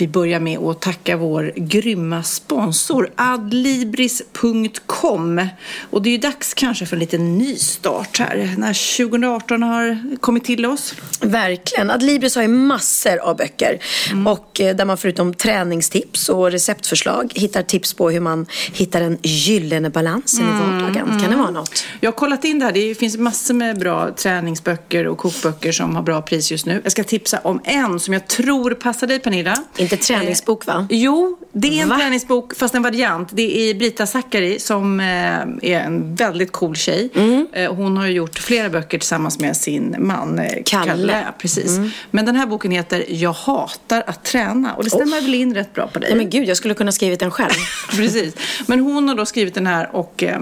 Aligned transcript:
Vi 0.00 0.08
börjar 0.08 0.40
med 0.40 0.58
att 0.58 0.80
tacka 0.80 1.16
vår 1.16 1.52
grymma 1.56 2.22
sponsor 2.22 3.10
adlibris.com. 3.16 5.48
Och 5.90 6.02
det 6.02 6.08
är 6.08 6.12
ju 6.12 6.18
dags 6.18 6.54
kanske 6.54 6.86
för 6.86 6.96
en 6.96 7.00
liten 7.00 7.38
nystart 7.38 8.18
här 8.18 8.54
när 8.58 9.06
2018 9.06 9.62
har 9.62 10.16
kommit 10.20 10.44
till 10.44 10.66
oss. 10.66 10.94
Verkligen. 11.20 11.90
Adlibris 11.90 12.34
har 12.34 12.42
ju 12.42 12.48
massor 12.48 13.18
av 13.18 13.36
böcker 13.36 13.78
mm. 14.10 14.26
och 14.26 14.60
eh, 14.60 14.76
där 14.76 14.84
man 14.84 14.96
förutom 14.96 15.34
träningstips 15.34 16.28
och 16.28 16.50
receptförslag 16.50 17.32
hittar 17.34 17.62
tips 17.62 17.94
på 17.94 18.10
hur 18.10 18.20
man 18.20 18.46
hittar 18.72 19.00
den 19.00 19.18
gyllene 19.22 19.90
balansen 19.90 20.48
mm. 20.48 20.56
i 20.56 20.60
vardagen. 20.82 21.08
Kan 21.08 21.18
det 21.18 21.26
mm. 21.26 21.38
vara 21.38 21.50
något? 21.50 21.84
Jag 22.00 22.10
har 22.10 22.16
kollat 22.16 22.44
in 22.44 22.58
det 22.58 22.64
här. 22.64 22.72
Det 22.72 22.94
finns 22.94 23.16
massor 23.16 23.54
med 23.54 23.78
bra 23.78 24.14
träningsböcker 24.14 25.06
och 25.06 25.18
kokböcker 25.18 25.72
som 25.72 25.96
har 25.96 26.02
bra 26.02 26.22
pris 26.22 26.50
just 26.50 26.66
nu. 26.66 26.80
Jag 26.82 26.92
ska 26.92 27.04
tipsa 27.04 27.40
om 27.42 27.60
en 27.64 28.00
som 28.00 28.14
jag 28.14 28.28
tror 28.28 28.74
passar 28.74 29.06
dig 29.06 29.18
Pernilla. 29.18 29.56
Inte 29.92 30.04
träningsbok 30.04 30.66
va? 30.66 30.86
Eh, 30.90 30.96
jo, 30.98 31.38
det 31.52 31.78
är 31.78 31.82
en 31.82 31.88
va? 31.88 31.98
träningsbok 31.98 32.56
fast 32.56 32.74
en 32.74 32.82
variant. 32.82 33.28
Det 33.32 33.70
är 33.70 33.74
Brita 33.74 34.06
Zackari 34.06 34.58
som 34.58 35.00
eh, 35.00 35.06
är 35.06 35.80
en 35.80 36.14
väldigt 36.14 36.52
cool 36.52 36.76
tjej. 36.76 37.10
Mm. 37.14 37.46
Eh, 37.52 37.74
hon 37.74 37.96
har 37.96 38.06
gjort 38.06 38.38
flera 38.38 38.70
böcker 38.70 38.98
tillsammans 38.98 39.38
med 39.38 39.56
sin 39.56 39.96
man 39.98 40.38
eh, 40.38 40.62
Kalle. 40.64 40.90
Kalle. 40.90 41.24
Precis. 41.38 41.76
Mm. 41.76 41.90
Men 42.10 42.26
den 42.26 42.36
här 42.36 42.46
boken 42.46 42.70
heter 42.70 43.04
Jag 43.08 43.32
hatar 43.32 44.02
att 44.06 44.24
träna 44.24 44.74
och 44.74 44.84
det 44.84 44.90
stämmer 44.90 45.18
oh. 45.18 45.22
väl 45.22 45.34
in 45.34 45.54
rätt 45.54 45.74
bra 45.74 45.86
på 45.86 45.98
dig? 45.98 46.10
Nej 46.10 46.18
men 46.18 46.30
gud, 46.30 46.48
jag 46.48 46.56
skulle 46.56 46.74
kunna 46.74 46.92
skrivit 46.92 47.20
den 47.20 47.30
själv. 47.30 47.50
precis. 47.90 48.34
Men 48.66 48.80
hon 48.80 49.08
har 49.08 49.14
då 49.14 49.26
skrivit 49.26 49.54
den 49.54 49.66
här 49.66 49.96
och 49.96 50.22
eh, 50.22 50.40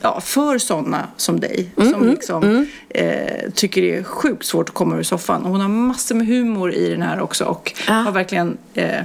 ja, 0.00 0.20
för 0.20 0.58
sådana 0.58 1.08
som 1.16 1.40
dig 1.40 1.70
mm, 1.76 1.92
som 1.92 2.00
mm, 2.00 2.14
liksom, 2.14 2.42
mm. 2.42 2.66
Eh, 2.88 3.50
tycker 3.54 3.82
det 3.82 3.96
är 3.96 4.02
sjukt 4.02 4.46
svårt 4.46 4.68
att 4.68 4.74
komma 4.74 4.96
ur 4.96 5.02
soffan. 5.02 5.42
Och 5.42 5.50
hon 5.50 5.60
har 5.60 5.68
massor 5.68 6.14
med 6.14 6.26
humor 6.26 6.72
i 6.72 6.88
den 6.88 7.02
här 7.02 7.20
också 7.20 7.44
och 7.44 7.72
ah. 7.88 7.92
har 7.92 8.12
verkligen 8.12 8.58
eh, 8.74 9.00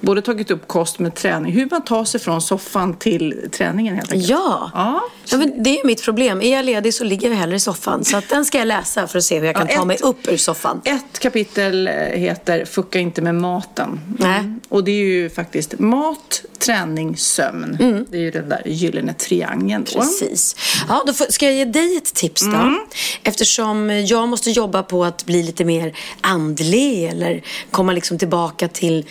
både 0.00 0.22
tagit 0.22 0.50
upp 0.50 0.68
kost 0.68 0.98
med 0.98 1.14
träning, 1.14 1.52
hur 1.52 1.68
man 1.70 1.84
tar 1.84 2.04
sig 2.04 2.20
från 2.20 2.40
soffan 2.42 2.96
till 2.96 3.48
träningen 3.52 3.96
helt 3.96 4.12
enkelt. 4.12 4.30
Ja, 4.30 4.70
ja. 4.74 5.00
ja 5.30 5.36
men 5.36 5.62
det 5.62 5.80
är 5.80 5.86
mitt 5.86 6.04
problem. 6.04 6.42
Är 6.42 6.52
jag 6.52 6.64
ledig 6.64 6.94
så 6.94 7.04
ligger 7.04 7.30
jag 7.30 7.36
hellre 7.36 7.56
i 7.56 7.60
soffan. 7.60 8.04
Så 8.04 8.22
den 8.28 8.44
ska 8.44 8.58
jag 8.58 8.68
läsa 8.68 9.06
för 9.06 9.18
att 9.18 9.24
se 9.24 9.38
hur 9.38 9.46
jag 9.46 9.56
kan 9.56 9.66
ja, 9.70 9.76
ta 9.76 9.84
mig 9.84 9.98
upp 10.02 10.28
ur 10.28 10.36
soffan. 10.36 10.80
Ett 10.84 11.18
kapitel 11.18 11.86
eh, 11.86 11.94
heter 11.94 12.64
Fucka 12.64 12.98
inte 12.98 13.22
med 13.22 13.34
maten. 13.34 14.00
Mm. 14.20 14.60
Och 14.68 14.84
det 14.84 14.90
är 14.90 15.04
ju 15.04 15.30
faktiskt 15.30 15.78
mat, 15.78 16.44
träning, 16.58 17.16
sömn. 17.16 17.76
Mm. 17.80 18.06
Det 18.10 18.16
är 18.16 18.20
ju 18.20 18.30
den 18.30 18.48
där 18.48 18.62
gyllene 18.66 19.14
triangeln. 19.14 19.84
Precis. 19.84 20.56
Ja, 20.88 21.04
då 21.06 21.12
ska 21.12 21.46
jag 21.46 21.54
ge 21.54 21.64
dig 21.64 21.96
ett 21.96 22.14
tips 22.14 22.42
då. 22.42 22.56
Mm. 22.56 22.78
Eftersom 23.22 23.90
jag 23.90 24.28
måste 24.28 24.50
jobba 24.50 24.82
på 24.82 25.04
att 25.04 25.26
bli 25.26 25.42
lite 25.42 25.64
mer 25.64 25.96
andlig 26.20 27.04
eller 27.04 27.42
komma 27.70 27.92
liksom 27.92 28.18
tillbaka 28.18 28.68
till 28.68 29.06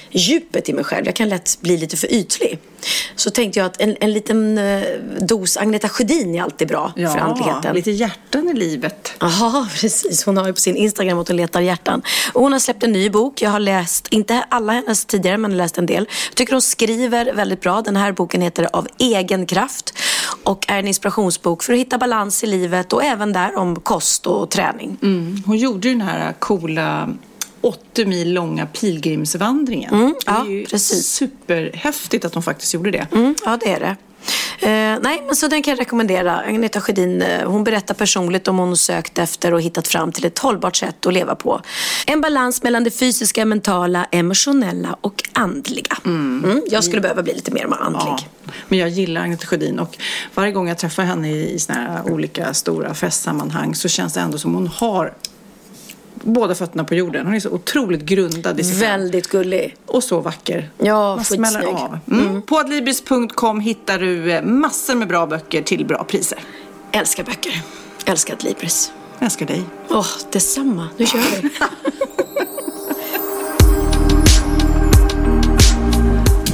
djupet 0.53 0.69
i 0.69 0.73
mig 0.73 0.83
själv. 0.83 1.05
Jag 1.05 1.15
kan 1.15 1.29
lätt 1.29 1.61
bli 1.61 1.77
lite 1.77 1.97
för 1.97 2.13
ytlig. 2.13 2.59
Så 3.15 3.29
tänkte 3.29 3.59
jag 3.59 3.65
att 3.65 3.81
en, 3.81 3.97
en 3.99 4.13
liten 4.13 4.57
eh, 4.57 4.83
dos 5.19 5.57
Agneta 5.57 5.89
Sjödin 5.89 6.35
är 6.35 6.43
alltid 6.43 6.67
bra 6.67 6.93
ja, 6.95 7.09
för 7.09 7.19
andligheten. 7.19 7.75
lite 7.75 7.91
hjärtan 7.91 8.49
i 8.49 8.53
livet. 8.53 9.13
Ja, 9.19 9.67
precis. 9.81 10.25
Hon 10.25 10.37
har 10.37 10.47
ju 10.47 10.53
på 10.53 10.59
sin 10.59 10.75
Instagram 10.75 11.19
att 11.19 11.27
hon 11.27 11.37
letar 11.37 11.61
hjärtan. 11.61 12.01
Och 12.33 12.41
hon 12.41 12.51
har 12.51 12.59
släppt 12.59 12.83
en 12.83 12.91
ny 12.91 13.09
bok. 13.09 13.41
Jag 13.41 13.49
har 13.49 13.59
läst, 13.59 14.07
inte 14.07 14.45
alla 14.49 14.73
hennes 14.73 15.05
tidigare, 15.05 15.37
men 15.37 15.57
läst 15.57 15.77
en 15.77 15.85
del. 15.85 16.07
Jag 16.29 16.35
tycker 16.35 16.53
hon 16.53 16.61
skriver 16.61 17.33
väldigt 17.33 17.61
bra. 17.61 17.81
Den 17.81 17.95
här 17.95 18.11
boken 18.11 18.41
heter 18.41 18.69
Av 18.73 18.87
egen 18.97 19.45
kraft 19.45 19.93
och 20.43 20.65
är 20.69 20.79
en 20.79 20.87
inspirationsbok 20.87 21.63
för 21.63 21.73
att 21.73 21.79
hitta 21.79 21.97
balans 21.97 22.43
i 22.43 22.47
livet 22.47 22.93
och 22.93 23.03
även 23.03 23.33
där 23.33 23.57
om 23.57 23.75
kost 23.75 24.27
och 24.27 24.49
träning. 24.49 24.97
Mm. 25.01 25.43
Hon 25.45 25.57
gjorde 25.57 25.87
ju 25.87 25.93
den 25.93 26.07
här 26.07 26.33
coola 26.39 27.09
80 27.63 28.05
mil 28.05 28.33
långa 28.33 28.65
pilgrimsvandringen. 28.65 29.93
Mm, 29.93 30.15
ja, 30.25 30.43
det 30.45 30.51
är 30.51 30.59
ju 30.59 30.65
precis. 30.65 31.07
superhäftigt 31.07 32.25
att 32.25 32.33
hon 32.33 32.43
faktiskt 32.43 32.73
gjorde 32.73 32.91
det. 32.91 33.07
Mm, 33.11 33.35
ja, 33.45 33.57
det 33.61 33.71
är 33.71 33.79
det. 33.79 33.95
Eh, 34.59 34.99
nej, 35.01 35.23
men 35.25 35.35
så 35.35 35.47
den 35.47 35.63
kan 35.63 35.71
jag 35.71 35.79
rekommendera. 35.79 36.37
Agneta 36.39 36.81
Sjödin, 36.81 37.21
eh, 37.21 37.49
hon 37.49 37.63
berättar 37.63 37.93
personligt 37.93 38.47
om 38.47 38.57
hon 38.57 38.77
sökt 38.77 39.17
efter 39.17 39.53
och 39.53 39.61
hittat 39.61 39.87
fram 39.87 40.11
till 40.11 40.25
ett 40.25 40.39
hållbart 40.39 40.75
sätt 40.75 41.05
att 41.05 41.13
leva 41.13 41.35
på. 41.35 41.61
En 42.05 42.21
balans 42.21 42.63
mellan 42.63 42.83
det 42.83 42.91
fysiska, 42.91 43.45
mentala, 43.45 44.05
emotionella 44.11 44.97
och 45.01 45.23
andliga. 45.33 45.97
Mm. 46.05 46.43
Mm, 46.43 46.61
jag 46.69 46.83
skulle 46.83 47.01
behöva 47.01 47.23
bli 47.23 47.33
lite 47.33 47.51
mer 47.51 47.67
andlig. 47.79 48.01
Ja, 48.01 48.19
men 48.67 48.79
jag 48.79 48.89
gillar 48.89 49.21
Agneta 49.21 49.47
Sjödin 49.47 49.79
och 49.79 49.97
varje 50.33 50.51
gång 50.51 50.67
jag 50.67 50.77
träffar 50.77 51.03
henne 51.03 51.31
i, 51.31 51.53
i 51.53 51.59
såna 51.59 51.79
här 51.79 52.11
olika 52.11 52.53
stora 52.53 52.93
festsammanhang 52.93 53.75
så 53.75 53.87
känns 53.89 54.13
det 54.13 54.19
ändå 54.19 54.37
som 54.37 54.53
hon 54.53 54.67
har 54.67 55.13
båda 56.23 56.55
fötterna 56.55 56.83
på 56.83 56.95
jorden. 56.95 57.25
Hon 57.25 57.35
är 57.35 57.39
så 57.39 57.49
otroligt 57.49 58.01
grundad 58.01 58.59
i 58.59 58.63
sig 58.63 58.75
Väldigt 58.75 59.27
gullig. 59.27 59.75
Och 59.85 60.03
så 60.03 60.19
vacker. 60.19 60.69
Ja, 60.77 61.15
Man 61.15 61.25
smäller 61.25 61.63
av. 61.65 61.99
Mm. 62.11 62.27
Mm. 62.27 62.41
På 62.41 62.57
adlibris.com 62.57 63.59
hittar 63.59 63.99
du 63.99 64.31
eh, 64.31 64.41
massor 64.43 64.95
med 64.95 65.07
bra 65.07 65.25
böcker 65.25 65.61
till 65.61 65.85
bra 65.85 66.03
priser. 66.03 66.39
Älskar 66.91 67.23
böcker. 67.23 67.61
Älskar 68.05 68.33
Adlibris. 68.33 68.91
Älskar 69.19 69.45
dig. 69.45 69.63
Åh, 69.89 69.99
oh, 69.99 70.07
detsamma. 70.31 70.87
Nu 70.97 71.05
kör 71.05 71.19
vi. 71.19 71.49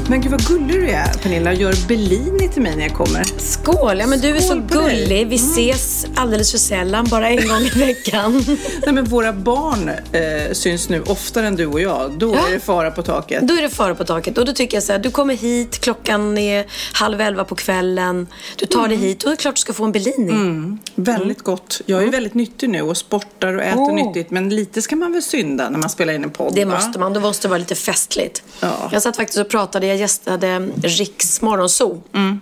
Men 0.10 0.22
gud 0.22 0.32
vad 0.32 0.46
gullig 0.46 0.76
du 0.76 0.90
är 0.90 1.14
Pernilla 1.14 1.50
och 1.50 1.56
gör 1.56 1.88
Bellini 1.88 2.50
till 2.50 2.62
mig 2.62 2.76
när 2.76 2.84
jag 2.84 2.94
kommer. 2.94 3.24
Skål! 3.38 4.00
Ja 4.00 4.08
men 4.08 4.20
du 4.20 4.36
är 4.36 4.40
så 4.40 4.56
gullig. 4.56 5.10
Dig. 5.10 5.26
Vi 5.26 5.36
mm. 5.36 5.52
ses 5.52 6.06
alldeles 6.16 6.52
för 6.52 6.58
sällan, 6.58 7.08
bara 7.10 7.30
en 7.30 7.48
gång 7.48 7.62
i 7.62 7.70
veckan. 7.70 8.44
Nej 8.86 8.94
men 8.94 9.06
våra 9.06 9.34
barn 9.34 9.90
eh, 9.90 10.54
syns 10.54 10.90
nu 10.90 11.02
oftare 11.02 11.48
än 11.48 11.56
du 11.56 11.66
och 11.66 11.82
jag. 11.82 12.12
Då 12.12 12.36
ja. 12.36 12.48
är 12.48 12.54
det 12.54 12.60
fara 12.60 12.92
på 12.92 13.04
taket. 13.04 13.48
Då 13.48 13.54
är 13.54 13.62
det 13.62 13.70
fara 13.70 13.96
på 13.96 14.04
taket. 14.04 14.38
Och 14.38 14.46
då 14.46 14.54
tycker 14.54 14.78
jag 14.78 14.84
så 14.84 14.92
här, 14.92 15.00
du 15.00 15.12
kommer 15.12 15.36
hit, 15.36 15.80
klockan 15.80 16.38
är 16.38 16.66
halv 16.94 17.22
elva 17.22 17.44
på 17.44 17.56
kvällen. 17.56 18.28
Du 18.56 18.66
tar 18.66 18.80
mm. 18.80 18.90
dig 18.90 19.00
hit 19.10 19.24
och 19.24 19.30
det 19.30 19.34
är 19.34 19.38
klart 19.38 19.56
du 19.56 19.62
ska 19.62 19.74
få 19.74 19.84
en 19.84 19.92
Bellini. 19.92 20.32
Mm. 20.32 20.80
Väldigt 20.96 21.42
gott. 21.42 21.82
Jag 21.86 21.98
är 21.98 22.02
mm. 22.02 22.12
väldigt 22.12 22.34
nyttig 22.34 22.70
nu 22.70 22.82
och 22.82 22.98
sportar 22.98 23.54
och 23.54 23.64
äter 23.64 23.80
oh. 23.80 23.96
nyttigt. 23.96 24.32
Men 24.32 24.50
lite 24.50 24.82
ska 24.82 24.96
man 24.96 25.12
väl 25.12 25.22
synda 25.22 25.70
när 25.70 25.80
man 25.80 25.90
spelar 25.90 26.14
in 26.14 26.24
en 26.24 26.30
podd? 26.30 26.56
Det 26.56 26.66
va? 26.66 26.76
måste 26.76 27.00
man. 27.00 27.14
Det 27.14 27.20
måste 27.20 27.48
vara 27.48 27.58
lite 27.58 27.76
festligt. 27.76 28.44
Ja. 28.60 28.90
Jag 28.92 29.02
satt 29.02 29.16
faktiskt 29.16 29.40
och 29.40 29.50
pratade, 29.50 29.99
gästade 30.00 30.70
Riks 30.84 31.42
morgonzoo. 31.42 32.02
Mm 32.14 32.40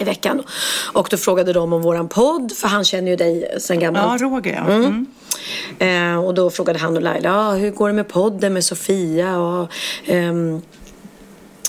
i 0.00 0.04
veckan. 0.04 0.42
Och 0.92 1.08
då 1.10 1.16
frågade 1.16 1.52
de 1.52 1.72
om 1.72 1.82
våran 1.82 2.08
podd, 2.08 2.52
för 2.52 2.68
han 2.68 2.84
känner 2.84 3.10
ju 3.10 3.16
dig 3.16 3.54
sen 3.58 3.80
gammalt. 3.80 4.20
Ja, 4.20 4.26
Roger 4.26 4.52
ja. 4.52 4.72
Mm. 4.72 5.06
Mm. 5.78 6.14
Eh, 6.14 6.24
och 6.24 6.34
då 6.34 6.50
frågade 6.50 6.78
han 6.78 6.96
och 6.96 7.02
Laila, 7.02 7.36
ah, 7.36 7.52
hur 7.52 7.70
går 7.70 7.88
det 7.88 7.94
med 7.94 8.08
podden 8.08 8.52
med 8.52 8.64
Sofia? 8.64 9.38
Och, 9.38 9.68
ehm, 10.06 10.62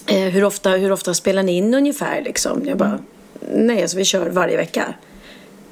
eh, 0.06 0.18
hur, 0.18 0.44
ofta, 0.44 0.70
hur 0.70 0.92
ofta 0.92 1.14
spelar 1.14 1.44
ni 1.44 1.58
in 1.58 1.74
ungefär? 1.74 2.22
Liksom? 2.22 2.66
Jag 2.66 2.78
bara, 2.78 2.90
mm. 2.90 3.68
nej 3.68 3.82
alltså 3.82 3.98
vi 3.98 4.06
kör 4.06 4.30
varje 4.30 4.58
vecka. 4.58 4.94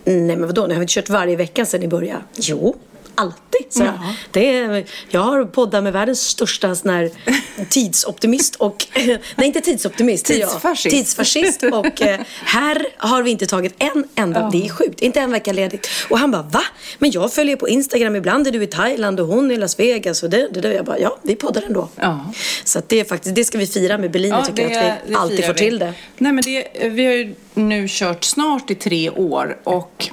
Nej 0.04 0.36
men 0.36 0.48
vadå, 0.48 0.68
ni 0.68 0.74
har 0.74 0.80
vi 0.80 0.84
inte 0.84 0.94
kört 0.94 1.10
varje 1.10 1.36
vecka 1.36 1.66
sedan 1.66 1.80
ni 1.82 1.88
började? 1.88 2.22
Jo, 2.36 2.76
alltid. 3.20 3.66
Så 3.70 3.82
mm. 3.82 3.96
det 4.32 4.58
är, 4.58 4.86
jag 5.10 5.22
har 5.22 5.46
poddat 5.46 5.84
med 5.84 5.94
världens 5.94 6.22
största 6.22 6.76
sån 6.76 6.92
här 6.92 7.10
tidsoptimist 7.70 8.56
och, 8.56 8.88
nej 9.36 9.48
inte 9.48 9.62
tidsoptimist, 9.62 10.26
tidsfascist. 10.26 10.96
tidsfascist 10.96 11.64
och 11.64 12.02
eh, 12.02 12.20
här 12.44 12.86
har 12.98 13.24
vi 13.24 13.32
inte 13.32 13.46
tagit 13.46 13.76
en 13.78 14.06
enda, 14.16 14.46
oh. 14.46 14.52
det 14.52 14.66
är 14.66 14.70
sjukt, 14.70 15.02
inte 15.02 15.20
en 15.20 15.32
vecka 15.32 15.54
ledigt. 15.54 15.90
Och 16.10 16.20
han 16.20 16.32
bara, 16.32 16.42
va? 16.42 16.64
Men 17.00 17.12
jag 17.12 17.34
följer 17.34 17.56
på 17.56 17.70
Instagram, 17.70 18.16
ibland 18.16 18.48
är 18.48 18.52
du 18.52 18.64
i 18.64 18.68
Thailand 18.68 19.20
och 19.20 19.28
hon 19.28 19.52
i 19.52 19.58
Las 19.58 19.80
Vegas 19.80 20.24
och 20.24 20.30
det, 20.30 20.48
det, 20.54 20.62
det. 20.62 20.74
Jag 20.74 20.86
bara, 20.86 21.00
ja, 21.00 21.18
vi 21.24 21.36
poddar 21.36 21.62
ändå. 21.62 21.90
Oh. 21.98 22.32
Så 22.64 22.82
det 22.88 23.00
är 23.00 23.04
faktiskt, 23.04 23.36
det 23.36 23.44
ska 23.44 23.58
vi 23.58 23.68
fira 23.68 23.98
med 23.98 24.12
Berlin, 24.12 24.32
ja, 24.32 24.46
tycker 24.46 24.70
jag, 24.70 24.88
att 24.88 24.98
vi 25.08 25.16
alltid 25.16 25.46
får 25.46 25.54
vi. 25.54 25.60
till 25.60 25.80
det. 25.80 25.94
Nej 26.18 26.32
men 26.32 26.44
det, 26.44 26.68
vi 26.90 27.06
har 27.06 27.14
ju 27.14 27.36
nu 27.54 27.86
kört 27.90 28.24
snart 28.24 28.72
i 28.72 28.76
tre 28.76 29.10
år 29.10 29.58
och 29.64 30.10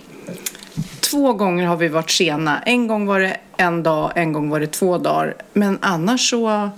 Två 1.10 1.32
gånger 1.32 1.66
har 1.66 1.76
vi 1.76 1.88
varit 1.88 2.10
sena. 2.10 2.62
En 2.62 2.86
gång 2.86 3.06
var 3.06 3.20
det 3.20 3.36
en 3.56 3.82
dag, 3.82 4.12
en 4.14 4.32
gång 4.32 4.50
var 4.50 4.60
det 4.60 4.66
två 4.66 4.98
dagar. 4.98 5.34
Men 5.52 5.78
annars 5.82 6.30
så 6.30 6.70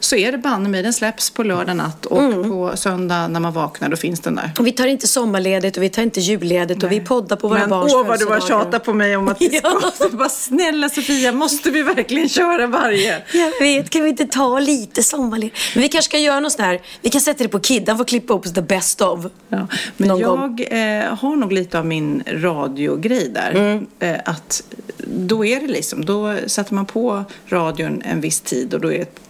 så 0.00 0.16
är 0.16 0.32
det 0.32 0.38
banne 0.38 0.68
mig, 0.68 0.82
den 0.82 0.92
släpps 0.92 1.30
på 1.30 1.42
lördag 1.42 1.76
natt 1.76 2.06
och 2.06 2.22
mm. 2.22 2.50
på 2.50 2.72
söndag 2.76 3.28
när 3.28 3.40
man 3.40 3.52
vaknar 3.52 3.88
då 3.88 3.96
finns 3.96 4.20
den 4.20 4.34
där. 4.34 4.50
Och 4.58 4.66
vi 4.66 4.72
tar 4.72 4.86
inte 4.86 5.06
sommarledigt 5.06 5.76
och 5.76 5.82
vi 5.82 5.88
tar 5.88 6.02
inte 6.02 6.20
julledigt 6.20 6.82
och 6.82 6.92
vi 6.92 7.00
poddar 7.00 7.36
på 7.36 7.48
våra 7.48 7.58
Men, 7.58 7.70
barns 7.70 7.94
åh 7.94 8.06
vad 8.06 8.18
du 8.18 8.26
har 8.26 8.40
tjatat 8.40 8.84
på 8.84 8.92
mig 8.92 9.16
om 9.16 9.28
att 9.28 9.40
vi 9.40 9.48
ska. 9.58 9.80
ja. 10.00 10.08
bara, 10.12 10.28
snälla 10.28 10.88
Sofia, 10.88 11.32
måste 11.32 11.70
vi 11.70 11.82
verkligen 11.82 12.28
köra 12.28 12.66
varje? 12.66 13.22
Jag 13.32 13.60
vet, 13.60 13.90
kan 13.90 14.02
vi 14.02 14.08
inte 14.08 14.26
ta 14.26 14.58
lite 14.58 15.02
sommarledigt? 15.02 15.56
Men 15.74 15.82
vi 15.82 15.88
kanske 15.88 16.10
ska 16.10 16.18
göra 16.18 16.40
något 16.40 16.52
sånt 16.52 16.64
här, 16.64 16.80
vi 17.00 17.10
kan 17.10 17.20
sätta 17.20 17.42
det 17.42 17.48
på 17.48 17.60
Kid, 17.60 17.88
han 17.88 17.98
får 17.98 18.04
klippa 18.04 18.34
upp 18.34 18.54
the 18.54 18.62
best 18.62 19.00
of. 19.00 19.26
Ja. 19.48 19.66
Men 19.96 20.18
jag 20.18 20.66
eh, 20.70 21.14
har 21.14 21.36
nog 21.36 21.52
lite 21.52 21.78
av 21.78 21.86
min 21.86 22.22
radiogrej 22.26 23.28
där. 23.28 23.50
Mm. 23.50 23.86
Eh, 23.98 24.20
att 24.24 24.62
då 25.06 25.44
är 25.44 25.60
det 25.60 25.66
liksom, 25.66 26.04
då 26.04 26.36
sätter 26.46 26.74
man 26.74 26.86
på 26.86 27.24
radion 27.48 28.02
en 28.04 28.20
viss 28.20 28.40
tid 28.40 28.74
och 28.74 28.80
då 28.80 28.92
är 28.92 28.98
det 28.98 29.20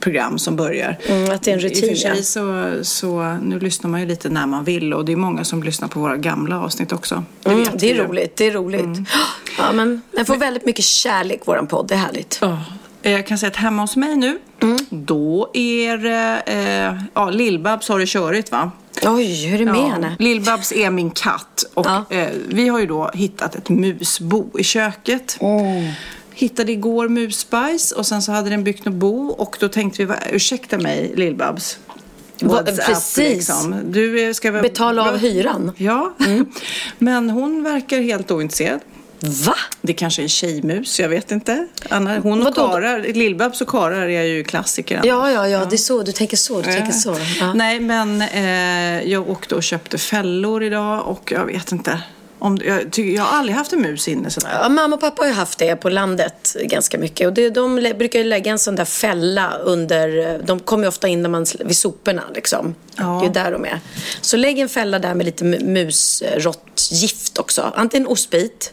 program 0.00 0.38
som 0.38 0.56
börjar. 0.56 0.98
Mm, 1.06 1.30
att 1.34 1.42
det 1.42 1.50
är 1.50 1.54
en 1.54 1.60
rutin. 1.60 1.84
I 1.90 1.94
och 1.94 1.98
för 1.98 2.14
sig 2.14 2.24
så, 2.24 2.78
så 2.84 3.38
nu 3.42 3.58
lyssnar 3.60 3.90
man 3.90 4.00
ju 4.00 4.06
lite 4.06 4.28
när 4.28 4.46
man 4.46 4.64
vill 4.64 4.94
och 4.94 5.04
det 5.04 5.12
är 5.12 5.16
många 5.16 5.44
som 5.44 5.62
lyssnar 5.62 5.88
på 5.88 6.00
våra 6.00 6.16
gamla 6.16 6.60
avsnitt 6.60 6.92
också. 6.92 7.24
Det, 7.42 7.50
mm, 7.50 7.66
det 7.74 7.90
är 7.90 8.04
roligt, 8.06 8.36
det 8.36 8.46
är 8.46 8.52
roligt. 8.52 8.80
Mm. 8.80 9.04
Ja, 9.58 9.72
men 9.72 10.02
den 10.12 10.26
får 10.26 10.36
väldigt 10.36 10.66
mycket 10.66 10.84
kärlek, 10.84 11.40
våran 11.46 11.66
podd. 11.66 11.86
Det 11.88 11.94
är 11.94 11.98
härligt. 11.98 12.38
Ja. 12.42 12.60
Jag 13.02 13.26
kan 13.26 13.38
säga 13.38 13.50
att 13.50 13.56
hemma 13.56 13.82
hos 13.82 13.96
mig 13.96 14.16
nu, 14.16 14.38
Mm. 14.62 14.76
då 14.90 15.50
är. 15.54 16.06
Eh, 16.06 16.94
ja, 17.14 17.30
Lill-Babs 17.30 17.88
har 17.88 17.98
det 17.98 18.06
körigt 18.06 18.50
va? 18.50 18.70
Oj, 19.06 19.46
hur 19.46 19.54
är 19.60 19.64
det 19.66 19.72
med 19.72 19.90
henne? 19.90 20.16
Lill-Babs 20.18 20.72
är 20.74 20.90
min 20.90 21.10
katt. 21.10 21.64
Och 21.74 21.86
Ja. 21.86 22.04
eh, 22.10 22.28
vi 22.48 22.68
har 22.68 22.80
ju 22.80 22.86
då 22.86 23.10
hittat 23.14 23.54
ett 23.54 23.68
musbo 23.68 24.58
i 24.58 24.64
köket. 24.64 25.38
Hittade 26.34 26.72
igår 26.72 27.08
musbajs 27.08 27.92
och 27.92 28.06
sen 28.06 28.22
så 28.22 28.32
hade 28.32 28.50
den 28.50 28.64
byggt 28.64 28.84
något 28.84 28.94
bo 28.94 29.26
och 29.28 29.56
då 29.60 29.68
tänkte 29.68 30.04
vi, 30.04 30.14
ursäkta 30.32 30.78
mig 30.78 31.12
Lill-Babs. 31.16 31.76
Va- 32.40 32.62
What's 32.62 32.72
up, 32.80 32.86
precis. 32.86 33.16
liksom. 33.16 33.80
Du 33.92 34.20
är- 34.20 34.32
ska 34.32 34.52
Betala 34.52 35.08
av 35.08 35.16
hyran. 35.18 35.72
Ja, 35.76 36.14
men 36.98 37.30
hon 37.30 37.62
verkar 37.62 38.00
helt 38.00 38.30
ointresserad. 38.30 38.80
Va? 39.46 39.54
Det 39.82 39.92
kanske 39.92 40.22
är 40.22 40.24
en 40.24 40.28
tjejmus, 40.28 41.00
jag 41.00 41.08
vet 41.08 41.30
inte. 41.30 41.66
Anna, 41.88 42.18
hon 42.18 42.38
och 42.38 42.44
Vadå? 42.44 42.68
Karar, 42.72 43.00
Lill-Babs 43.00 43.60
och 43.62 43.68
Karar 43.68 44.08
är 44.08 44.22
ju 44.22 44.44
klassiker. 44.44 44.94
annars. 44.94 45.06
Ja, 45.06 45.30
ja, 45.30 45.48
ja, 45.48 45.64
det 45.64 45.76
är 45.76 45.78
så. 45.78 46.02
Du 46.02 46.12
tänker 46.12 46.36
så. 46.36 46.56
Du 46.56 46.62
tänker 46.72 46.92
så. 46.92 47.16
Ja. 47.40 47.54
Nej, 47.54 47.80
men 47.80 48.22
eh, 48.22 49.10
jag 49.12 49.30
åkte 49.30 49.54
och 49.54 49.62
köpte 49.62 49.98
fällor 49.98 50.62
idag 50.62 51.06
och 51.08 51.32
jag 51.32 51.46
vet 51.46 51.72
inte. 51.72 52.02
Om, 52.44 52.58
jag, 52.64 52.92
tycker, 52.92 53.10
jag 53.16 53.22
har 53.22 53.38
aldrig 53.38 53.56
haft 53.56 53.72
en 53.72 53.80
mus 53.82 54.08
inne. 54.08 54.30
Så 54.30 54.40
Ja, 54.62 54.68
mamma 54.68 54.94
och 54.94 55.00
pappa 55.00 55.22
har 55.22 55.26
ju 55.26 55.32
haft 55.34 55.58
det 55.58 55.76
på 55.76 55.88
landet 55.88 56.56
ganska 56.64 56.98
mycket. 56.98 57.26
Och 57.26 57.32
det, 57.32 57.50
de 57.50 57.78
lä- 57.78 57.94
brukar 57.94 58.18
ju 58.18 58.24
lägga 58.24 58.52
en 58.52 58.58
sån 58.58 58.76
där 58.76 58.84
fälla 58.84 59.52
under... 59.58 60.38
De 60.46 60.60
kommer 60.60 60.84
ju 60.84 60.88
ofta 60.88 61.08
in 61.08 61.22
när 61.22 61.28
man, 61.28 61.46
vid 61.64 61.76
soporna 61.76 62.22
liksom. 62.34 62.74
Ja. 62.96 63.18
Det 63.22 63.40
är 63.40 63.44
där 63.44 63.52
de 63.52 63.64
är. 63.64 63.80
Så 64.20 64.36
lägg 64.36 64.58
en 64.58 64.68
fälla 64.68 64.98
där 64.98 65.14
med 65.14 65.26
lite 65.26 65.44
mu- 65.44 65.64
musråttgift 65.68 67.38
också. 67.38 67.72
Antingen 67.76 68.06
ostbit. 68.06 68.72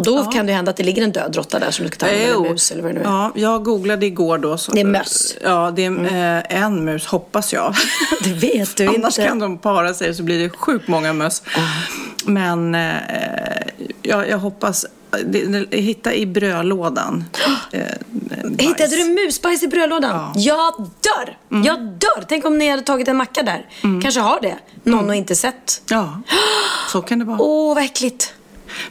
Och 0.00 0.06
då 0.06 0.24
kan 0.24 0.46
det 0.46 0.52
hända 0.52 0.70
att 0.70 0.76
det 0.76 0.82
ligger 0.82 1.02
en 1.02 1.12
död 1.12 1.36
råtta 1.36 1.58
där 1.58 1.70
som 1.70 1.82
du 1.84 1.88
ska 1.90 1.98
ta 1.98 2.06
hand 2.06 2.18
om. 2.36 2.42
Eller 2.44 2.50
mus 2.50 2.70
eller 2.70 2.82
vad 2.82 2.90
det 2.90 2.98
nu 2.98 3.00
är. 3.00 3.04
Ja, 3.04 3.32
jag 3.34 3.64
googlade 3.64 4.06
igår 4.06 4.38
då. 4.38 4.58
Så, 4.58 4.72
Det 4.72 4.80
är 4.80 4.84
möss. 4.84 5.36
Ja, 5.42 5.72
det 5.76 5.84
är 5.84 6.44
eh, 6.52 6.62
en 6.62 6.84
mus, 6.84 7.06
hoppas 7.06 7.52
jag. 7.52 7.74
Det 8.24 8.32
vet 8.32 8.76
du 8.76 8.86
Annars 8.86 9.18
inte. 9.18 9.28
kan 9.28 9.38
de 9.38 9.58
para 9.58 9.94
sig 9.94 10.14
så 10.14 10.22
blir 10.22 10.38
det 10.42 10.50
sjukt 10.50 10.88
många 10.88 11.12
möss. 11.12 11.42
Men 12.24 12.74
eh, 12.74 12.94
jag, 14.02 14.28
jag 14.28 14.38
hoppas... 14.38 14.86
Hitta 15.70 16.14
i 16.14 16.26
brödlådan. 16.26 17.24
Eh. 17.72 17.80
Hittade 18.58 18.96
du 18.96 19.04
musbajs 19.04 19.62
i 19.62 19.68
brödlådan? 19.68 20.10
Ja. 20.10 20.32
Jag 20.40 20.74
dör! 20.78 21.38
Jag 21.64 21.80
dör! 21.80 22.24
Tänk 22.28 22.44
om 22.44 22.58
ni 22.58 22.70
hade 22.70 22.82
tagit 22.82 23.08
en 23.08 23.16
macka 23.16 23.42
där. 23.42 23.66
Kanske 24.02 24.20
har 24.20 24.40
det. 24.40 24.58
Någon 24.84 25.08
har 25.08 25.14
inte 25.14 25.36
sett. 25.36 25.82
Ja, 25.90 26.20
så 26.92 27.02
kan 27.02 27.18
det 27.18 27.24
vara. 27.24 27.38
Åh, 27.40 27.74
vad 27.74 27.84
äckligt. 27.84 28.34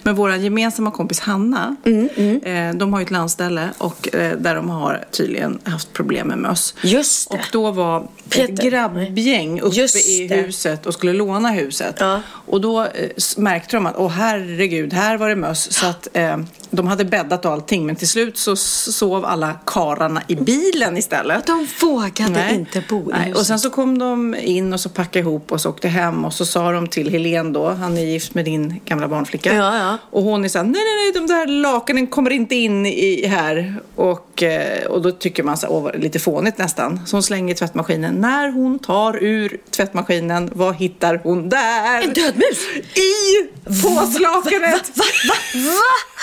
Men 0.04 0.16
vår 0.16 0.36
gemensamma 0.36 0.92
kompis 0.92 1.20
Hanna, 1.20 1.76
Mm, 1.86 2.10
Eh, 2.44 2.76
de 2.76 2.94
har 2.94 3.00
ju 3.00 3.04
ett 3.06 3.12
landställe 3.12 3.70
och, 3.78 4.16
eh, 4.16 4.38
där 4.38 4.56
de 4.56 4.70
har 4.70 5.06
tydligen 5.12 5.60
haft 5.64 5.94
problem 5.94 6.28
med 6.28 6.38
möss. 6.38 6.74
Just 6.82 7.30
det. 7.32 7.36
Och 7.38 7.42
då 7.52 7.72
var 7.72 8.00
ett 8.00 8.30
Peter. 8.30 8.70
grabbgäng 8.70 9.62
uppe 9.62 9.76
Just 9.76 10.10
i 10.10 10.28
det. 10.28 10.36
huset 10.36 10.86
och 10.86 10.94
skulle 10.94 11.14
låna 11.14 11.50
huset. 11.52 11.96
Ja. 12.00 12.22
Och 12.30 12.62
då 12.62 12.82
eh, 12.84 12.90
märkte 13.38 13.76
de 13.76 13.86
att, 13.86 13.96
åh 13.98 14.10
herregud, 14.10 14.94
här 14.94 15.18
var 15.18 15.30
det 15.30 15.36
möss. 15.36 15.72
Så 15.74 15.86
att 15.86 16.08
eh, 16.14 16.38
de 16.70 16.88
hade 16.88 17.06
bäddat 17.06 17.46
och 17.46 17.52
allting. 17.52 17.86
Men 17.86 17.96
till 17.96 18.08
slut 18.10 18.38
så 18.38 18.56
sov 18.56 19.26
alla 19.26 19.54
kararna 19.66 20.22
i 20.28 20.36
bilen 20.36 20.98
istället. 20.98 21.46
De 21.48 21.68
vågade 21.82 22.30
Nej. 22.32 22.56
inte 22.56 22.84
bo 22.90 23.10
i 23.12 23.14
Nej. 23.14 23.34
Och 23.34 23.46
sen 23.46 23.60
så 23.60 23.70
kom 23.70 24.00
de 24.00 24.36
in 24.36 24.74
och 24.74 24.80
så 24.80 24.90
packade 24.90 25.20
ihop 25.20 25.52
och 25.52 25.62
så 25.62 25.70
åkte 25.70 25.88
hem 25.88 26.26
och 26.26 26.34
så 26.34 26.46
sa 26.46 26.72
de 26.72 26.88
till 26.88 27.10
Helen 27.10 27.54
då, 27.54 27.70
han 27.70 27.98
är 27.98 28.02
gift 28.06 28.34
med 28.34 28.46
din 28.46 28.80
gamla 28.86 29.08
barnflicka. 29.08 29.54
Ja, 29.56 29.69
ja. 29.78 29.98
Och 30.12 30.24
hon 30.24 30.46
är 30.46 30.50
så 30.50 30.58
här, 30.58 30.66
nej, 30.66 30.82
nej, 30.84 30.96
nej, 30.96 31.12
de 31.14 31.34
där 31.34 31.48
lakanen 31.48 32.08
kommer 32.08 32.30
inte 32.32 32.56
in 32.56 32.86
i 32.86 33.28
här. 33.28 33.76
Och, 33.96 34.44
eh, 34.44 34.86
och 34.86 35.02
då 35.02 35.12
tycker 35.12 35.44
man 35.44 35.58
så 35.58 35.68
här, 35.68 35.74
åh, 35.74 35.92
lite 36.00 36.20
fånigt 36.20 36.58
nästan. 36.58 37.06
Så 37.06 37.16
hon 37.16 37.24
slänger 37.24 37.54
i 37.54 37.58
tvättmaskinen. 37.58 38.16
När 38.16 38.52
hon 38.52 38.80
tar 38.80 39.24
ur 39.24 39.58
tvättmaskinen, 39.72 40.50
vad 40.54 40.76
hittar 40.76 41.22
hon 41.24 41.50
där? 41.50 42.02
En 42.02 42.14
död 42.14 42.36
mus? 42.36 42.68
I 42.96 43.44
påslakanet! 43.66 44.92
Va? 44.98 45.06
Va? 45.28 45.36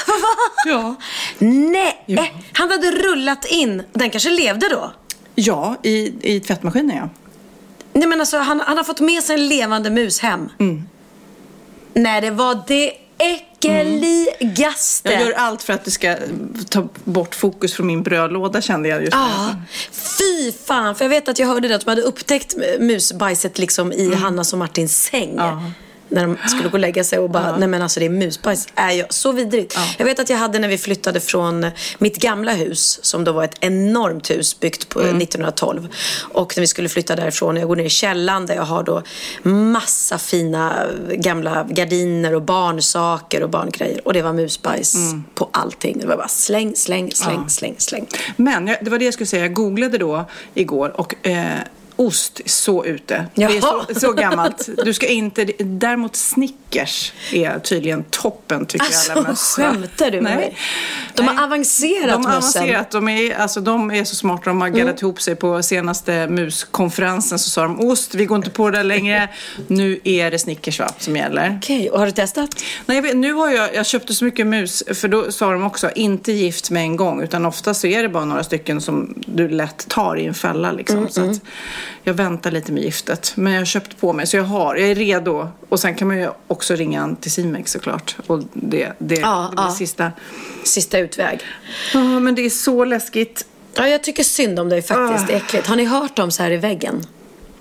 Va? 0.07 0.15
Va? 0.21 0.71
Ja. 0.71 0.95
Nej! 1.39 2.03
Ja. 2.07 2.27
Han 2.53 2.71
hade 2.71 2.91
rullat 2.91 3.45
in. 3.45 3.83
Den 3.93 4.11
kanske 4.11 4.31
levde 4.31 4.69
då? 4.69 4.93
Ja, 5.35 5.77
i, 5.83 6.13
i 6.35 6.41
tvättmaskinen 6.41 6.97
ja. 6.97 7.09
Nej 7.93 8.09
men 8.09 8.21
alltså 8.21 8.37
han, 8.39 8.61
han 8.61 8.77
har 8.77 8.85
fått 8.85 9.01
med 9.01 9.23
sig 9.23 9.35
en 9.35 9.49
levande 9.49 9.91
mus 9.91 10.21
hem. 10.21 10.49
Nej 11.95 12.21
det 12.21 12.31
var 12.31 12.63
det 12.67 12.93
äckligaste. 13.19 15.13
Jag 15.13 15.21
gör 15.21 15.33
allt 15.33 15.63
för 15.63 15.73
att 15.73 15.85
det 15.85 15.91
ska 15.91 16.17
ta 16.69 16.89
bort 17.05 17.35
fokus 17.35 17.75
från 17.75 17.87
min 17.87 18.03
brödlåda 18.03 18.61
kände 18.61 18.89
jag 18.89 19.01
just 19.01 19.15
nu. 19.15 19.21
Ja, 19.21 19.55
fy 19.91 20.53
fan. 20.53 20.95
För 20.95 21.05
jag 21.05 21.11
vet 21.11 21.29
att 21.29 21.39
jag 21.39 21.47
hörde 21.47 21.69
det 21.69 21.75
att 21.75 21.85
de 21.85 21.91
hade 21.91 22.03
upptäckt 22.03 22.55
musbajset 22.81 23.59
liksom 23.59 23.93
i 23.93 24.15
Hannas 24.15 24.53
och 24.53 24.59
Martins 24.59 25.03
säng. 25.03 25.35
Ja. 25.37 25.63
När 26.09 26.27
de 26.27 26.37
skulle 26.49 26.69
gå 26.69 26.73
och 26.73 26.79
lägga 26.79 27.05
sig 27.05 27.19
och 27.19 27.31
bara, 27.31 27.57
nej 27.57 27.69
men 27.69 27.83
alltså 27.83 28.01
det 28.01 28.07
är 28.07 28.11
musbajs. 28.11 28.69
Är 28.75 28.91
jag, 28.91 29.15
så 29.15 29.33
vidrigt. 29.33 29.79
Jag 29.99 30.05
vet 30.05 30.19
att 30.19 30.31
jag 30.31 30.37
hade 30.37 30.59
när 30.59 30.69
vi 30.69 30.79
flyttade 30.79 31.21
från 31.21 31.67
mitt 31.99 32.17
gamla 32.17 32.53
hus, 32.53 32.99
som 33.03 33.25
då 33.25 33.33
var 33.33 33.45
ett 33.45 33.57
enormt 33.61 34.31
hus 34.31 34.61
byggt 34.61 34.89
på 34.89 35.01
1912. 35.01 35.89
Och 36.33 36.57
när 36.57 36.61
vi 36.61 36.67
skulle 36.67 36.89
flytta 36.89 37.17
därifrån, 37.17 37.57
jag 37.57 37.69
går 37.69 37.77
ner 37.77 37.85
i 37.85 37.91
källaren 37.91 38.47
där 38.47 38.55
jag 38.55 38.63
har 38.63 38.83
då 38.83 39.03
massa 39.43 40.19
fina 40.19 40.87
gamla 41.11 41.65
gardiner 41.71 42.35
och 42.35 42.43
barnsaker 42.43 43.43
och 43.43 43.51
barngrejer. 43.51 44.07
Och 44.07 44.13
det 44.13 44.23
var 44.23 44.33
musbajs 44.33 44.97
på 45.35 45.49
allting. 45.51 45.99
Det 45.99 46.07
var 46.07 46.17
bara 46.17 46.29
släng, 46.29 46.77
släng, 46.77 47.11
släng, 47.11 47.49
släng, 47.49 47.75
släng. 47.79 48.07
Men 48.37 48.67
det 48.67 48.91
var 48.91 48.99
det 48.99 49.05
jag 49.05 49.15
skulle 49.15 49.27
säga. 49.27 49.43
Jag 49.43 49.55
googlade 49.55 49.99
då 49.99 50.25
igår 50.55 51.01
och 51.01 51.27
eh, 51.27 51.59
ost 51.97 52.41
är 52.45 52.49
så 52.49 52.85
ute. 52.85 53.27
Det 53.35 53.43
är 53.43 53.61
så, 53.61 53.87
så 54.01 54.13
gammalt. 54.13 54.69
Du 54.85 54.95
ska 54.95 55.07
inte... 55.07 55.45
Däremot 55.59 56.17
Snickers 56.17 57.13
är 57.33 57.59
tydligen 57.59 58.05
toppen 58.11 58.67
tycker 58.67 58.87
Alltså, 58.87 59.13
alla 59.13 59.23
möss. 59.23 59.55
skämtar 59.57 60.11
du 60.11 60.21
med 60.21 60.37
mig? 60.37 60.57
De 61.15 61.27
har 61.27 61.35
Nej. 61.35 61.45
avancerat, 61.45 62.13
De 62.13 62.25
har 62.25 62.33
avancerat. 62.33 62.91
De 62.91 63.09
är, 63.09 63.35
alltså, 63.37 63.61
de 63.61 63.91
är 63.91 64.05
så 64.05 64.15
smarta. 64.17 64.43
De 64.51 64.61
har 64.61 64.69
gaddat 64.69 64.83
Mm. 64.87 64.97
ihop 65.01 65.21
sig 65.23 65.37
på 65.37 65.63
senaste 65.63 66.27
muskonferensen. 66.27 67.39
Så 67.39 67.51
sa 67.51 67.63
de 67.63 67.81
ost, 67.81 68.15
vi 68.15 68.25
går 68.25 68.37
inte 68.37 68.51
på 68.51 68.71
det 68.71 68.83
längre. 68.83 69.29
Nu 69.67 70.01
är 70.05 70.31
det 70.31 70.39
Snickers 70.39 70.81
va, 70.81 70.91
som 70.99 71.17
gäller. 71.17 71.59
Okej, 71.63 71.91
och 71.91 71.99
har 71.99 72.07
du 72.07 72.13
testat? 72.13 72.49
Nej, 72.87 72.97
jag 72.97 73.03
vet, 73.03 73.17
nu 73.17 73.33
har 73.33 73.51
jag, 73.51 73.75
jag 73.75 73.87
köpte 73.87 74.15
så 74.15 74.25
mycket 74.25 74.47
mus, 74.47 74.83
för 74.95 75.09
då 75.09 75.33
sa 75.33 75.51
de 75.53 75.65
också, 75.65 75.91
inte 75.95 76.33
gift 76.33 76.71
med 76.71 76.83
en 76.83 76.97
gång, 76.97 77.23
utan 77.23 77.47
ofta 77.47 77.75
så 77.75 77.87
är 77.87 78.03
det 78.03 78.09
bara 78.09 78.25
några 78.25 78.45
stycken 78.45 78.81
som 78.81 79.15
du 79.27 79.49
lätt 79.49 79.89
tar 79.89 80.17
i 80.17 80.27
en 80.27 80.35
fälla. 80.35 80.73
Liksom. 80.73 80.99
Mm, 80.99 81.11
så 81.11 81.31
att 81.31 81.41
jag 82.03 82.15
väntar 82.15 82.51
lite 82.51 82.73
med 82.73 82.83
giftet. 82.83 83.33
Men 83.35 83.53
jag 83.53 83.61
har 83.61 83.67
köpt 83.67 84.01
på 84.01 84.13
mig, 84.13 84.27
så 84.27 84.37
jag 84.37 84.45
har, 84.45 84.77
jag 84.77 84.91
är 84.91 84.95
redo. 84.95 85.49
Och 85.69 85.81
sen 85.81 85.95
kan 85.95 86.09
man 86.09 86.19
ju 86.19 86.29
också 86.47 86.75
ringa 86.75 87.17
till 87.21 87.33
Simex 87.33 87.73
såklart. 87.73 88.17
Och 88.27 88.43
det, 88.53 88.93
det, 88.99 89.15
Ja, 89.15 89.47
det 89.51 89.57
blir 89.57 89.65
ja. 89.65 89.71
sista. 89.71 90.13
Sista 90.65 90.99
utväg. 90.99 91.41
Ja, 91.95 92.21
men 92.21 92.35
det 92.35 92.43
är 92.43 92.51
så 92.51 92.85
läskigt. 92.85 93.47
Ja, 93.75 93.89
jag 93.89 94.03
tycker 94.03 94.23
synd 94.23 94.59
om 94.59 94.69
dig 94.69 94.83
faktiskt. 94.83 95.27
Det 95.27 95.33
är 95.33 95.37
äckligt. 95.37 95.67
Har 95.67 95.77
ni 95.77 95.85
hört 95.85 96.17
dem 96.17 96.31
så 96.31 96.43
här 96.43 96.51
i 96.51 96.57
väggen? 96.57 97.03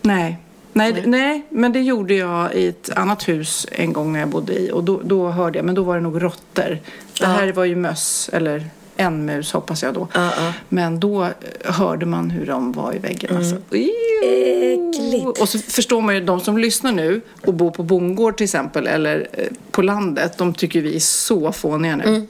Nej. 0.01 0.37
Nej, 0.73 0.93
nej. 0.93 1.03
nej, 1.05 1.45
men 1.49 1.73
det 1.73 1.81
gjorde 1.81 2.13
jag 2.13 2.53
i 2.53 2.67
ett 2.67 2.89
annat 2.95 3.27
hus 3.27 3.67
en 3.71 3.93
gång 3.93 4.13
när 4.13 4.19
jag 4.19 4.29
bodde 4.29 4.53
i. 4.53 4.71
Och 4.71 4.83
då, 4.83 5.01
då 5.03 5.29
hörde 5.29 5.57
jag, 5.59 5.65
men 5.65 5.75
då 5.75 5.83
var 5.83 5.95
det 5.95 6.01
nog 6.01 6.23
råttor. 6.23 6.79
Det 7.19 7.25
här 7.25 7.51
var 7.51 7.65
ju 7.65 7.75
möss, 7.75 8.29
eller 8.33 8.69
en 8.97 9.25
mus 9.25 9.53
hoppas 9.53 9.83
jag 9.83 9.93
då. 9.93 10.07
Ja, 10.13 10.31
ja. 10.37 10.53
Men 10.69 10.99
då 10.99 11.23
eh, 11.23 11.31
hörde 11.63 12.05
man 12.05 12.29
hur 12.29 12.45
de 12.45 12.71
var 12.71 12.95
i 12.95 12.99
väggen. 12.99 13.37
Alltså. 13.37 13.55
Äckligt. 13.55 15.41
Och 15.41 15.49
så 15.49 15.59
förstår 15.59 16.01
man 16.01 16.15
ju, 16.15 16.21
de 16.21 16.39
som 16.39 16.57
lyssnar 16.57 16.91
nu 16.91 17.21
och 17.45 17.53
bor 17.53 17.71
på 17.71 17.83
bondgård 17.83 18.37
till 18.37 18.43
exempel, 18.43 18.87
eller 18.87 19.27
eh, 19.33 19.47
på 19.71 19.81
landet, 19.81 20.37
de 20.37 20.53
tycker 20.53 20.81
vi 20.81 20.95
är 20.95 20.99
så 20.99 21.51
fåniga 21.51 21.95
nu. 21.95 22.25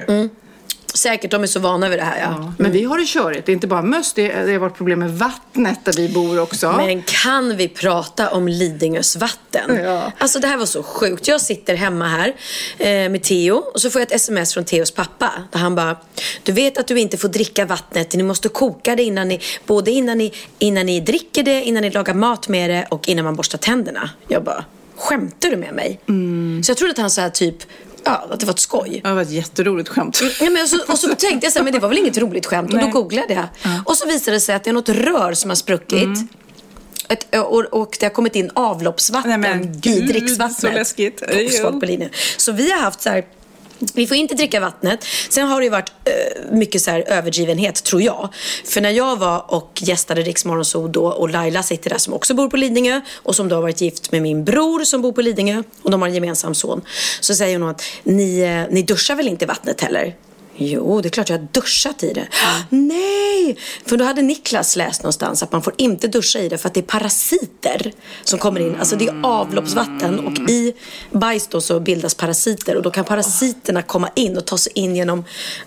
Säkert, 0.96 1.32
de 1.32 1.44
är 1.44 1.48
så 1.48 1.60
vana 1.60 1.90
vid 1.90 2.00
det 2.00 2.04
här 2.04 2.20
ja. 2.20 2.36
Ja. 2.40 2.54
Men 2.58 2.72
vi 2.72 2.84
har 2.84 2.98
det 2.98 3.06
körigt. 3.06 3.46
Det 3.46 3.52
är 3.52 3.54
inte 3.54 3.68
bara 3.68 3.82
möss, 3.82 4.14
det, 4.14 4.28
det 4.28 4.52
har 4.52 4.60
varit 4.60 4.78
problem 4.78 5.00
med 5.00 5.12
vattnet 5.12 5.86
där 5.86 5.94
vi 5.94 6.10
bor 6.10 6.40
också. 6.40 6.72
Men 6.72 7.04
kan 7.04 7.58
vi 7.58 7.68
prata 7.68 8.30
om 8.30 8.48
Lidingös 8.48 9.16
vatten? 9.16 9.80
Ja. 9.84 10.12
Alltså 10.18 10.40
det 10.40 10.48
här 10.48 10.58
var 10.58 10.66
så 10.66 10.84
sjukt. 10.84 11.28
Jag 11.28 11.42
sitter 11.42 11.76
hemma 11.76 12.08
här 12.08 12.34
eh, 12.78 13.10
med 13.10 13.24
Theo 13.24 13.56
och 13.56 13.82
så 13.82 13.90
får 13.90 14.02
jag 14.02 14.08
ett 14.08 14.16
sms 14.16 14.54
från 14.54 14.66
Theos 14.66 14.92
pappa. 14.92 15.32
Där 15.52 15.60
han 15.60 15.76
bara, 15.76 15.98
du 16.44 16.52
vet 16.52 16.78
att 16.78 16.88
du 16.88 17.00
inte 17.00 17.18
får 17.18 17.28
dricka 17.28 17.66
vattnet. 17.66 18.14
Ni 18.14 18.24
måste 18.24 18.50
koka 18.50 18.96
det 18.96 19.04
innan 19.04 19.28
ni, 19.28 19.40
både 19.66 19.92
innan 19.92 20.18
ni, 20.18 20.34
innan 20.60 20.86
ni 20.86 21.00
dricker 21.00 21.44
det, 21.44 21.64
innan 21.64 21.82
ni 21.82 21.90
lagar 21.92 22.14
mat 22.14 22.48
med 22.48 22.70
det 22.70 22.88
och 22.90 23.10
innan 23.10 23.26
man 23.26 23.36
borstar 23.36 23.58
tänderna. 23.58 24.10
Jag 24.28 24.44
bara, 24.44 24.66
skämtar 24.98 25.50
du 25.50 25.58
med 25.58 25.74
mig? 25.74 26.00
Så 26.64 26.72
jag 26.72 26.78
trodde 26.78 26.92
att 26.92 26.98
han 26.98 27.10
sa 27.10 27.30
typ, 27.30 27.58
ja, 28.06 28.28
att 28.32 28.40
det 28.40 28.46
var 28.46 28.54
ett 28.54 28.60
skoj. 28.60 29.02
Det 29.04 29.14
var 29.14 29.22
ett 29.22 29.32
jätteroligt 29.32 29.90
skämt. 29.90 30.22
Ja, 30.40 30.50
men 30.50 30.64
och, 30.64 30.70
så, 30.70 30.80
och 30.88 31.00
så 31.00 31.08
tänkte 31.08 31.46
jag 31.46 31.54
så 31.54 31.60
här, 31.60 31.64
men 31.64 31.74
det 31.74 31.80
var 31.80 31.90
väl 31.90 31.98
inget 31.98 32.18
roligt 32.18 32.46
skämt. 32.46 32.74
Och 32.74 32.80
då 32.80 32.86
Nej. 32.86 32.92
googlade 32.92 33.34
jag. 33.34 33.48
Och 33.86 33.98
så 33.98 34.08
visade 34.08 34.38
det 34.38 34.42
sig 34.42 34.56
att 34.56 34.64
det 34.64 34.70
är 34.70 34.74
något 34.74 34.90
rör 34.90 35.34
som 35.34 35.50
har 35.50 35.56
spruckit. 35.56 36.04
Mm. 36.04 36.28
Ett, 37.10 37.36
och, 37.36 37.66
och 37.66 37.98
det 38.00 38.06
har 38.06 38.14
kommit 38.14 38.36
in 38.36 38.52
avloppsvatten 38.54 39.42
Nej, 39.42 39.58
men 39.58 39.64
i 39.64 39.78
gud, 39.78 40.08
dricksvattnet. 40.08 40.60
så 40.60 40.72
läskigt. 40.72 41.24
Så 42.38 42.52
vi 42.52 42.72
har 42.72 42.82
haft 42.82 43.02
så 43.02 43.10
här 43.10 43.26
vi 43.94 44.08
får 44.08 44.18
inte 44.18 44.36
dricka 44.36 44.60
vattnet. 44.60 45.06
Sen 45.30 45.48
har 45.48 45.60
det 45.60 45.64
ju 45.64 45.70
varit 45.70 45.90
uh, 45.90 46.58
mycket 46.58 46.82
så 46.82 46.92
här 46.92 47.04
överdrivenhet, 47.08 47.84
tror 47.84 48.02
jag. 48.02 48.30
För 48.66 48.82
när 48.82 48.90
jag 48.90 49.16
var 49.20 49.54
och 49.54 49.82
gästade 49.82 50.22
Riksmorgonzoo 50.22 50.88
då 50.88 51.06
och 51.06 51.30
Laila 51.30 51.64
sitter 51.64 51.90
där 51.90 51.98
som 51.98 52.14
också 52.14 52.34
bor 52.34 52.50
på 52.50 52.58
Lidingö 52.58 53.02
och 53.16 53.36
som 53.36 53.50
då 53.50 53.56
har 53.56 53.62
varit 53.62 53.82
gift 53.82 54.12
med 54.12 54.22
min 54.22 54.44
bror 54.44 54.84
som 54.84 55.02
bor 55.02 55.12
på 55.12 55.22
Lidingö 55.22 55.64
och 55.82 55.92
de 55.92 56.02
har 56.02 56.10
en 56.10 56.16
gemensam 56.16 56.56
son. 56.56 56.82
Så 57.20 57.36
säger 57.36 57.60
hon 57.60 57.70
att 57.70 57.84
ni, 58.04 58.46
uh, 58.46 58.74
ni 58.74 58.82
duschar 58.82 59.16
väl 59.16 59.28
inte 59.28 59.46
i 59.46 59.48
vattnet 59.48 59.82
heller? 59.82 60.16
Jo, 60.58 61.02
det 61.02 61.08
är 61.08 61.10
klart 61.10 61.30
jag 61.30 61.38
har 61.38 61.48
duschat 61.52 62.04
i 62.04 62.14
det. 62.14 62.28
Mm. 62.72 62.88
Nej! 62.88 63.58
För 63.86 63.98
då 63.98 64.06
hade 64.06 64.22
Niklas 64.22 64.76
läst 64.76 65.04
någonstans 65.04 65.44
att 65.44 65.52
man 65.52 65.62
får 65.62 65.74
inte 65.78 66.08
duscha 66.08 66.40
i 66.40 66.50
det 66.50 66.58
för 66.58 66.68
att 66.68 66.74
det 66.74 66.80
är 66.80 66.84
parasiter 66.84 67.92
som 68.24 68.40
kommer 68.40 68.60
in. 68.60 68.76
Alltså 68.80 68.96
det 68.96 69.08
är 69.08 69.22
avloppsvatten 69.24 70.20
och 70.20 70.50
i 70.50 70.74
bajs 71.12 71.48
då 71.48 71.62
så 71.62 71.80
bildas 71.80 72.16
parasiter 72.16 72.76
och 72.76 72.82
då 72.82 72.92
kan 72.92 73.06
parasiterna 73.06 73.82
komma 73.82 74.10
in 74.16 74.38
och 74.38 74.46
ta 74.46 74.58
sig 74.58 74.72
in 74.76 74.96
genom, 74.96 75.26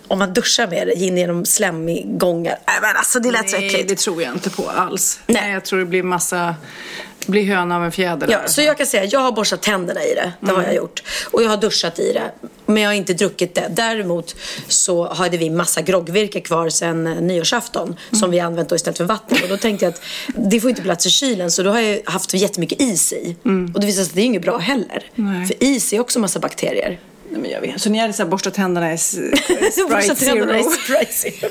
om 0.09 0.19
man 0.19 0.33
duschar 0.33 0.67
med 0.67 0.87
det, 0.87 0.95
in 0.95 1.19
genom 1.19 1.45
slemgångar. 1.45 2.59
Nej 2.67 2.79
men 2.83 2.97
alltså 2.97 3.21
det 3.21 3.31
lät 3.31 3.43
Nej, 3.43 3.51
så 3.51 3.57
äckligt. 3.57 3.89
det 3.89 3.99
tror 3.99 4.23
jag 4.23 4.33
inte 4.33 4.51
på 4.51 4.71
alls. 4.71 5.21
Nej. 5.27 5.53
Jag 5.53 5.65
tror 5.65 5.79
det 5.79 5.85
blir 5.85 6.03
massa 6.03 6.55
blir 7.27 7.45
höna 7.45 7.77
av 7.77 7.85
en 7.85 7.93
fjäder. 7.93 8.29
Ja, 8.31 8.49
så 8.49 8.63
jag 8.63 8.79
kan 8.79 8.87
säga, 8.87 9.05
jag 9.05 9.21
har 9.21 9.33
borstat 9.33 9.63
tänderna 9.63 10.05
i 10.05 10.15
det. 10.15 10.33
Det 10.41 10.51
mm. 10.51 10.57
har 10.57 10.63
jag 10.63 10.75
gjort. 10.75 11.03
Och 11.31 11.43
jag 11.43 11.49
har 11.49 11.57
duschat 11.57 11.99
i 11.99 12.13
det. 12.13 12.49
Men 12.69 12.83
jag 12.83 12.91
har 12.91 12.95
inte 12.95 13.15
druckit 13.15 13.55
det. 13.55 13.69
Däremot 13.71 14.37
så 14.69 15.13
hade 15.13 15.37
vi 15.37 15.51
massa 15.51 15.83
groggvirke 15.83 16.41
kvar 16.41 16.69
sen 16.69 17.05
nyårsafton. 17.05 17.89
Mm. 17.89 18.21
Som 18.21 18.31
vi 18.31 18.41
använt 18.41 18.69
då 18.69 18.77
istället 18.77 18.99
för 18.99 19.05
vatten. 19.05 19.39
Och 19.43 19.49
då 19.49 19.57
tänkte 19.57 19.85
jag 19.85 19.95
att 19.95 20.03
det 20.51 20.61
får 20.61 20.71
inte 20.71 20.83
plats 20.83 21.07
i 21.07 21.11
kylen. 21.11 21.51
Så 21.51 21.63
då 21.63 21.71
har 21.71 21.81
jag 21.81 22.01
haft 22.05 22.35
jättemycket 22.35 22.81
is 22.81 23.13
i. 23.13 23.37
Mm. 23.45 23.75
Och 23.75 23.81
det 23.81 23.87
visar 23.87 24.03
sig 24.03 24.11
att 24.11 24.15
det 24.15 24.21
är 24.21 24.25
inget 24.25 24.43
bra 24.43 24.59
heller. 24.59 25.11
Nej. 25.15 25.47
För 25.47 25.65
is 25.65 25.93
är 25.93 26.01
också 26.01 26.19
massa 26.19 26.39
bakterier. 26.39 26.99
Nej, 27.31 27.41
men 27.41 27.51
jag 27.51 27.61
vet. 27.61 27.81
Så 27.81 27.91
ni 27.91 27.99
hade 27.99 28.13
så 28.13 28.23
här 28.23 28.31
borstat 28.31 28.55
tänderna 28.55 28.93
i 28.93 28.99
Sprite 28.99 30.15
Zero? 30.17 30.55
i 30.55 30.63
Sprite 30.63 31.13
Zero. 31.13 31.51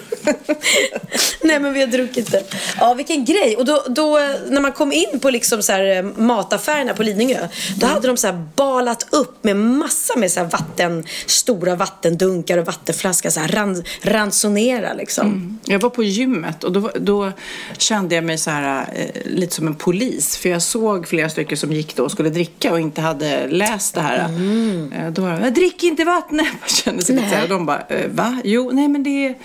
Nej 1.41 1.59
men 1.59 1.73
vi 1.73 1.79
har 1.79 1.87
druckit 1.87 2.31
det. 2.31 2.43
Ja 2.79 2.93
vilken 2.93 3.25
grej. 3.25 3.55
Och 3.57 3.65
då, 3.65 3.83
då 3.89 4.19
när 4.49 4.61
man 4.61 4.71
kom 4.71 4.93
in 4.93 5.19
på 5.21 5.29
liksom 5.29 5.63
så 5.63 5.71
här, 5.71 5.97
eh, 5.97 6.03
mataffärerna 6.03 6.93
på 6.93 7.03
Lidingö. 7.03 7.47
Då 7.75 7.85
mm. 7.85 7.95
hade 7.95 8.07
de 8.07 8.17
så 8.17 8.27
här 8.27 8.45
balat 8.55 9.07
upp 9.11 9.43
med 9.43 9.55
massa 9.55 10.17
med 10.17 10.31
så 10.31 10.39
här 10.39 10.47
vatten, 10.47 11.05
stora 11.25 11.75
vattendunkar 11.75 12.57
och 12.57 12.65
vattenflaskor. 12.65 13.29
Så 13.29 13.39
här 13.39 13.47
ran, 13.47 13.83
ransonera 14.01 14.93
liksom. 14.93 15.27
Mm. 15.27 15.59
Jag 15.65 15.79
var 15.79 15.89
på 15.89 16.03
gymmet 16.03 16.63
och 16.63 16.71
då, 16.71 16.91
då 16.95 17.31
kände 17.77 18.15
jag 18.15 18.23
mig 18.23 18.37
så 18.37 18.49
här 18.49 18.85
eh, 18.95 19.31
lite 19.31 19.55
som 19.55 19.67
en 19.67 19.75
polis. 19.75 20.37
För 20.37 20.49
jag 20.49 20.61
såg 20.61 21.07
flera 21.07 21.29
stycken 21.29 21.57
som 21.57 21.71
gick 21.71 21.95
då 21.95 22.03
och 22.03 22.11
skulle 22.11 22.29
dricka 22.29 22.71
och 22.71 22.79
inte 22.79 23.01
hade 23.01 23.47
läst 23.47 23.93
det 23.93 24.01
här. 24.01 24.25
Mm. 24.25 24.93
Eh, 24.93 25.11
då 25.11 25.21
var 25.21 25.31
det, 25.31 25.49
drick 25.67 25.83
inte 25.83 26.03
vattnet. 26.03 26.47
Man 26.59 26.69
känner 26.69 27.01
sig 27.01 27.15
lite 27.15 27.29
så 27.29 27.35
här. 27.35 27.47
De 27.47 27.65
bara, 27.65 27.83
eh, 27.89 28.09
va? 28.09 28.41
Jo, 28.43 28.71
nej 28.73 28.87
men 28.87 29.03
det 29.03 29.25
är 29.27 29.35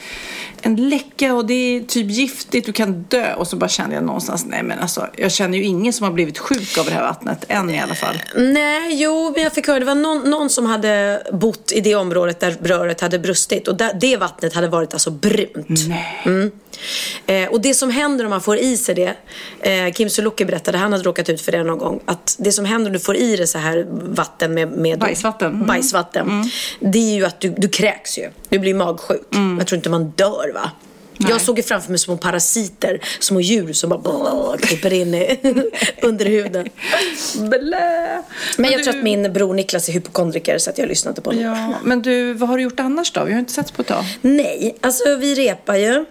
en 0.62 0.88
läcka 0.88 1.34
och 1.34 1.46
det 1.46 1.54
är 1.54 1.80
typ 1.80 2.10
giftigt, 2.10 2.66
du 2.66 2.72
kan 2.72 3.02
dö. 3.02 3.34
Och 3.34 3.46
så 3.46 3.56
bara 3.56 3.68
kände 3.68 3.94
jag 3.94 4.04
någonstans, 4.04 4.44
nej 4.46 4.62
men 4.62 4.78
alltså, 4.78 5.08
jag 5.16 5.32
känner 5.32 5.58
ju 5.58 5.64
ingen 5.64 5.92
som 5.92 6.04
har 6.04 6.12
blivit 6.12 6.38
sjuk 6.38 6.78
av 6.78 6.84
det 6.84 6.92
här 6.92 7.02
vattnet, 7.02 7.44
än 7.48 7.70
i 7.70 7.80
alla 7.80 7.94
fall. 7.94 8.22
Nej, 8.36 9.02
jo, 9.02 9.32
men 9.34 9.42
jag 9.42 9.52
fick 9.52 9.66
höra, 9.66 9.78
det 9.78 9.84
var 9.84 9.94
någon, 9.94 10.30
någon 10.30 10.50
som 10.50 10.66
hade 10.66 11.22
bott 11.32 11.72
i 11.72 11.80
det 11.80 11.94
området 11.94 12.40
där 12.40 12.56
röret 12.62 13.00
hade 13.00 13.18
brustit 13.18 13.68
och 13.68 13.76
där, 13.76 13.92
det 14.00 14.16
vattnet 14.16 14.54
hade 14.54 14.68
varit 14.68 14.92
alltså 14.92 15.10
brunt. 15.10 15.88
Nej. 15.88 16.22
Mm. 16.24 16.50
Eh, 17.26 17.48
och 17.48 17.60
det 17.60 17.74
som 17.74 17.90
händer 17.90 18.24
om 18.24 18.30
man 18.30 18.40
får 18.40 18.58
i 18.58 18.76
sig 18.76 18.94
det, 18.94 19.14
eh, 19.60 19.92
Kim 19.92 20.10
Sulocki 20.10 20.44
berättade, 20.44 20.78
han 20.78 20.92
hade 20.92 21.04
råkat 21.04 21.28
ut 21.28 21.40
för 21.40 21.52
det 21.52 21.64
någon 21.64 21.78
gång, 21.78 22.00
att 22.04 22.36
det 22.38 22.52
som 22.52 22.64
händer 22.64 22.86
om 22.86 22.92
du 22.92 23.00
får 23.00 23.16
i 23.16 23.36
dig 23.36 23.46
så 23.46 23.58
här 23.58 23.86
vatten 23.90 24.54
med, 24.54 24.68
med 24.72 24.98
bajsvatten, 24.98 25.54
mm. 25.54 25.66
bajsvatten 25.66 26.26
mm. 26.30 26.48
det 26.80 26.98
är 26.98 27.14
ju 27.14 27.24
att 27.24 27.40
du, 27.40 27.54
du 27.58 27.68
kräks 27.68 28.18
ju. 28.18 28.30
Du 28.48 28.58
blir 28.58 28.74
magsjuk. 28.74 29.34
Mm. 29.34 29.58
Jag 29.58 29.66
tror 29.66 29.76
inte 29.76 29.90
man 29.90 30.10
dör 30.10 30.52
va? 30.54 30.70
Nej. 31.22 31.30
Jag 31.30 31.40
såg 31.40 31.64
framför 31.64 31.90
mig 31.90 31.98
små 31.98 32.16
parasiter, 32.16 33.00
små 33.20 33.40
djur 33.40 33.72
som 33.72 33.90
bara 33.90 34.58
klipper 34.60 34.92
in 34.92 35.14
under 36.02 36.26
huden. 36.26 36.68
Blä. 37.38 38.22
Men 38.56 38.70
jag 38.70 38.80
du... 38.80 38.84
tror 38.84 38.96
att 38.96 39.04
min 39.04 39.32
bror 39.32 39.54
Niklas 39.54 39.88
är 39.88 39.92
hypokondriker 39.92 40.58
så 40.58 40.70
att 40.70 40.78
jag 40.78 40.88
lyssnade 40.88 41.20
på 41.20 41.30
honom. 41.30 41.44
Ja, 41.44 41.74
men 41.84 42.02
du, 42.02 42.32
vad 42.32 42.48
har 42.48 42.56
du 42.56 42.62
gjort 42.62 42.80
annars 42.80 43.12
då? 43.12 43.24
Vi 43.24 43.32
har 43.32 43.40
inte 43.40 43.52
sett 43.52 43.72
på 43.72 43.82
ett 43.82 43.88
tag. 43.88 44.04
Nej, 44.20 44.76
alltså 44.80 45.16
vi 45.16 45.34
repar 45.34 45.76
ju. 45.76 46.04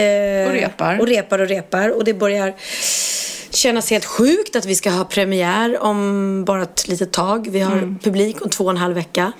Eh, 0.00 0.48
och 0.48 0.52
repar. 0.52 1.00
Och 1.00 1.06
repar 1.06 1.38
och 1.38 1.48
repar. 1.48 1.88
Och 1.96 2.04
det 2.04 2.14
börjar 2.14 2.54
kännas 3.50 3.90
helt 3.90 4.04
sjukt 4.04 4.56
att 4.56 4.64
vi 4.64 4.74
ska 4.74 4.90
ha 4.90 5.04
premiär 5.04 5.82
om 5.82 6.44
bara 6.44 6.62
ett 6.62 6.88
litet 6.88 7.12
tag. 7.12 7.48
Vi 7.50 7.60
har 7.60 7.72
mm. 7.72 7.98
publik 7.98 8.42
om 8.42 8.50
två 8.50 8.64
och 8.64 8.70
en 8.70 8.76
halv 8.76 8.94
vecka. 8.94 9.32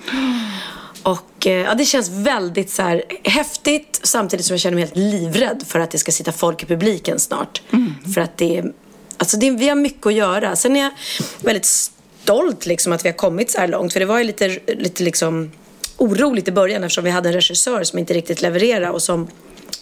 Och 1.03 1.47
eh, 1.47 1.53
ja, 1.53 1.73
det 1.73 1.85
känns 1.85 2.09
väldigt 2.09 2.69
så 2.69 2.81
här, 2.81 3.03
häftigt 3.23 3.99
samtidigt 4.03 4.45
som 4.45 4.53
jag 4.53 4.61
känner 4.61 4.75
mig 4.75 4.83
helt 4.83 4.95
livrädd 4.95 5.63
för 5.67 5.79
att 5.79 5.91
det 5.91 5.97
ska 5.97 6.11
sitta 6.11 6.31
folk 6.31 6.63
i 6.63 6.65
publiken 6.65 7.19
snart. 7.19 7.61
Mm. 7.71 7.93
För 8.13 8.21
att 8.21 8.37
det 8.37 8.57
är, 8.57 8.71
alltså 9.17 9.37
det, 9.37 9.51
vi 9.51 9.69
har 9.69 9.75
mycket 9.75 10.05
att 10.05 10.13
göra. 10.13 10.55
Sen 10.55 10.75
är 10.75 10.81
jag 10.81 10.91
väldigt 11.39 11.65
stolt 11.65 12.65
liksom 12.65 12.93
att 12.93 13.05
vi 13.05 13.09
har 13.09 13.17
kommit 13.17 13.51
så 13.51 13.59
här 13.59 13.67
långt. 13.67 13.93
För 13.93 13.99
det 13.99 14.05
var 14.05 14.17
ju 14.17 14.23
lite, 14.23 14.59
lite 14.67 15.03
liksom 15.03 15.51
oroligt 15.97 16.47
i 16.47 16.51
början 16.51 16.83
eftersom 16.83 17.03
vi 17.03 17.09
hade 17.09 17.29
en 17.29 17.33
regissör 17.33 17.83
som 17.83 17.99
inte 17.99 18.13
riktigt 18.13 18.41
levererade 18.41 18.89
och 18.89 19.01
som 19.01 19.27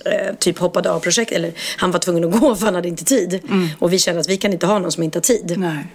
eh, 0.06 0.36
typ 0.40 0.58
hoppade 0.58 0.92
av 0.92 1.00
projektet. 1.00 1.38
Eller 1.38 1.54
han 1.78 1.92
var 1.92 2.00
tvungen 2.00 2.24
att 2.24 2.32
gå 2.40 2.56
för 2.56 2.66
han 2.66 2.76
hade 2.76 2.88
inte 2.88 3.06
tid. 3.06 3.40
Mm. 3.50 3.68
Och 3.80 3.94
vi 3.94 4.00
kände 4.00 4.22
att 4.22 4.30
vi 4.30 4.38
kan 4.38 4.54
inte 4.54 4.66
ha 4.66 4.80
någon 4.80 4.92
som 4.92 5.04
inte 5.04 5.18
har 5.18 5.24
tid. 5.24 5.54
Nej. 5.58 5.86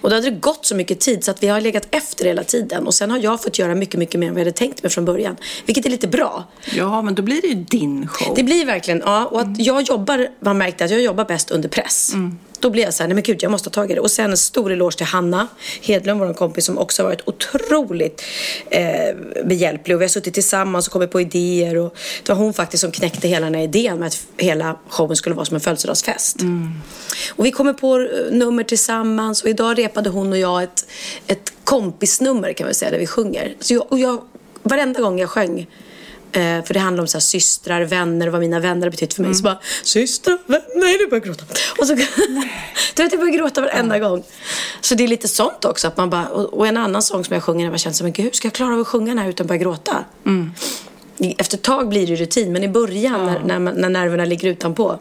Och 0.00 0.10
då 0.10 0.16
hade 0.16 0.30
det 0.30 0.36
gått 0.36 0.66
så 0.66 0.74
mycket 0.74 1.00
tid 1.00 1.24
så 1.24 1.30
att 1.30 1.42
vi 1.42 1.48
har 1.48 1.60
legat 1.60 1.88
efter 1.90 2.24
hela 2.24 2.44
tiden. 2.44 2.86
Och 2.86 2.94
sen 2.94 3.10
har 3.10 3.18
jag 3.18 3.42
fått 3.42 3.58
göra 3.58 3.74
mycket, 3.74 3.98
mycket 3.98 4.20
mer 4.20 4.28
än 4.28 4.34
vad 4.34 4.40
jag 4.40 4.44
hade 4.44 4.56
tänkt 4.56 4.82
mig 4.82 4.92
från 4.92 5.04
början. 5.04 5.36
Vilket 5.66 5.86
är 5.86 5.90
lite 5.90 6.08
bra. 6.08 6.44
Ja, 6.74 7.02
men 7.02 7.14
då 7.14 7.22
blir 7.22 7.42
det 7.42 7.48
ju 7.48 7.54
din 7.54 8.08
show. 8.08 8.32
Det 8.36 8.42
blir 8.42 8.66
verkligen, 8.66 9.02
ja. 9.04 9.24
Och 9.24 9.40
att 9.40 9.58
jag 9.58 9.82
jobbar, 9.82 10.28
man 10.40 10.58
märkte 10.58 10.84
att 10.84 10.90
jag 10.90 11.02
jobbar 11.02 11.24
bäst 11.24 11.50
under 11.50 11.68
press. 11.68 12.14
Mm. 12.14 12.38
Då 12.60 12.70
blir 12.70 12.82
jag 12.82 12.94
så 12.94 13.02
här, 13.02 13.08
nej 13.08 13.14
men 13.14 13.22
gud 13.22 13.42
jag 13.42 13.50
måste 13.50 13.70
ta 13.70 13.80
tag 13.80 13.90
i 13.90 13.94
det. 13.94 14.00
Och 14.00 14.10
sen 14.10 14.30
en 14.30 14.36
stor 14.36 14.72
eloge 14.72 14.96
till 14.96 15.06
Hanna 15.06 15.48
Hedlund, 15.82 16.20
vår 16.20 16.34
kompis 16.34 16.64
som 16.64 16.78
också 16.78 17.02
har 17.02 17.08
varit 17.08 17.28
otroligt 17.28 18.22
eh, 18.70 19.16
behjälplig. 19.44 19.96
Och 19.96 20.00
vi 20.00 20.04
har 20.04 20.08
suttit 20.08 20.34
tillsammans 20.34 20.86
och 20.86 20.92
kommit 20.92 21.10
på 21.10 21.20
idéer. 21.20 21.76
Och 21.76 21.96
det 22.22 22.32
var 22.32 22.36
hon 22.36 22.54
faktiskt 22.54 22.80
som 22.80 22.92
knäckte 22.92 23.28
hela 23.28 23.46
den 23.46 23.54
här 23.54 23.62
idén 23.62 23.98
med 23.98 24.06
att 24.06 24.26
hela 24.36 24.78
showen 24.88 25.16
skulle 25.16 25.34
vara 25.34 25.44
som 25.44 25.54
en 25.54 25.60
födelsedagsfest. 25.60 26.40
Mm. 26.40 26.72
Och 27.30 27.46
vi 27.46 27.50
kommer 27.50 27.72
på 27.72 27.98
eh, 27.98 28.32
nummer 28.32 28.64
tillsammans 28.64 29.42
och 29.42 29.48
idag 29.48 29.78
repade 29.78 30.10
hon 30.10 30.32
och 30.32 30.38
jag 30.38 30.62
ett, 30.62 30.86
ett 31.26 31.52
kompisnummer 31.64 32.52
kan 32.52 32.66
man 32.66 32.74
säga 32.74 32.90
där 32.90 32.98
vi 32.98 33.06
sjunger. 33.06 33.54
Så 33.60 33.74
jag, 33.74 33.92
och 33.92 33.98
jag, 33.98 34.22
varenda 34.62 35.00
gång 35.00 35.18
jag 35.18 35.30
sjöng 35.30 35.66
Eh, 36.32 36.64
för 36.64 36.74
det 36.74 36.80
handlar 36.80 37.02
om 37.02 37.08
så 37.08 37.16
här, 37.16 37.20
systrar, 37.20 37.82
vänner 37.82 38.26
och 38.26 38.32
vad 38.32 38.40
mina 38.40 38.60
vänner 38.60 38.82
har 38.82 38.90
betytt 38.90 39.14
för 39.14 39.22
mig. 39.22 39.28
Mm. 39.28 39.34
Så 39.34 39.42
bara, 39.42 39.58
systrar, 39.82 40.38
vänner, 40.46 40.66
nej 40.74 40.98
nu 40.98 41.06
börjar 41.06 41.08
jag 41.10 41.22
gråta. 41.22 41.44
Och 41.78 41.86
så, 41.86 41.94
du 42.94 43.02
vet, 43.02 43.12
jag 43.12 43.20
börjar 43.20 43.38
gråta 43.38 43.60
varenda 43.60 43.96
mm. 43.96 44.10
gång. 44.10 44.22
Så 44.80 44.94
det 44.94 45.04
är 45.04 45.08
lite 45.08 45.28
sånt 45.28 45.64
också. 45.64 45.88
Att 45.88 45.96
man 45.96 46.10
bara, 46.10 46.26
och, 46.26 46.54
och 46.54 46.66
en 46.66 46.76
annan 46.76 47.02
sång 47.02 47.24
som 47.24 47.34
jag 47.34 47.42
sjunger 47.42 47.64
när 47.64 47.72
jag 47.72 47.80
känner 47.80 47.94
så, 47.94 48.04
men 48.04 48.12
gud, 48.12 48.24
hur 48.24 48.32
ska 48.32 48.46
jag 48.46 48.52
klara 48.52 48.74
av 48.74 48.80
att 48.80 48.86
sjunga 48.86 49.06
den 49.06 49.18
här 49.18 49.28
utan 49.28 49.44
att 49.44 49.48
börja 49.48 49.60
gråta? 49.60 50.04
Mm. 50.26 50.52
Efter 51.38 51.56
ett 51.56 51.62
tag 51.62 51.88
blir 51.88 52.06
det 52.06 52.16
rutin, 52.16 52.52
men 52.52 52.64
i 52.64 52.68
början 52.68 53.26
ja. 53.26 53.40
när, 53.44 53.58
när, 53.58 53.72
när 53.72 53.88
nerverna 53.88 54.24
ligger 54.24 54.48
utanpå. 54.48 54.98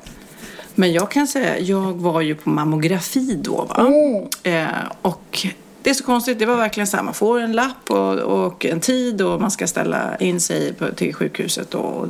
Men 0.75 0.94
jag 0.94 1.12
kan 1.12 1.27
säga, 1.27 1.60
jag 1.60 1.94
var 1.94 2.22
ju 2.22 2.36
på 2.36 2.50
mammografi 2.50 3.39
då 3.44 3.65
va. 3.70 3.75
Mm. 3.88 4.27
Eh, 4.44 4.74
och 5.01 5.48
det 5.86 5.92
är 5.92 5.94
så 5.94 6.04
konstigt. 6.04 6.39
Det 6.39 6.46
var 6.46 6.56
verkligen 6.56 6.88
så 6.88 6.98
här, 6.98 7.04
man 7.04 7.13
får 7.13 7.39
en 7.39 7.51
lapp 7.51 7.92
och, 7.92 8.13
och 8.20 8.65
en 8.65 8.80
tid 8.80 9.22
och 9.22 9.42
man 9.42 9.51
ska 9.51 9.68
ställa 9.68 10.18
in 10.18 10.42
sig 10.42 10.74
på, 10.74 10.92
till 10.92 11.13
sjukhuset. 11.13 11.75
Och, 11.75 12.08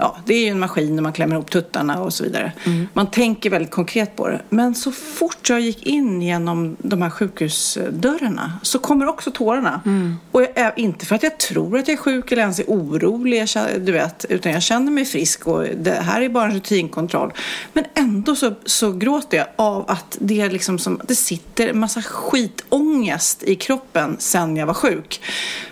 ja, 0.00 0.16
det 0.24 0.34
är 0.34 0.44
ju 0.44 0.48
en 0.48 0.58
maskin 0.58 0.96
och 0.96 1.02
man 1.02 1.12
klämmer 1.12 1.34
ihop 1.34 1.50
tuttarna 1.50 2.00
och 2.00 2.12
så 2.14 2.24
vidare. 2.24 2.52
Mm. 2.66 2.88
Man 2.92 3.10
tänker 3.10 3.50
väldigt 3.50 3.70
konkret 3.70 4.16
på 4.16 4.28
det. 4.28 4.40
Men 4.48 4.74
så 4.74 4.92
fort 4.92 5.48
jag 5.48 5.60
gick 5.60 5.86
in 5.86 6.22
genom 6.22 6.76
de 6.78 7.02
här 7.02 7.10
sjukhusdörrarna 7.10 8.52
så 8.62 8.78
kommer 8.78 9.08
också 9.08 9.30
tårarna. 9.30 9.80
Mm. 9.86 10.16
Och 10.30 10.42
jag 10.54 10.72
inte 10.78 11.06
för 11.06 11.14
att 11.14 11.22
jag 11.22 11.38
tror 11.38 11.78
att 11.78 11.88
jag 11.88 11.92
är 11.92 12.02
sjuk 12.02 12.32
eller 12.32 12.42
ens 12.42 12.58
är 12.58 12.64
orolig, 12.64 13.46
du 13.80 13.92
vet, 13.92 14.24
utan 14.28 14.52
jag 14.52 14.62
känner 14.62 14.92
mig 14.92 15.04
frisk 15.04 15.46
och 15.46 15.64
det 15.76 15.90
här 15.90 16.22
är 16.22 16.28
bara 16.28 16.44
en 16.44 16.54
rutinkontroll. 16.54 17.32
Men 17.72 17.84
ändå 17.94 18.36
så, 18.36 18.54
så 18.64 18.92
gråter 18.92 19.36
jag 19.36 19.46
av 19.56 19.84
att 19.90 20.16
det, 20.20 20.40
är 20.40 20.50
liksom 20.50 20.78
som, 20.78 21.00
det 21.04 21.14
sitter 21.14 21.68
en 21.68 21.78
massa 21.78 22.02
skitångest 22.02 23.42
i 23.42 23.54
kroppen 23.54 24.16
sen 24.18 24.56
jag 24.56 24.66
var 24.66 24.74
sjuk. 24.74 25.20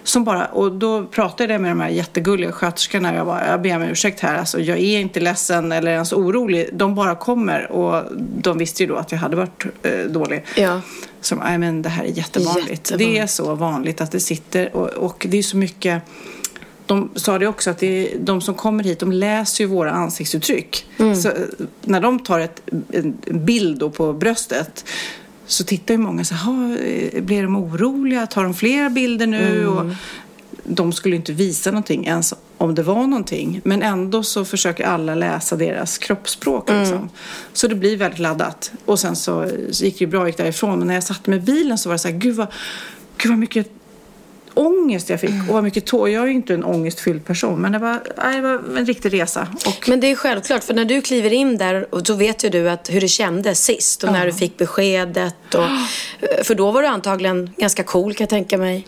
Som 0.02 0.24
bara, 0.24 0.46
och 0.46 0.72
då 0.72 1.06
pratade 1.06 1.52
jag 1.52 1.62
med 1.62 1.70
de 1.70 1.80
här 1.80 1.88
jättegulliga 1.88 2.52
sköterskorna 2.52 3.10
och 3.10 3.16
jag 3.16 3.26
bara, 3.26 3.46
jag 3.50 3.62
ber 3.62 3.76
om 3.76 3.82
ursäkt 3.82 4.17
här, 4.20 4.38
alltså, 4.38 4.60
jag 4.60 4.78
är 4.78 5.00
inte 5.00 5.20
ledsen 5.20 5.72
eller 5.72 5.92
ens 5.92 6.12
orolig. 6.12 6.68
De 6.72 6.94
bara 6.94 7.14
kommer 7.14 7.72
och 7.72 8.04
de 8.16 8.58
visste 8.58 8.82
ju 8.82 8.88
då 8.88 8.96
att 8.96 9.12
jag 9.12 9.18
hade 9.18 9.36
varit 9.36 9.64
eh, 9.82 10.00
dålig. 10.10 10.44
Ja. 10.56 10.80
Som, 11.20 11.38
nej 11.38 11.58
men 11.58 11.82
det 11.82 11.88
här 11.88 12.04
är 12.04 12.08
jättevanligt. 12.08 12.70
jättevanligt. 12.70 13.14
Det 13.14 13.18
är 13.18 13.26
så 13.26 13.54
vanligt 13.54 14.00
att 14.00 14.12
det 14.12 14.20
sitter 14.20 14.76
och, 14.76 14.88
och 14.88 15.26
det 15.28 15.38
är 15.38 15.42
så 15.42 15.56
mycket 15.56 16.02
de 16.86 17.10
sa 17.14 17.38
det 17.38 17.46
också 17.46 17.70
att 17.70 17.78
det 17.78 17.86
är, 17.86 18.18
de 18.18 18.40
som 18.40 18.54
kommer 18.54 18.84
hit 18.84 18.98
de 18.98 19.12
läser 19.12 19.64
ju 19.64 19.70
våra 19.70 19.90
ansiktsuttryck. 19.90 20.86
Mm. 20.98 21.16
Så 21.16 21.32
när 21.82 22.00
de 22.00 22.18
tar 22.18 22.40
ett, 22.40 22.62
en 22.92 23.18
bild 23.24 23.94
på 23.94 24.12
bröstet 24.12 24.84
så 25.46 25.64
tittar 25.64 25.94
ju 25.94 25.98
många 25.98 26.24
så 26.24 26.34
här, 26.34 27.20
blir 27.20 27.42
de 27.42 27.56
oroliga? 27.56 28.26
Tar 28.26 28.42
de 28.42 28.54
flera 28.54 28.90
bilder 28.90 29.26
nu? 29.26 29.60
Mm. 29.60 29.76
Och 29.76 29.94
de 30.68 30.92
skulle 30.92 31.16
inte 31.16 31.32
visa 31.32 31.70
någonting 31.70 32.06
ens 32.06 32.34
om 32.58 32.74
det 32.74 32.82
var 32.82 33.06
någonting. 33.06 33.60
Men 33.64 33.82
ändå 33.82 34.22
så 34.22 34.44
försöker 34.44 34.84
alla 34.84 35.14
läsa 35.14 35.56
deras 35.56 35.98
kroppsspråk. 35.98 36.70
Mm. 36.70 36.82
Liksom. 36.82 37.10
Så 37.52 37.68
det 37.68 37.74
blir 37.74 37.96
väldigt 37.96 38.18
laddat. 38.18 38.72
Och 38.84 38.98
sen 38.98 39.16
så, 39.16 39.46
gick 39.70 39.98
det 39.98 40.06
bra, 40.06 40.26
gick 40.26 40.36
därifrån. 40.36 40.78
Men 40.78 40.88
när 40.88 40.94
jag 40.94 41.02
satt 41.02 41.26
med 41.26 41.42
bilen 41.42 41.78
så 41.78 41.88
var 41.88 41.94
det 41.94 41.98
så 41.98 42.08
här, 42.08 42.16
gud 42.16 42.36
vad, 42.36 42.46
gud 43.16 43.30
vad 43.30 43.38
mycket 43.38 43.70
ångest 44.58 45.10
jag 45.10 45.20
fick 45.20 45.48
och 45.48 45.54
vad 45.54 45.64
mycket 45.64 45.86
tår. 45.86 46.08
Jag 46.08 46.22
är 46.22 46.26
ju 46.26 46.32
inte 46.32 46.54
en 46.54 46.64
ångestfylld 46.64 47.24
person 47.24 47.60
men 47.60 47.72
det 47.72 47.78
var, 47.78 48.02
det 48.32 48.40
var 48.40 48.78
en 48.78 48.86
riktig 48.86 49.12
resa. 49.12 49.48
Och, 49.66 49.88
Men 49.88 50.00
det 50.00 50.10
är 50.10 50.14
självklart, 50.14 50.64
för 50.64 50.74
när 50.74 50.84
du 50.84 51.00
kliver 51.00 51.32
in 51.32 51.58
där 51.58 51.94
och 51.94 52.06
så 52.06 52.14
vet 52.14 52.44
ju 52.44 52.48
du 52.48 52.70
att 52.70 52.90
hur 52.90 53.00
det 53.00 53.08
kändes 53.08 53.64
sist 53.64 54.04
och 54.04 54.12
när 54.12 54.26
du 54.26 54.32
fick 54.32 54.56
beskedet. 54.56 55.54
Och, 55.54 55.64
för 56.46 56.54
då 56.54 56.70
var 56.70 56.82
du 56.82 56.88
antagligen 56.88 57.50
ganska 57.56 57.82
cool 57.82 58.14
kan 58.14 58.24
jag 58.24 58.30
tänka 58.30 58.58
mig. 58.58 58.86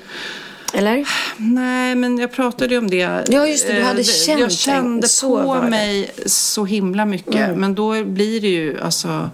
Eller? 0.73 1.09
Nej, 1.37 1.95
men 1.95 2.19
jag 2.19 2.33
pratade 2.33 2.75
ju 2.75 2.79
om 2.79 2.91
det. 2.91 3.25
Ja, 3.29 3.47
just 3.47 3.67
det, 3.67 3.73
du 3.73 3.83
hade 3.83 4.01
Eh, 4.01 4.05
känt 4.05 4.41
Jag 4.41 4.53
kände 4.53 5.07
det. 5.07 5.21
På 5.23 5.53
det. 5.55 5.59
Mm. 5.59 5.71
mig 5.71 6.11
så 6.27 6.65
himla 6.65 7.05
mycket. 7.05 7.57
Men 7.59 7.75
då 7.75 8.05
blir 8.05 8.41
det 8.41 8.49
ju, 8.49 8.81
alltså, 8.81 9.31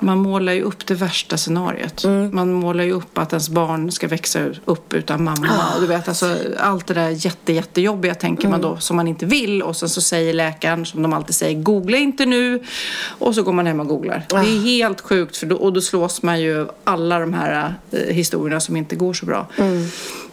man 0.00 0.18
målar 0.18 0.52
ju 0.52 0.62
upp 0.62 0.86
det 0.86 0.94
värsta 0.94 1.36
scenariot. 1.36 2.04
Mm. 2.04 2.34
Man 2.34 2.52
målar 2.52 2.84
ju 2.84 2.92
upp 2.92 3.18
att 3.18 3.32
ens 3.32 3.48
barn 3.48 3.90
ska 3.92 4.08
växa 4.08 4.40
upp 4.64 4.94
utan 4.94 5.24
mamma. 5.24 5.48
Ah. 5.50 5.74
Och 5.74 5.80
du 5.80 5.86
vet, 5.86 6.08
alltså, 6.08 6.36
allt 6.58 6.86
det 6.86 6.94
där 6.94 7.08
jätte, 7.10 7.52
jättejobbiga 7.52 8.14
tänker 8.14 8.48
man 8.48 8.60
Mm. 8.60 8.70
då 8.74 8.80
som 8.80 8.96
man 8.96 9.08
inte 9.08 9.26
vill. 9.26 9.62
Och 9.62 9.76
sen 9.76 9.88
så 9.88 10.00
säger 10.00 10.32
läkaren, 10.32 10.86
som 10.86 11.02
de 11.02 11.12
alltid 11.12 11.34
säger, 11.34 11.62
googla 11.62 11.96
inte 11.96 12.26
nu. 12.26 12.62
Och 13.08 13.34
så 13.34 13.42
går 13.42 13.52
man 13.52 13.66
hem 13.66 13.80
och 13.80 13.86
googlar. 13.88 14.26
Det 14.28 14.36
Ah. 14.36 14.40
är 14.42 14.62
helt 14.62 15.00
sjukt, 15.00 15.36
för 15.36 15.46
då, 15.46 15.56
och 15.56 15.72
då 15.72 15.80
slås 15.80 16.22
man 16.22 16.40
ju 16.40 16.60
av 16.60 16.70
alla 16.84 17.18
de 17.18 17.34
här 17.34 17.74
eh, 17.90 18.14
historierna 18.14 18.60
som 18.60 18.76
inte 18.76 18.96
går 18.96 19.14
så 19.14 19.26
bra. 19.26 19.46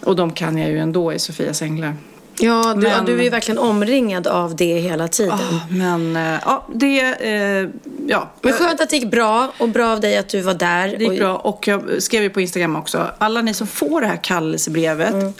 Och 0.05 0.15
de 0.15 0.31
kan 0.33 0.57
jag 0.57 0.69
ju 0.69 0.79
ändå 0.79 1.13
i 1.13 1.19
Sofias 1.19 1.61
änglar. 1.61 1.95
Ja, 2.39 2.73
du, 2.75 2.81
Men- 2.81 3.05
du 3.05 3.25
är 3.25 3.29
verkligen 3.29 3.57
omringad 3.57 4.27
av 4.27 4.55
det 4.55 4.79
hela 4.79 5.07
tiden. 5.07 5.33
Ah, 5.33 5.59
men 5.69 6.15
eh, 6.15 6.39
ja, 6.45 6.67
det... 6.73 6.99
eh, 7.01 7.69
ja. 8.07 8.29
Men 8.41 8.53
skönt 8.53 8.81
att 8.81 8.89
det 8.89 8.95
gick 8.95 9.11
bra 9.11 9.51
och 9.57 9.69
bra 9.69 9.91
av 9.91 9.99
dig 9.99 10.17
att 10.17 10.29
du 10.29 10.41
var 10.41 10.53
där. 10.53 10.87
Det 10.87 11.03
gick 11.03 11.09
och, 11.11 11.17
bra 11.17 11.35
och 11.35 11.67
jag 11.67 12.03
skrev 12.03 12.23
ju 12.23 12.29
på 12.29 12.41
Instagram 12.41 12.75
också. 12.75 13.07
Alla 13.17 13.41
ni 13.41 13.53
som 13.53 13.67
får 13.67 14.01
det 14.01 14.07
här 14.07 14.19
kallelsebrevet. 14.23 15.13
Mm. 15.13 15.33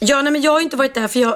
Ja, 0.00 0.22
nej, 0.22 0.32
men 0.32 0.42
jag 0.42 0.52
har 0.52 0.60
inte 0.60 0.76
varit 0.76 0.94
där 0.94 1.08
för 1.08 1.20
jag... 1.20 1.34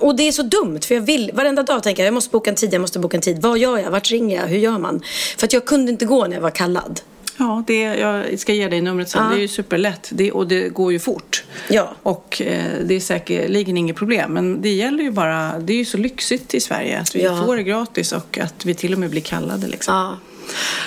Och 0.00 0.16
det 0.16 0.28
är 0.28 0.32
så 0.32 0.42
dumt 0.42 0.80
för 0.80 0.94
jag 0.94 1.02
vill... 1.02 1.30
Varenda 1.34 1.62
dag 1.62 1.82
tänker 1.82 2.02
jag, 2.02 2.06
jag 2.06 2.14
måste 2.14 2.30
boka 2.30 2.50
en 2.50 2.56
tid, 2.56 2.74
jag 2.74 2.80
måste 2.80 2.98
boka 2.98 3.16
en 3.16 3.20
tid. 3.20 3.42
Vad 3.42 3.58
gör 3.58 3.78
jag? 3.78 3.90
Vart 3.90 4.10
ringer 4.10 4.40
jag? 4.40 4.46
Hur 4.46 4.58
gör 4.58 4.78
man? 4.78 5.02
För 5.38 5.46
att 5.46 5.52
jag 5.52 5.64
kunde 5.64 5.92
inte 5.92 6.04
gå 6.04 6.26
när 6.26 6.34
jag 6.34 6.42
var 6.42 6.50
kallad. 6.50 7.00
Ja, 7.36 7.64
det, 7.66 7.80
jag 7.82 8.38
ska 8.38 8.52
ge 8.52 8.68
dig 8.68 8.80
numret 8.80 9.08
sen. 9.10 9.22
Ja. 9.24 9.28
Det 9.30 9.36
är 9.36 9.40
ju 9.40 9.48
superlätt 9.48 10.08
det, 10.12 10.32
och 10.32 10.46
det 10.48 10.68
går 10.68 10.92
ju 10.92 10.98
fort. 10.98 11.44
Ja. 11.68 11.94
Och 12.02 12.42
eh, 12.42 12.64
det 12.84 12.94
är 12.94 13.00
säkerligen 13.00 13.76
inget 13.76 13.96
problem. 13.96 14.32
Men 14.32 14.62
det 14.62 14.68
gäller 14.72 15.04
ju 15.04 15.10
bara, 15.10 15.58
det 15.58 15.72
är 15.72 15.76
ju 15.76 15.84
så 15.84 15.96
lyxigt 15.98 16.54
i 16.54 16.60
Sverige 16.60 17.00
att 17.00 17.14
vi 17.16 17.22
Ja. 17.22 17.42
får 17.46 17.56
det 17.56 17.62
gratis 17.62 18.12
och 18.12 18.38
att 18.38 18.64
vi 18.64 18.74
till 18.74 18.92
och 18.92 18.98
med 18.98 19.10
blir 19.10 19.20
kallade 19.20 19.66
liksom. 19.66 19.94
Ja. 19.94 20.16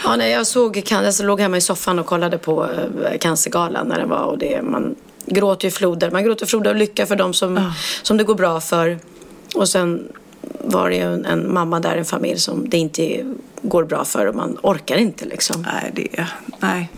Ja, 0.04 0.16
nej, 0.16 0.32
jag 0.32 0.48
såg, 0.48 0.84
jag 0.92 1.16
låg 1.26 1.40
hemma 1.42 1.58
i 1.58 1.62
soffan 1.62 2.00
och 2.00 2.06
kollade 2.06 2.38
på 2.38 2.64
eh, 2.66 3.18
Cancergalan 3.20 3.88
när 3.88 4.00
den 4.00 4.10
var 4.10 4.24
och 4.24 4.38
det, 4.38 4.62
man 4.62 4.96
gråter 5.26 5.66
ju 5.68 5.72
floder. 5.72 6.12
Man 6.12 6.24
gråter 6.24 6.46
floder 6.46 6.70
av 6.72 6.76
lycka 6.78 7.06
för 7.06 7.16
dem 7.16 7.34
som, 7.34 7.58
Ja. 7.58 7.74
som 8.04 8.18
det 8.18 8.24
går 8.24 8.36
bra 8.36 8.62
för. 8.62 9.00
Och 9.56 9.70
sen 9.70 10.08
var 10.60 10.90
det 10.90 10.96
ju 10.96 11.14
en, 11.14 11.26
en 11.26 11.54
mamma 11.54 11.80
där, 11.80 11.98
en 11.98 12.06
familj 12.06 12.40
som 12.40 12.70
det 12.70 12.78
inte 12.78 13.26
går 13.62 13.84
bra 13.84 14.06
för 14.06 14.26
och 14.26 14.36
man 14.36 14.58
orkar 14.64 14.98
inte 14.98 15.26
liksom. 15.26 15.62
Nej, 15.62 15.92
det 15.96 16.20
är... 16.20 16.28
Nej. 16.60 16.90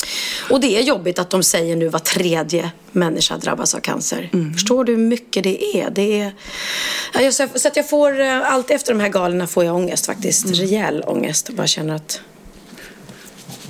Och 0.50 0.60
det 0.60 0.78
är 0.78 0.82
jobbigt 0.82 1.20
att 1.20 1.30
de 1.30 1.44
säger 1.44 1.76
nu 1.76 1.88
var 1.88 2.00
tredje 2.00 2.72
människa 2.92 3.38
drabbas 3.38 3.76
av 3.76 3.80
cancer. 3.80 4.30
Förstår 4.54 4.84
du 4.84 4.96
hur 4.96 5.04
mycket 5.04 5.44
det 5.44 5.78
är? 5.80 5.90
Det 5.90 6.22
är... 6.22 6.34
Ja, 7.14 7.32
Så 7.32 7.48
så 7.56 7.68
att 7.68 7.76
jag 7.76 7.90
får, 7.90 8.20
eh, 8.20 8.54
allt 8.54 8.72
efter 8.72 8.94
de 8.94 9.00
här 9.00 9.10
galorna 9.10 9.48
får 9.48 9.66
jag 9.66 9.76
ångest 9.76 10.06
faktiskt. 10.06 10.60
Rejäl 10.60 11.04
ångest. 11.08 11.50
Och 11.50 11.56
bara 11.56 11.68
känner 11.68 11.96
att... 11.96 12.22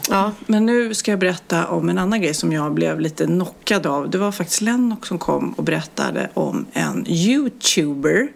Ja. 0.09 0.31
Men 0.45 0.65
nu 0.65 0.93
ska 0.93 1.12
jag 1.12 1.19
berätta 1.19 1.67
om 1.67 1.89
en 1.89 1.98
annan 1.98 2.22
grej 2.22 2.33
som 2.33 2.51
jag 2.53 2.74
blev 2.74 3.00
lite 3.00 3.25
knockad 3.25 3.85
av. 3.85 4.09
Det 4.09 4.18
var 4.18 4.31
faktiskt 4.31 4.61
Lennox 4.61 5.07
som 5.07 5.20
kom 5.20 5.53
och 5.53 5.63
berättade 5.63 6.29
om 6.33 6.65
en 6.74 7.05
YouTuber 7.07 8.27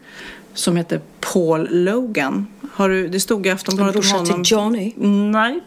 som 0.54 0.78
heter 0.78 1.02
Paul 1.34 1.68
Logan. 1.72 2.48
Har 2.74 2.90
du, 2.90 3.08
det 3.08 3.20
stod 3.20 3.48
i 3.48 3.50
Aftonbladet 3.50 3.96
om 3.96 4.12
honom. 4.12 4.44
till 4.44 4.54
Johnny. 4.54 4.94
Nej. 5.32 5.60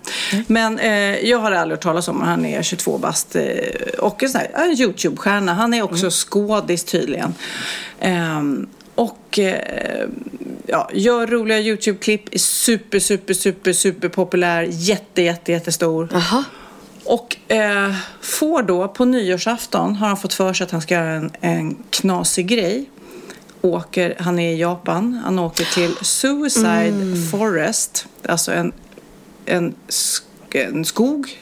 Men 0.46 0.79
eh, 0.79 0.90
jag 1.29 1.38
har 1.38 1.53
aldrig 1.53 1.77
hört 1.77 1.83
talas 1.83 2.09
om 2.09 2.14
honom. 2.14 2.29
Han 2.29 2.46
är 2.46 2.62
22 2.62 2.99
bast 2.99 3.37
eh, 3.37 3.44
och 3.99 4.22
en 4.22 4.29
sån 4.29 4.40
här 4.40 4.51
en 4.55 4.70
YouTube-stjärna. 4.70 5.55
Han 5.55 5.75
är 5.75 5.83
också 5.83 6.11
skådis 6.11 6.85
tydligen. 6.85 7.35
Ehm, 8.01 8.66
och 8.94 9.38
eh, 9.38 10.09
ja, 10.66 10.90
gör 10.92 11.27
roliga 11.27 11.59
YouTube-klipp. 11.59 12.35
Är 12.35 12.38
super, 12.38 12.99
super, 12.99 13.35
super, 13.35 13.72
super 13.72 14.09
populär. 14.09 14.66
Jätte, 14.70 15.22
jätte, 15.22 15.53
jättestor. 15.53 16.09
Jaha. 16.12 16.44
Och 17.05 17.37
eh, 17.49 17.94
får 18.20 18.62
då 18.62 18.88
på 18.88 19.05
nyårsafton 19.05 19.94
har 19.96 20.09
han 20.09 20.16
fått 20.16 20.35
för 20.35 20.53
sig 20.53 20.64
att 20.64 20.70
han 20.70 20.81
ska 20.81 20.94
göra 20.94 21.11
en, 21.11 21.31
en 21.40 21.77
knasig 21.90 22.46
grej. 22.46 22.90
Åker, 23.61 24.16
han 24.19 24.38
är 24.38 24.53
i 24.53 24.61
Japan. 24.61 25.21
Han 25.25 25.38
åker 25.38 25.64
till 25.64 25.97
Suicide 26.03 27.16
Forest. 27.31 28.07
Alltså 28.29 28.53
en, 28.53 28.73
en, 29.47 29.75
en 30.51 30.85
skog 30.85 31.38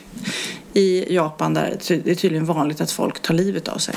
i 0.72 1.14
Japan 1.14 1.54
där 1.54 1.78
det 1.88 2.10
är 2.10 2.14
tydligen 2.14 2.44
vanligt 2.44 2.80
att 2.80 2.90
folk 2.90 3.22
tar 3.22 3.34
livet 3.34 3.68
av 3.68 3.78
sig. 3.78 3.94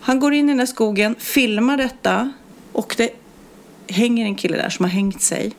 Han 0.00 0.20
går 0.20 0.34
in 0.34 0.48
i 0.48 0.52
den 0.52 0.58
här 0.58 0.66
skogen, 0.66 1.14
filmar 1.18 1.76
detta 1.76 2.32
och 2.72 2.94
det 2.98 3.10
hänger 3.88 4.24
en 4.24 4.34
kille 4.34 4.56
där 4.56 4.68
som 4.68 4.84
har 4.84 4.90
hängt 4.90 5.22
sig. 5.22 5.52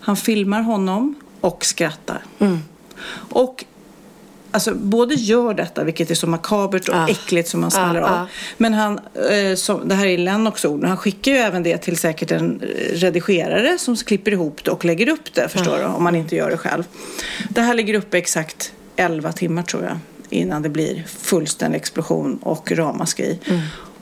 Han 0.00 0.16
filmar 0.16 0.62
honom 0.62 1.14
och 1.40 1.64
skrattar. 1.64 2.24
Och 3.30 3.64
alltså, 4.56 4.74
både 4.74 5.14
gör 5.14 5.54
detta, 5.54 5.84
vilket 5.84 6.10
är 6.10 6.14
så 6.14 6.26
makabert 6.26 6.88
och 6.88 6.94
Ah. 6.94 7.08
äckligt 7.08 7.48
som 7.48 7.60
man 7.60 7.70
smäller 7.70 8.00
Ah, 8.00 8.04
av. 8.08 8.14
ah. 8.14 8.26
Men 8.56 8.74
han, 8.74 9.00
eh, 9.30 9.54
som, 9.56 9.88
det 9.88 9.94
här 9.94 10.06
är 10.06 10.18
Lennox 10.18 10.64
ord, 10.64 10.84
han 10.84 10.96
skickar 10.96 11.32
ju 11.32 11.38
även 11.38 11.62
det 11.62 11.78
till 11.78 11.96
säkert 11.96 12.30
en 12.30 12.62
redigerare 12.92 13.78
som 13.78 13.96
klipper 13.96 14.30
ihop 14.32 14.64
det 14.64 14.70
och 14.70 14.84
lägger 14.84 15.08
upp 15.08 15.34
det, 15.34 15.48
förstår 15.48 15.78
du, 15.78 15.84
om 15.84 16.02
man 16.04 16.14
inte 16.16 16.36
gör 16.36 16.50
det 16.50 16.56
själv. 16.56 16.84
Det 17.48 17.60
här 17.60 17.74
ligger 17.74 17.94
uppe 17.94 18.18
exakt 18.18 18.72
11 18.96 19.32
timmar 19.32 19.62
tror 19.62 19.84
jag, 19.84 19.98
innan 20.30 20.62
det 20.62 20.68
blir 20.68 21.04
fullständig 21.18 21.78
explosion 21.78 22.38
och 22.42 22.72
ramaskri. 22.72 23.38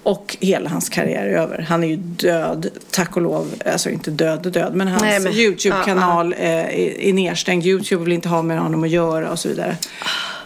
Och 0.02 0.36
hela 0.40 0.70
hans 0.70 0.88
karriär 0.88 1.26
är 1.26 1.36
över. 1.36 1.66
Han 1.68 1.84
är 1.84 1.88
ju 1.88 1.96
död, 1.96 2.66
tack 2.90 3.16
och 3.16 3.22
lov. 3.22 3.54
Alltså 3.72 3.90
inte 3.90 4.10
död 4.10 4.52
död, 4.52 4.74
men 4.74 4.88
hans 4.88 5.02
Nej, 5.02 5.20
men- 5.20 5.32
YouTube-kanal 5.32 6.32
eh, 6.32 6.50
är, 6.50 7.00
är 7.00 7.12
nedstängd. 7.12 7.66
YouTube 7.66 8.04
vill 8.04 8.12
inte 8.12 8.28
ha 8.28 8.42
med 8.42 8.58
honom 8.60 8.84
att 8.84 8.90
göra 8.90 9.30
och 9.30 9.38
så 9.38 9.48
vidare. 9.48 9.76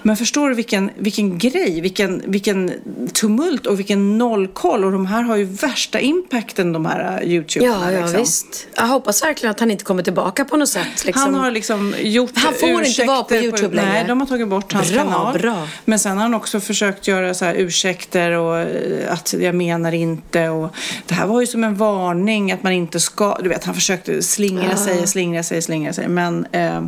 Men 0.02 0.16
förstår 0.16 0.48
du 0.48 0.54
vilken, 0.54 0.90
vilken 0.98 1.38
grej, 1.38 1.80
vilken, 1.80 2.22
vilken 2.26 2.72
tumult 3.12 3.66
och 3.66 3.78
vilken 3.78 4.18
nollkoll. 4.18 4.84
Och 4.84 4.92
de 4.92 5.06
här 5.06 5.22
har 5.22 5.36
ju 5.36 5.44
värsta 5.44 6.00
impacten 6.00 6.72
de 6.72 6.86
här 6.86 7.22
uh, 7.22 7.28
YouTuberna. 7.32 7.92
Ja, 7.92 7.92
ja 7.92 8.00
liksom. 8.00 8.20
visst. 8.20 8.68
Jag 8.74 8.86
hoppas 8.86 9.22
verkligen 9.22 9.50
att 9.50 9.60
han 9.60 9.70
inte 9.70 9.84
kommer 9.84 10.02
tillbaka 10.02 10.44
på 10.44 10.56
något 10.56 10.68
sätt. 10.68 11.04
Liksom. 11.04 11.22
Han 11.22 11.34
har 11.34 11.50
liksom 11.50 11.94
gjort 12.00 12.30
Han 12.34 12.54
får 12.54 12.84
inte 12.84 13.04
vara 13.04 13.24
på 13.24 13.34
YouTube 13.34 13.76
längre. 13.76 13.92
Nej, 13.92 14.04
de 14.08 14.20
har 14.20 14.26
tagit 14.26 14.48
bort 14.48 14.72
hans 14.72 14.92
Bra, 14.92 15.02
kanal. 15.02 15.38
bra. 15.38 15.68
Men 15.84 15.98
sen 15.98 16.16
har 16.16 16.22
han 16.22 16.34
också 16.34 16.60
försökt 16.60 17.08
göra 17.08 17.34
så 17.34 17.44
här 17.44 17.54
ursäkter 17.54 18.30
och 18.32 18.58
eh, 18.58 19.12
att 19.12 19.34
jag 19.40 19.54
menar 19.54 19.92
inte. 19.92 20.48
Och 20.48 20.74
det 21.06 21.14
här 21.14 21.26
var 21.26 21.40
ju 21.40 21.46
som 21.46 21.64
en 21.64 21.74
varning 21.74 22.52
att 22.52 22.62
man 22.62 22.72
inte 22.72 23.00
ska... 23.00 23.38
Du 23.42 23.48
vet, 23.48 23.64
han 23.64 23.74
försökte 23.74 24.22
slingra 24.22 24.76
sig, 24.76 25.06
slingra 25.06 25.42
sig, 25.42 25.62
slingra 25.62 25.92
sig. 25.92 26.08
Men 26.08 26.46
eh, 26.52 26.82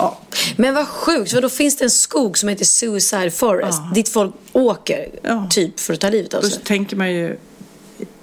ja, 0.00 0.18
Men 0.56 0.74
vad 0.74 0.88
sjukt, 0.88 1.30
för 1.30 1.42
då 1.42 1.48
finns 1.48 1.76
det 1.76 1.84
en 1.84 1.90
skog 1.90 2.38
som 2.38 2.48
heter 2.48 2.64
Suicide 2.64 3.30
Forest 3.30 3.80
dit 3.94 4.08
folk 4.08 4.34
åker 4.52 5.08
Ja. 5.22 5.46
typ 5.50 5.80
för 5.80 5.94
att 5.94 6.00
ta 6.00 6.08
livet 6.10 6.34
av 6.34 6.42
då 6.42 6.48
sig. 6.48 6.62
tänker 6.64 6.96
man 6.96 7.12
ju 7.12 7.36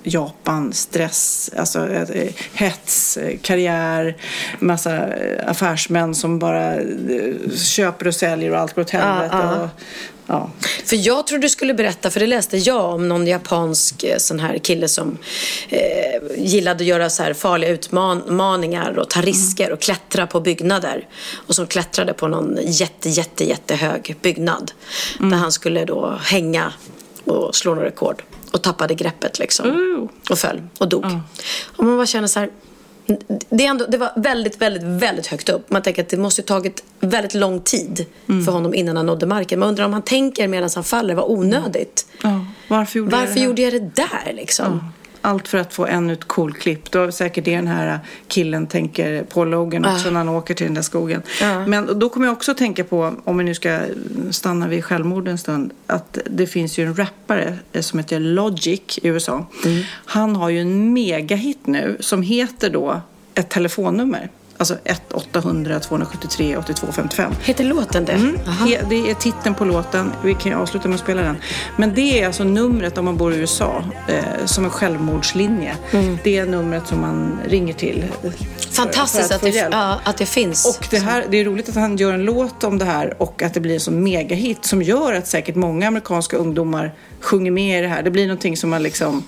Japan, 0.03 0.73
stress, 0.73 1.49
alltså 1.57 1.89
eh, 1.89 2.29
hets, 2.53 3.17
eh, 3.17 3.37
karriär, 3.41 4.17
massa 4.59 4.95
eh, 5.15 5.49
affärsmän 5.49 6.15
som 6.15 6.39
bara 6.39 6.75
eh, 6.75 7.51
köper 7.55 8.07
och 8.07 8.15
säljer 8.15 8.51
och 8.51 8.57
allt 8.59 8.73
går 8.75 8.81
åt 8.81 8.89
helvete. 8.89 9.29
ja. 9.35 9.61
Och, 9.63 9.69
ja. 10.27 10.51
För 10.85 11.07
jag 11.07 11.27
trodde 11.27 11.41
du 11.41 11.49
skulle 11.49 11.73
berätta, 11.73 12.09
för 12.09 12.19
det 12.19 12.27
läste 12.27 12.57
jag 12.57 12.93
om 12.93 13.07
någon 13.07 13.27
japansk 13.27 14.03
eh, 14.03 14.17
sån 14.17 14.39
här 14.39 14.57
kille 14.57 14.87
som 14.87 15.17
eh, 15.69 15.79
gillade 16.37 16.83
att 16.83 16.87
göra 16.87 17.09
så 17.09 17.23
här 17.23 17.33
farliga 17.33 17.69
utmaningar 17.69 18.99
och 18.99 19.09
ta 19.09 19.21
risker 19.21 19.71
och 19.71 19.81
klättra 19.81 20.27
på 20.27 20.39
byggnader. 20.39 21.07
Och 21.47 21.55
som 21.55 21.67
klättrade 21.67 22.13
på 22.13 22.27
någon 22.27 22.57
jätte, 22.61 23.09
jätte, 23.09 23.43
jättehög 23.43 24.15
byggnad. 24.21 24.71
Där 25.19 25.37
han 25.37 25.51
skulle 25.51 25.85
då 25.85 26.19
hänga 26.21 26.73
och 27.25 27.55
slå 27.55 27.75
något 27.75 27.83
rekord. 27.83 28.23
Och 28.51 28.61
tappade 28.61 28.95
greppet 28.95 29.39
liksom. 29.39 29.69
Oh. 29.69 30.09
Och 30.29 30.39
föll 30.39 30.61
och 30.77 30.89
dog. 30.89 31.05
Och 31.77 31.83
man 31.83 31.97
bara 31.97 32.05
känner 32.05 32.27
så 32.27 32.39
här. 32.39 32.49
Det, 33.49 33.65
ändå, 33.65 33.85
det 33.85 33.97
var 33.97 34.11
väldigt, 34.15 34.61
väldigt, 34.61 34.83
väldigt 34.83 35.27
högt 35.27 35.49
upp. 35.49 35.69
Man 35.69 35.81
tänker 35.81 36.01
att 36.01 36.09
det 36.09 36.17
måste 36.17 36.41
ha 36.41 36.45
tagit 36.47 36.83
väldigt 36.99 37.33
lång 37.33 37.59
tid 37.61 38.05
för 38.45 38.51
honom 38.51 38.73
innan 38.73 38.97
han 38.97 39.05
nådde 39.05 39.25
marken. 39.25 39.59
Man 39.59 39.69
undrar 39.69 39.85
om 39.85 39.93
han 39.93 40.01
tänker 40.01 40.47
medan 40.47 40.69
han 40.75 40.83
faller, 40.83 41.15
var 41.15 41.31
onödigt. 41.31 42.07
Ja. 42.23 42.45
Varför 42.67 42.99
gjorde 42.99 43.11
jag 43.11 43.19
Varför 43.19 43.39
här? 43.39 43.45
gjorde 43.45 43.61
jag 43.61 43.73
det 43.73 43.79
där 43.95 44.33
liksom? 44.33 44.91
Allt 45.21 45.47
för 45.47 45.57
att 45.57 45.73
få 45.73 45.85
ännu 45.85 46.13
ett 46.13 46.27
cool 46.27 46.53
klipp. 46.53 46.91
Då 46.91 47.03
är 47.03 47.11
säkert 47.11 47.45
det 47.45 47.55
den 47.55 47.67
här 47.67 47.99
killen 48.27 48.67
tänker 48.67 49.23
på 49.23 49.45
Logan 49.45 49.85
också 49.85 50.09
när 50.09 50.17
han 50.17 50.29
åker 50.29 50.53
till 50.53 50.65
den 50.65 50.73
där 50.73 50.81
skogen. 50.81 51.21
Ja. 51.41 51.67
Men 51.67 51.99
då 51.99 52.09
kommer 52.09 52.27
jag 52.27 52.33
också 52.33 52.53
tänka 52.53 52.83
på, 52.83 53.13
om 53.23 53.37
vi 53.37 53.43
nu 53.43 53.55
ska 53.55 53.79
stanna 54.31 54.67
vid 54.67 54.85
självmord 54.85 55.27
en 55.27 55.37
stund, 55.37 55.73
att 55.87 56.17
det 56.25 56.47
finns 56.47 56.79
ju 56.79 56.85
en 56.85 56.95
rappare 56.95 57.57
eh, 57.73 57.81
som 57.81 57.99
heter 57.99 58.19
Logic 58.19 58.99
i 59.01 59.07
USA. 59.07 59.45
Han 60.05 60.35
har 60.35 60.49
ju 60.49 60.61
en 60.61 60.93
megahit 60.93 61.67
nu 61.67 61.97
som 61.99 62.21
heter 62.21 62.69
då 62.69 63.01
ett 63.33 63.49
telefonnummer. 63.49 64.29
Alltså 64.57 64.77
1-800-273 65.11 66.57
8255. 66.57 67.31
Heter 67.43 67.63
låten 67.63 68.05
det? 68.05 68.11
Mm. 68.11 68.37
Det 68.89 69.09
är 69.09 69.13
titeln 69.13 69.55
på 69.55 69.65
låten. 69.65 70.11
Vi 70.23 70.33
kan 70.33 70.51
ju 70.51 70.57
avsluta 70.57 70.87
med 70.87 70.95
att 70.95 71.01
spela 71.01 71.21
den. 71.21 71.35
Men 71.77 71.93
det 71.93 72.21
är 72.21 72.25
alltså 72.25 72.43
numret 72.43 72.97
om 72.97 73.05
man 73.05 73.17
bor 73.17 73.33
i 73.33 73.37
USA 73.37 73.83
eh, 74.07 74.45
som 74.45 74.63
en 74.65 74.69
självmordslinje. 74.71 75.75
Det 76.23 76.37
är 76.37 76.45
numret 76.45 76.87
som 76.87 77.01
man 77.01 77.39
ringer 77.47 77.73
till. 77.73 78.05
eh, 78.23 78.31
Fantastiskt 78.71 79.27
för 79.27 79.35
att, 79.35 79.41
få 79.41 79.47
det, 79.47 79.67
ja, 79.71 79.99
att 80.03 80.17
det 80.17 80.25
finns. 80.25 80.65
Och 80.79 80.87
det, 80.91 80.97
här, 80.97 81.25
det 81.29 81.37
är 81.37 81.45
roligt 81.45 81.69
att 81.69 81.75
han 81.75 81.97
gör 81.97 82.13
en 82.13 82.23
låt 82.25 82.63
om 82.63 82.77
det 82.77 82.85
här 82.85 83.21
och 83.21 83.43
att 83.43 83.53
det 83.53 83.59
blir 83.59 83.73
en 83.73 83.79
sån 83.79 84.03
megahit 84.03 84.65
som 84.65 84.81
gör 84.81 85.13
att 85.13 85.27
säkert 85.27 85.55
många 85.55 85.87
amerikanska 85.87 86.37
ungdomar 86.37 86.93
sjunger 87.19 87.51
med 87.51 87.79
i 87.79 87.81
det 87.81 87.87
här. 87.87 88.03
Det 88.03 88.11
blir 88.11 88.27
någonting 88.27 88.57
som 88.57 88.69
man 88.69 88.83
liksom... 88.83 89.23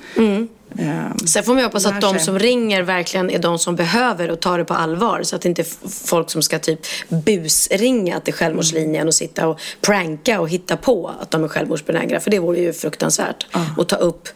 Eh, 0.78 1.16
Sen 1.26 1.44
får 1.44 1.54
man 1.54 1.64
hoppas 1.64 1.86
att 1.86 2.02
de 2.02 2.20
som 2.20 2.40
ringer 2.40 2.82
verkligen 2.84 3.30
är 3.30 3.40
de 3.40 3.60
som 3.60 3.76
behöver 3.76 4.32
och 4.32 4.40
tar 4.40 4.58
det 4.58 4.66
på 4.66 4.74
allvar. 4.74 5.24
Så 5.24 5.36
att 5.36 5.42
det 5.42 5.50
inte 5.50 5.62
är 5.62 5.90
folk 6.06 6.30
som 6.30 6.42
ska 6.42 6.60
typ 6.60 6.80
busringa 7.10 8.20
till 8.20 8.34
självmordslinjen 8.34 9.08
och 9.08 9.14
sitta 9.16 9.48
och 9.48 9.60
pranka 9.82 10.40
och 10.42 10.50
hitta 10.50 10.78
på 10.78 11.12
att 11.22 11.32
de 11.32 11.44
är 11.44 11.48
självmordsbenägna. 11.48 12.20
För 12.20 12.32
det 12.32 12.40
vore 12.40 12.60
ju 12.60 12.74
fruktansvärt. 12.74 13.48
Och 13.78 13.88
ta 13.88 13.96
upp 13.96 14.30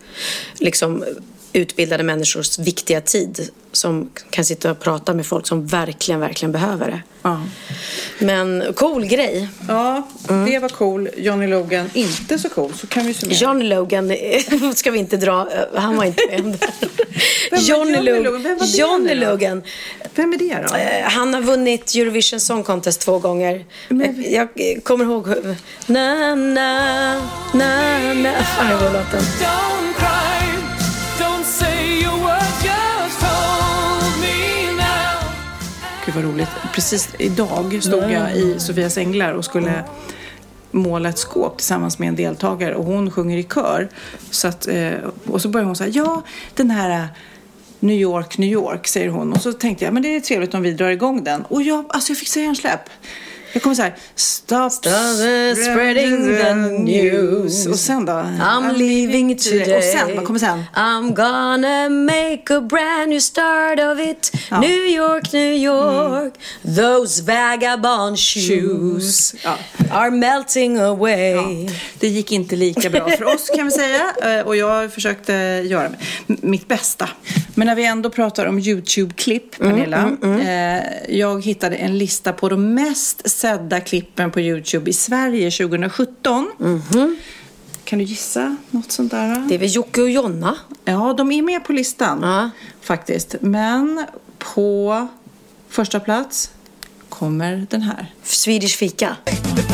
liksom 0.59 1.03
utbildade 1.53 2.03
människors 2.03 2.59
viktiga 2.59 3.01
tid 3.01 3.49
som 3.71 4.09
kan 4.29 4.45
sitta 4.45 4.71
och 4.71 4.79
prata 4.79 5.13
med 5.13 5.25
folk 5.25 5.47
som 5.47 5.65
verkligen, 5.67 6.19
verkligen 6.19 6.51
behöver 6.51 6.85
det. 6.91 7.01
ja. 7.21 7.41
Men 8.19 8.63
cool 8.75 9.05
grej. 9.05 9.47
ja, 9.67 10.07
det 10.47 10.59
var 10.59 10.69
cool. 10.69 11.09
Johnny 11.17 11.47
Logan 11.47 11.89
inte 11.93 12.39
så 12.39 12.49
cool. 12.49 12.73
Så 12.73 12.87
kan 12.87 13.05
vi 13.05 13.13
summera. 13.13 13.37
John 13.37 13.69
Logan 13.69 14.13
ska 14.75 14.91
vi 14.91 14.99
inte 14.99 15.17
dra, 15.17 15.49
han 15.75 15.95
var 15.95 16.05
inte 16.05 16.21
med 16.41 16.57
Johnny 17.61 17.91
Johnny 17.93 18.01
Logan. 18.23 18.43
Vem 18.43 18.57
Johnny? 18.67 19.15
Logan. 19.15 19.63
Vem 20.15 20.33
är 20.33 20.37
det 20.37 20.65
då? 20.69 20.75
Eh, 20.75 21.03
Han 21.03 21.33
har 21.33 21.41
vunnit 21.41 21.95
Eurovision 21.95 22.39
Song 22.39 22.63
Contest 22.63 23.01
två 23.01 23.19
gånger. 23.19 23.65
Men- 23.89 24.23
Eh, 24.25 24.33
Jag 24.33 24.47
kommer 24.83 25.05
ihåg. 25.05 25.27
Na, 25.85 26.35
na, 26.35 27.13
na, 27.53 28.13
na. 28.13 28.33
Fan, 28.43 28.71
jag 28.71 28.93
låten. 28.93 29.21
Gud 36.13 36.23
vad 36.23 36.33
roligt. 36.33 36.49
Precis 36.73 37.09
idag 37.19 37.83
stod 37.83 38.11
jag 38.11 38.35
i 38.35 38.59
Sofias 38.59 38.97
Änglar 38.97 39.33
och 39.33 39.45
skulle 39.45 39.83
måla 40.71 41.09
ett 41.09 41.17
skåp 41.17 41.57
tillsammans 41.57 41.99
med 41.99 42.09
en 42.09 42.15
deltagare 42.15 42.75
och 42.75 42.85
hon 42.85 43.11
sjunger 43.11 43.37
i 43.37 43.43
kör. 43.43 43.89
Så 44.29 44.47
att, 44.47 44.67
eh, 44.67 44.93
och 45.27 45.41
så 45.41 45.49
börjar 45.49 45.65
hon 45.65 45.75
säga, 45.75 45.89
ja 45.89 46.21
den 46.55 46.71
här 46.71 46.89
eh, 46.89 47.05
New 47.79 47.95
York, 47.95 48.37
New 48.37 48.49
York 48.49 48.87
säger 48.87 49.09
hon. 49.09 49.33
Och 49.33 49.41
så 49.41 49.53
tänkte 49.53 49.85
jag, 49.85 49.93
men 49.93 50.03
det 50.03 50.15
är 50.15 50.19
trevligt 50.19 50.53
om 50.53 50.61
vi 50.61 50.73
drar 50.73 50.89
igång 50.89 51.23
den. 51.23 51.41
Och 51.41 51.61
jag, 51.61 51.85
alltså 51.89 52.11
jag 52.11 52.17
fick 52.17 52.27
så 52.29 52.39
hjärnsläpp. 52.39 52.89
Jag 53.53 53.63
kommer 53.63 53.75
så 53.75 53.81
här, 53.81 53.95
stop, 54.15 54.69
spreading 55.63 56.37
the 56.37 56.53
news. 56.53 57.67
Och 57.67 57.75
sen 57.79 58.05
då? 58.05 58.11
I'm 58.13 58.77
leaving 58.77 59.37
today. 59.37 59.77
Och 59.77 59.83
sen, 59.83 60.15
vad 60.15 60.25
kommer 60.25 60.39
sen? 60.39 60.63
I'm 60.75 61.13
gonna 61.13 61.89
make 61.89 62.55
a 62.57 62.61
brand 62.61 63.09
new 63.09 63.19
start 63.19 63.79
of 63.79 63.99
it. 63.99 64.31
Ja. 64.51 64.57
Mm. 64.57 64.69
New 64.69 64.85
York, 64.87 65.33
New 65.33 65.53
York. 65.53 66.33
Those 66.75 67.23
vagabond 67.23 68.19
shoes 68.19 69.35
Ja. 69.43 69.57
are 69.91 70.11
melting 70.11 70.77
away. 70.79 71.69
Det 71.99 72.07
gick 72.07 72.31
inte 72.31 72.55
lika 72.55 72.89
bra 72.89 73.09
för 73.09 73.23
oss 73.35 73.49
kan 73.55 73.65
vi 73.65 73.71
säga. 73.71 73.99
Eh, 74.23 74.39
Och 74.47 74.55
jag 74.55 74.93
försökte 74.93 75.33
göra 75.65 75.89
mitt 76.27 76.67
bästa. 76.67 77.09
Men 77.55 77.67
när 77.67 77.75
vi 77.75 77.85
ändå 77.85 78.09
pratar 78.09 78.45
om 78.45 78.59
YouTube-klipp, 78.59 79.57
Pernilla. 79.59 80.11
eh, 80.23 81.15
Jag 81.17 81.45
hittade 81.45 81.75
en 81.75 81.97
lista 81.97 82.33
på 82.33 82.49
de 82.49 82.73
mest 82.73 83.29
sedda 83.43 83.79
klippen 83.79 84.31
på 84.31 84.39
YouTube 84.41 84.89
i 84.89 84.93
Sverige 84.93 85.51
2017. 85.51 86.51
Kan 87.83 87.99
du 87.99 88.05
gissa 88.05 88.55
något 88.71 88.91
sånt 88.91 89.11
där? 89.11 89.45
Det 89.49 89.55
är 89.55 89.59
väl 89.59 89.75
Jocke 89.75 90.01
och 90.01 90.09
Jonna? 90.09 90.55
Ja, 90.85 91.13
de 91.17 91.31
är 91.31 91.41
med 91.41 91.63
på 91.65 91.73
listan 91.73 92.19
Ja. 92.21 92.49
faktiskt. 92.81 93.35
Men 93.41 94.05
på 94.37 95.07
första 95.69 95.99
plats 95.99 96.51
kommer 97.09 97.67
den 97.69 97.81
här. 97.81 98.13
Swedish 98.23 98.77
fika? 98.77 99.15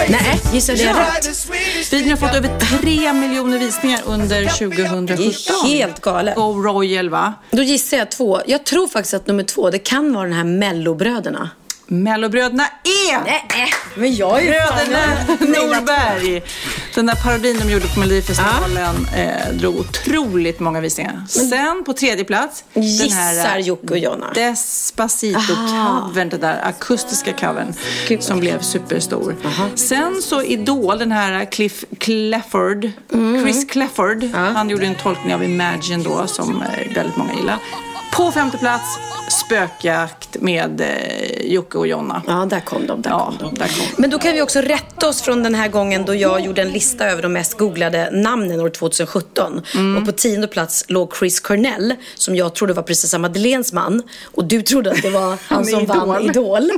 Nej, 0.09 0.39
gissade 0.53 0.79
jag 0.83 0.95
rätt? 0.97 1.49
Videon 1.93 2.09
har 2.09 2.17
fått 2.17 2.35
över 2.35 2.59
3 2.59 3.13
miljoner 3.13 3.59
visningar 3.59 4.01
under 4.05 4.45
2017. 4.47 5.05
Det 5.05 5.13
är 5.13 5.67
helt 5.67 6.01
galet. 6.01 6.35
Go 6.35 6.41
Royal 6.63 7.09
va? 7.09 7.33
Då 7.51 7.63
gissar 7.63 7.97
jag 7.97 8.11
två. 8.11 8.41
Jag 8.47 8.65
tror 8.65 8.87
faktiskt 8.87 9.13
att 9.13 9.27
nummer 9.27 9.43
två, 9.43 9.69
det 9.69 9.79
kan 9.79 10.13
vara 10.13 10.23
den 10.23 10.33
här 10.33 10.43
mellobröderna. 10.43 11.49
Mellobröderna 11.91 12.63
är 12.83 13.23
Nej, 13.25 13.45
men 13.95 14.15
jag 14.15 14.37
är 14.37 14.41
ju 14.43 14.49
Bröderna 14.49 15.05
Norberg. 15.39 16.43
Den 16.95 17.05
där 17.05 17.15
parodin 17.15 17.59
de 17.59 17.71
gjorde 17.71 17.87
på 17.87 17.99
Melodifestivalen 17.99 19.07
eh, 19.15 19.53
drog 19.53 19.75
otroligt 19.75 20.59
många 20.59 20.81
visningar. 20.81 21.23
Sen 21.27 21.83
på 21.85 21.93
tredje 21.93 22.25
plats. 22.25 22.63
den 22.73 22.81
eh, 23.55 23.57
Jocke 23.59 23.93
och 23.93 23.97
Jonna. 23.97 24.31
Despacito-covern, 24.35 26.29
den 26.29 26.39
där 26.39 26.61
akustiska 26.67 27.33
covern 27.33 27.73
som 28.19 28.39
blev 28.39 28.61
superstor. 28.61 29.35
Sen 29.75 30.21
så 30.21 30.43
Idol, 30.43 30.99
den 30.99 31.11
här 31.11 31.45
Cliff 31.45 31.83
Clefford, 31.99 32.89
Mm. 33.13 33.43
Chris 33.43 33.65
Clefford, 33.71 34.23
han 34.33 34.69
gjorde 34.69 34.85
en 34.85 34.95
tolkning 34.95 35.33
av 35.35 35.43
Imagine 35.43 36.03
då 36.03 36.27
som 36.27 36.61
eh, 36.61 36.93
väldigt 36.95 37.17
många 37.17 37.33
gillar. 37.33 37.57
På 38.13 38.31
femte 38.31 38.57
plats, 38.57 38.97
Spökjakt 39.29 40.37
med 40.41 40.81
eh, 40.81 41.41
Jocke 41.53 41.77
och 41.77 41.87
Jonna. 41.87 42.21
Ja, 42.27 42.45
där 42.49 42.59
kom 42.59 42.87
de. 42.87 43.01
Där 43.01 43.09
Ja, 43.09 43.33
kom 43.39 43.49
de. 43.49 43.55
där 43.59 43.67
kom. 43.67 43.85
Men 43.97 44.09
då 44.09 44.19
kan 44.19 44.33
vi 44.33 44.41
också 44.41 44.59
rätta 44.61 45.07
oss 45.07 45.21
från 45.21 45.43
den 45.43 45.55
här 45.55 45.67
gången 45.67 46.05
då 46.05 46.15
jag 46.15 46.41
gjorde 46.41 46.61
en 46.61 46.69
lista 46.71 47.05
över 47.09 47.21
de 47.21 47.33
mest 47.33 47.57
googlade 47.57 48.09
namnen 48.11 48.61
år 48.61 48.69
2017. 48.69 49.61
Mm. 49.75 49.97
Och 49.97 50.05
på 50.05 50.11
tionde 50.11 50.47
plats 50.47 50.85
låg 50.87 51.15
Chris 51.17 51.39
Cornell, 51.39 51.95
som 52.15 52.35
jag 52.35 52.55
trodde 52.55 52.73
var 52.73 52.83
prinsessa 52.83 53.17
Madeleines 53.17 53.73
man. 53.73 54.03
Och 54.35 54.45
du 54.45 54.61
trodde 54.61 54.91
att 54.91 55.01
det 55.01 55.09
var 55.09 55.37
han 55.47 55.65
som 55.65 55.85
vann 55.85 56.21
Idol. 56.21 56.29
Idol. 56.29 56.71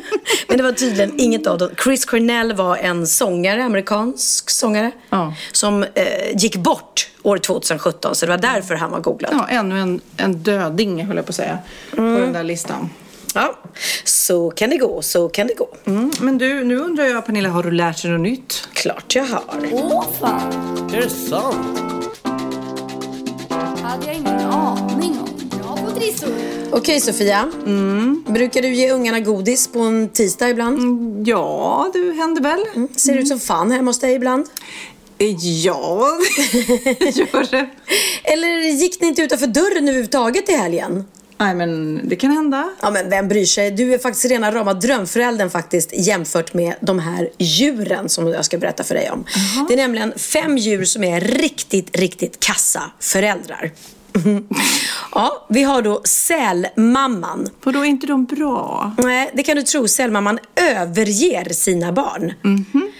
Men 0.47 0.57
det 0.57 0.63
var 0.63 0.71
tydligen 0.71 1.19
inget 1.19 1.47
av 1.47 1.57
dem. 1.57 1.69
Chris 1.83 2.05
Cornell 2.05 2.53
var 2.53 2.77
en 2.77 3.07
sångare, 3.07 3.63
amerikansk 3.63 4.49
sångare, 4.49 4.91
Ja. 5.09 5.33
som 5.51 5.83
eh, 5.83 5.89
gick 6.35 6.55
bort 6.55 7.07
år 7.23 7.37
2017. 7.37 8.15
Så 8.15 8.25
det 8.25 8.29
var 8.29 8.37
därför 8.37 8.75
han 8.75 8.91
var 8.91 8.99
googlad. 8.99 9.33
Ja, 9.33 9.47
ännu 9.49 9.79
en, 9.79 10.01
en 10.17 10.43
döding, 10.43 11.05
höll 11.05 11.15
jag 11.15 11.25
på 11.25 11.29
att 11.29 11.35
säga, 11.35 11.57
på 11.95 12.01
den 12.01 12.33
där 12.33 12.43
listan. 12.43 12.89
Ja. 13.33 13.55
Så 14.03 14.49
kan 14.51 14.69
det 14.69 14.77
gå, 14.77 15.01
så 15.01 15.29
kan 15.29 15.47
det 15.47 15.53
gå. 15.53 15.69
Mm. 15.85 16.11
Men 16.19 16.37
du, 16.37 16.63
nu 16.63 16.77
undrar 16.77 17.05
jag, 17.05 17.25
Pernilla, 17.25 17.49
har 17.49 17.63
du 17.63 17.71
lärt 17.71 18.01
dig 18.01 18.11
något 18.11 18.21
nytt? 18.21 18.67
Klart 18.73 19.15
jag 19.15 19.23
har. 19.25 19.43
Åh 19.71 20.05
fan, 20.19 20.89
Är 20.93 21.01
det 21.01 21.09
sant? 21.09 22.11
hade 23.83 24.05
jag 24.05 24.15
ingen 24.15 24.39
aning 24.39 25.19
om. 25.19 25.59
Bra 25.59 25.77
på 25.85 25.91
trissor. 25.99 26.29
Okej 26.71 26.99
Sofia. 26.99 27.51
Brukar 28.27 28.61
du 28.61 28.73
ge 28.73 28.91
ungarna 28.91 29.19
godis 29.19 29.67
på 29.67 29.79
en 29.79 30.09
tisdag 30.09 30.49
ibland? 30.49 31.27
Ja, 31.27 31.89
det 31.93 32.13
händer 32.13 32.41
väl. 32.41 32.87
Ser 32.95 33.17
ut 33.17 33.27
som 33.27 33.39
fan 33.39 33.71
hemma 33.71 33.89
hos 33.89 33.99
dig 33.99 34.13
ibland? 34.13 34.45
Ja, 35.29 36.17
gör 36.99 37.51
det. 37.51 37.69
Eller 38.23 38.59
gick 38.59 39.01
ni 39.01 39.07
inte 39.07 39.21
utanför 39.21 39.47
dörren 39.47 39.83
överhuvudtaget 39.83 40.49
i 40.49 40.53
helgen? 40.53 41.05
Nej, 41.37 41.55
men 41.55 42.01
det 42.09 42.15
kan 42.15 42.31
hända. 42.31 42.69
Ja 42.81 42.91
men 42.91 43.09
vem 43.09 43.27
bryr 43.27 43.45
sig? 43.45 43.71
Du 43.71 43.93
är 43.93 43.97
faktiskt 43.97 44.25
rena 44.25 44.51
rama 44.51 44.73
drömföräldern 44.73 45.49
faktiskt 45.49 45.93
jämfört 45.93 46.53
med 46.53 46.75
de 46.81 46.99
här 46.99 47.29
djuren 47.37 48.09
som 48.09 48.27
jag 48.27 48.45
ska 48.45 48.57
berätta 48.57 48.83
för 48.83 48.95
dig 48.95 49.11
om. 49.11 49.25
Det 49.67 49.73
är 49.73 49.77
nämligen 49.77 50.13
fem 50.17 50.57
djur 50.57 50.85
som 50.85 51.03
är 51.03 51.21
riktigt, 51.21 51.97
riktigt 51.97 52.39
kassa 52.39 52.91
föräldrar. 52.99 53.71
Ja, 55.11 55.45
vi 55.49 55.63
har 55.63 55.81
då 55.81 56.01
sälmamman. 56.03 57.49
För 57.63 57.71
då 57.71 57.79
är 57.79 57.85
inte 57.85 58.07
de 58.07 58.25
bra. 58.25 58.91
Nej, 58.97 59.31
det 59.33 59.43
kan 59.43 59.55
du 59.55 59.63
tro. 59.63 59.87
Sälmamman 59.87 60.39
överger 60.55 61.53
sina 61.53 61.91
barn. 61.91 62.33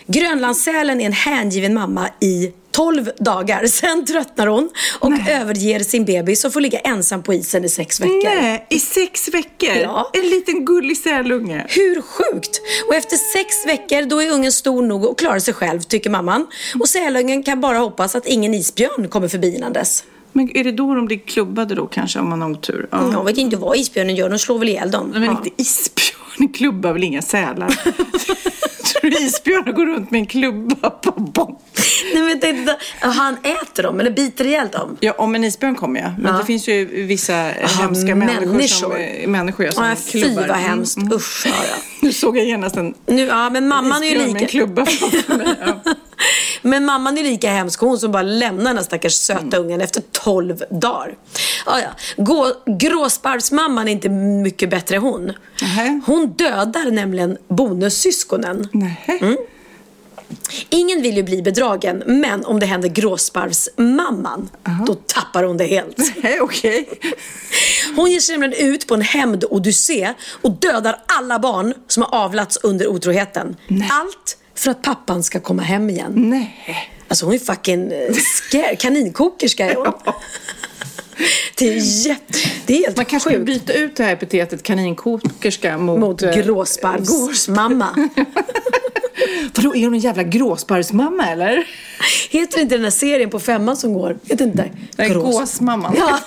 Grönlandssälen 0.07 1.01
är 1.01 1.05
en 1.05 1.13
hängiven 1.13 1.73
mamma 1.73 2.09
i 2.19 2.51
12 2.71 3.09
dagar. 3.19 3.67
Sen 3.67 4.05
tröttnar 4.05 4.47
hon 4.47 4.69
och 4.99 5.11
överger 5.29 5.79
sin 5.79 6.05
bebis 6.05 6.45
och 6.45 6.53
får 6.53 6.61
ligga 6.61 6.79
ensam 6.79 7.23
på 7.23 7.33
isen 7.33 7.65
i 7.65 7.69
sex 7.69 7.99
veckor. 7.99 8.41
Nej, 8.41 8.67
i 8.69 8.79
sex 8.79 9.27
veckor? 9.27 9.75
Ja. 9.75 10.09
En 10.13 10.29
liten 10.29 10.65
gullig 10.65 10.97
sälunge. 10.97 11.65
Hur 11.69 12.01
sjukt? 12.01 12.61
Och 12.87 12.95
efter 12.95 13.17
sex 13.17 13.65
veckor 13.65 14.09
då 14.09 14.21
är 14.21 14.31
ungen 14.31 14.51
stor 14.51 14.81
nog 14.81 15.05
och 15.05 15.19
klarar 15.19 15.39
sig 15.39 15.53
själv, 15.53 15.81
tycker 15.81 16.09
mamman. 16.09 16.47
Och 16.79 16.89
sälungen 16.89 17.43
kan 17.43 17.61
bara 17.61 17.77
hoppas 17.77 18.15
att 18.15 18.25
ingen 18.25 18.53
isbjörn 18.53 19.09
kommer 19.09 19.27
förbi 19.27 19.55
innan 19.55 19.73
dess. 19.73 20.03
Men 20.33 20.57
är 20.57 20.63
det 20.63 20.71
då 20.71 20.95
de 20.95 21.05
blir 21.05 21.17
klubbade 21.19 21.75
då 21.75 21.87
kanske 21.87 22.19
om 22.19 22.29
man 22.29 22.41
har 22.41 22.49
otur? 22.51 22.87
Ja. 22.91 23.09
Jag 23.13 23.23
vet 23.25 23.37
inte 23.37 23.57
vad 23.57 23.77
isbjörnen 23.77 24.15
gör, 24.15 24.29
de 24.29 24.39
slår 24.39 24.59
väl 24.59 24.69
ihjäl 24.69 24.91
dem. 24.91 25.09
Men 25.13 25.23
Ja. 25.23 25.31
inte 25.31 25.49
isbjörn 25.61 26.53
klubbar 26.53 26.93
väl 26.93 27.03
inga 27.03 27.21
sälar? 27.21 27.67
Tror 29.01 29.11
du 29.11 29.17
isbjörnar 29.17 29.71
går 29.71 29.85
runt 29.85 30.11
med 30.11 30.19
en 30.19 30.25
klubba 30.25 30.89
på 30.89 31.11
bom? 31.11 31.57
Nej, 32.13 32.21
men 32.23 32.29
jag 32.29 32.41
tänkte, 32.41 32.77
han 32.99 33.37
äter 33.43 33.83
dem 33.83 33.99
eller 33.99 34.11
biter 34.11 34.45
ihjäl 34.47 34.67
dem. 34.71 34.97
Ja, 34.99 35.11
om 35.17 35.35
en 35.35 35.43
isbjörn 35.43 35.75
kommer 35.75 35.99
ja. 35.99 36.13
Men 36.19 36.33
Ja. 36.33 36.39
det 36.39 36.45
finns 36.45 36.67
ju 36.67 37.05
vissa 37.05 37.33
hemska 37.79 38.15
människor, 38.15 38.67
som, 38.67 38.89
människor. 38.91 38.99
eh, 39.23 39.27
människor 39.27 39.65
ja, 39.65 39.71
som 39.71 39.85
Ja, 39.85 39.95
fy 39.95 40.21
klubbar. 40.21 40.47
vad 40.47 40.57
hemskt. 40.57 40.97
Mm, 40.97 41.07
mm. 41.07 41.17
Usch, 41.17 41.41
Sara. 41.43 41.53
Nu 41.99 42.13
såg 42.13 42.37
jag 42.37 42.45
genast 42.45 42.77
en 42.77 42.93
Nu, 43.05 43.21
ja, 43.25 43.49
men 43.49 43.67
mamman 43.67 44.03
är 44.03 44.07
ju 44.07 44.11
isbjörn 44.11 44.33
med 44.33 44.41
en 44.41 44.47
lika... 44.47 44.51
klubba 44.51 44.85
framför 44.85 45.37
mig. 45.37 45.47
Ja. 45.65 45.93
Men 46.61 46.85
mamman 46.85 47.17
är 47.17 47.23
lika 47.23 47.51
hemsk, 47.51 47.79
hon 47.79 47.99
som 47.99 48.11
bara 48.11 48.23
lämnar 48.23 48.65
den 48.65 48.77
här 48.77 48.83
stackars 48.83 49.13
söta 49.13 49.57
ungen 49.57 49.81
efter 49.81 50.03
12 50.11 50.63
dagar. 50.69 51.15
Ja, 51.65 51.79
ja. 51.79 52.23
Gå, 52.23 52.53
gråsparvsmamman 52.65 53.87
är 53.87 53.91
inte 53.91 54.09
mycket 54.09 54.69
bättre 54.69 54.97
hon. 54.97 55.33
Nähä. 55.61 56.01
Hon 56.05 56.33
dödar 56.33 56.91
nämligen 56.91 57.37
bonussyskonen. 57.47 58.67
Nej. 58.71 59.19
Mm. 59.21 59.37
Ingen 60.69 61.01
vill 61.01 61.17
ju 61.17 61.23
bli 61.23 61.41
bedragen, 61.41 62.03
men 62.05 62.45
om 62.45 62.59
det 62.59 62.65
händer 62.65 62.89
gråsparvsmamman, 62.89 64.49
då 64.87 64.95
tappar 64.95 65.43
hon 65.43 65.57
det 65.57 65.65
helt. 65.65 65.97
Nej, 66.23 66.41
okej. 66.41 66.89
Hon 67.95 68.11
ger 68.11 68.19
sig 68.19 68.37
nämligen 68.37 68.67
ut 68.67 68.87
på 68.87 68.93
en 68.93 69.01
hämndodyssé 69.01 70.13
och 70.41 70.51
dödar 70.51 71.03
alla 71.05 71.39
barn 71.39 71.73
som 71.87 72.03
har 72.03 72.19
avlats 72.19 72.57
under 72.63 72.87
otroheten. 72.87 73.55
Allt 73.91 74.37
för 74.61 74.71
att 74.71 74.81
pappan 74.81 75.23
ska 75.23 75.39
komma 75.39 75.61
hem 75.61 75.89
igen. 75.89 76.13
Nej. 76.15 76.57
Alltså 77.07 77.25
hon 77.25 77.35
är 77.35 77.39
fucking 77.39 77.91
eh, 77.91 78.13
scare, 78.13 78.75
kaninkokerska 78.75 79.71
är 79.71 79.75
hon. 79.75 79.93
Det 81.57 81.69
är 81.69 82.07
jätte... 82.07 82.39
Det 82.65 82.73
är 82.73 82.77
helt 82.85 82.97
Man 82.97 83.05
kanske 83.05 83.29
sjukt. 83.29 83.45
byta 83.45 83.73
ut 83.73 83.95
det 83.95 84.03
här 84.03 84.13
epitetet 84.13 84.63
kaninkokerska 84.63 85.77
mot... 85.77 85.99
Mot 85.99 86.21
eh, 86.21 86.31
gråsparvsmamma. 86.35 87.87
Vadå, 89.55 89.75
är 89.75 89.83
hon 89.83 89.93
en 89.93 89.99
jävla 89.99 90.23
gråsparvsmamma 90.23 91.27
eller? 91.27 91.67
Heter 92.29 92.59
inte 92.61 92.75
den 92.75 92.83
här 92.83 92.91
serien 92.91 93.29
på 93.29 93.39
femman 93.39 93.77
som 93.77 93.93
går? 93.93 94.17
Heter 94.25 94.45
inte 94.45 94.69
Grås- 94.97 95.13
gåsmamman. 95.39 95.95
Ja, 95.97 96.19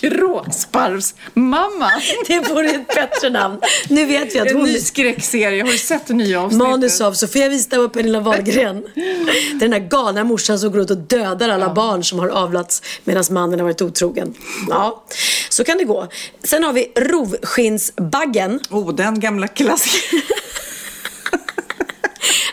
Gråsparvsmamma. 0.00 1.90
det 2.26 2.38
vore 2.40 2.68
ett 2.70 2.86
bättre 2.88 3.30
namn. 3.30 3.60
Nu 3.88 4.04
vet 4.06 4.34
vi 4.34 4.38
att 4.38 4.46
En 4.50 4.56
hon... 4.56 4.64
ny 4.64 4.78
skräckserie. 4.78 5.62
Har 5.62 5.70
du 5.72 5.78
sett 5.78 6.06
det 6.06 6.14
nya 6.14 6.40
avsnittet? 6.40 6.68
Manus 6.68 7.00
av 7.00 7.12
Sofia 7.12 7.48
Wistam 7.48 7.84
och 7.84 7.92
Pernilla 7.92 8.20
Wahlgren. 8.20 8.84
Det 8.94 9.00
är 9.00 9.58
den 9.58 9.70
där 9.70 9.78
galna 9.78 10.24
morsan 10.24 10.58
som 10.58 10.72
går 10.72 10.80
ut 10.80 10.90
och 10.90 10.96
dödar 10.98 11.48
alla 11.48 11.74
barn 11.74 12.04
som 12.04 12.18
har 12.18 12.28
avlats 12.28 12.82
medan 13.04 13.24
mannen 13.30 13.58
har 13.60 13.64
varit 13.64 13.80
otrogen. 13.86 14.34
Ja, 14.68 15.04
så 15.48 15.64
kan 15.64 15.78
det 15.78 15.84
gå. 15.84 16.08
Sen 16.44 16.64
har 16.64 16.72
vi 16.72 16.92
rovskinnsbaggen. 16.96 18.60
Oh, 18.70 18.94
den 18.94 19.20
gamla 19.20 19.46
klassikern. 19.46 20.20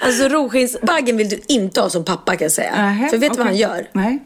Alltså 0.02 0.28
rovskinnsbaggen 0.28 1.18
vill 1.18 1.30
du 1.30 1.42
inte 1.48 1.82
ha 1.82 1.90
som 1.90 2.06
pappa 2.06 2.36
kan 2.36 2.46
jag 2.46 2.52
säga. 2.52 2.76
Nähä, 2.76 3.10
För 3.10 3.18
vet 3.18 3.32
du 3.32 3.38
vad 3.38 3.48
han 3.48 3.56
gör? 3.58 3.90
Nej. 3.94 4.20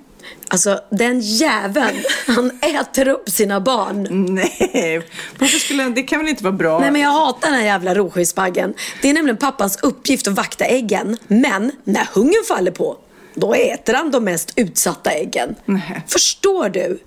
Alltså 0.47 0.79
den 0.89 1.19
jäveln, 1.19 2.03
han 2.27 2.51
äter 2.61 3.07
upp 3.07 3.29
sina 3.29 3.61
barn. 3.61 4.07
Nej, 4.35 5.01
varför 5.39 5.59
skulle 5.59 5.83
han, 5.83 5.93
det 5.93 6.03
kan 6.03 6.19
väl 6.19 6.29
inte 6.29 6.43
vara 6.43 6.53
bra? 6.53 6.79
Nej 6.79 6.91
men 6.91 7.01
jag 7.01 7.09
hatar 7.09 7.49
den 7.49 7.59
här 7.59 7.65
jävla 7.65 7.95
rovskinnsbaggen. 7.95 8.73
Det 9.01 9.09
är 9.09 9.13
nämligen 9.13 9.37
pappans 9.37 9.79
uppgift 9.81 10.27
att 10.27 10.33
vakta 10.33 10.65
äggen. 10.65 11.17
Men 11.27 11.71
när 11.83 12.07
hungern 12.13 12.45
faller 12.47 12.71
på, 12.71 12.97
då 13.37 13.53
äter 13.53 13.93
han 13.93 14.11
de 14.11 14.23
mest 14.23 14.53
utsatta 14.55 15.11
äggen. 15.11 15.55
Nej. 15.65 16.01
Förstår 16.07 16.69
du? 16.69 16.99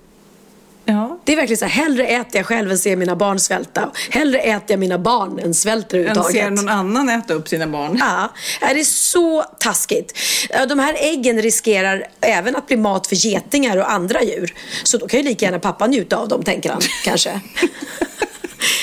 Ja. 0.84 1.18
Det 1.24 1.32
är 1.32 1.36
verkligen 1.36 1.58
så 1.58 1.64
här, 1.64 1.82
hellre 1.84 2.06
äter 2.06 2.36
jag 2.36 2.46
själv 2.46 2.70
än 2.70 2.78
ser 2.78 2.96
mina 2.96 3.16
barn 3.16 3.38
svälta. 3.40 3.90
Hellre 4.10 4.38
äter 4.40 4.64
jag 4.66 4.78
mina 4.80 4.98
barn 4.98 5.38
än 5.38 5.54
svälter 5.54 5.98
Än 5.98 6.04
överhuvudtaget. 6.04 6.42
ser 6.42 6.50
någon 6.50 6.68
annan 6.68 7.08
äta 7.08 7.34
upp 7.34 7.48
sina 7.48 7.66
barn. 7.66 7.96
Ja, 8.00 8.28
det 8.60 8.80
är 8.80 8.84
så 8.84 9.42
taskigt. 9.58 10.18
De 10.68 10.78
här 10.78 10.94
äggen 10.98 11.42
riskerar 11.42 12.06
även 12.20 12.56
att 12.56 12.66
bli 12.66 12.76
mat 12.76 13.06
för 13.06 13.16
getingar 13.16 13.76
och 13.76 13.90
andra 13.92 14.22
djur. 14.22 14.54
Så 14.82 14.98
då 14.98 15.08
kan 15.08 15.20
ju 15.20 15.24
lika 15.26 15.44
gärna 15.44 15.58
pappa 15.58 15.86
njuta 15.86 16.16
av 16.16 16.28
dem, 16.28 16.42
tänker 16.42 16.70
han 16.70 16.80
kanske. 17.04 17.40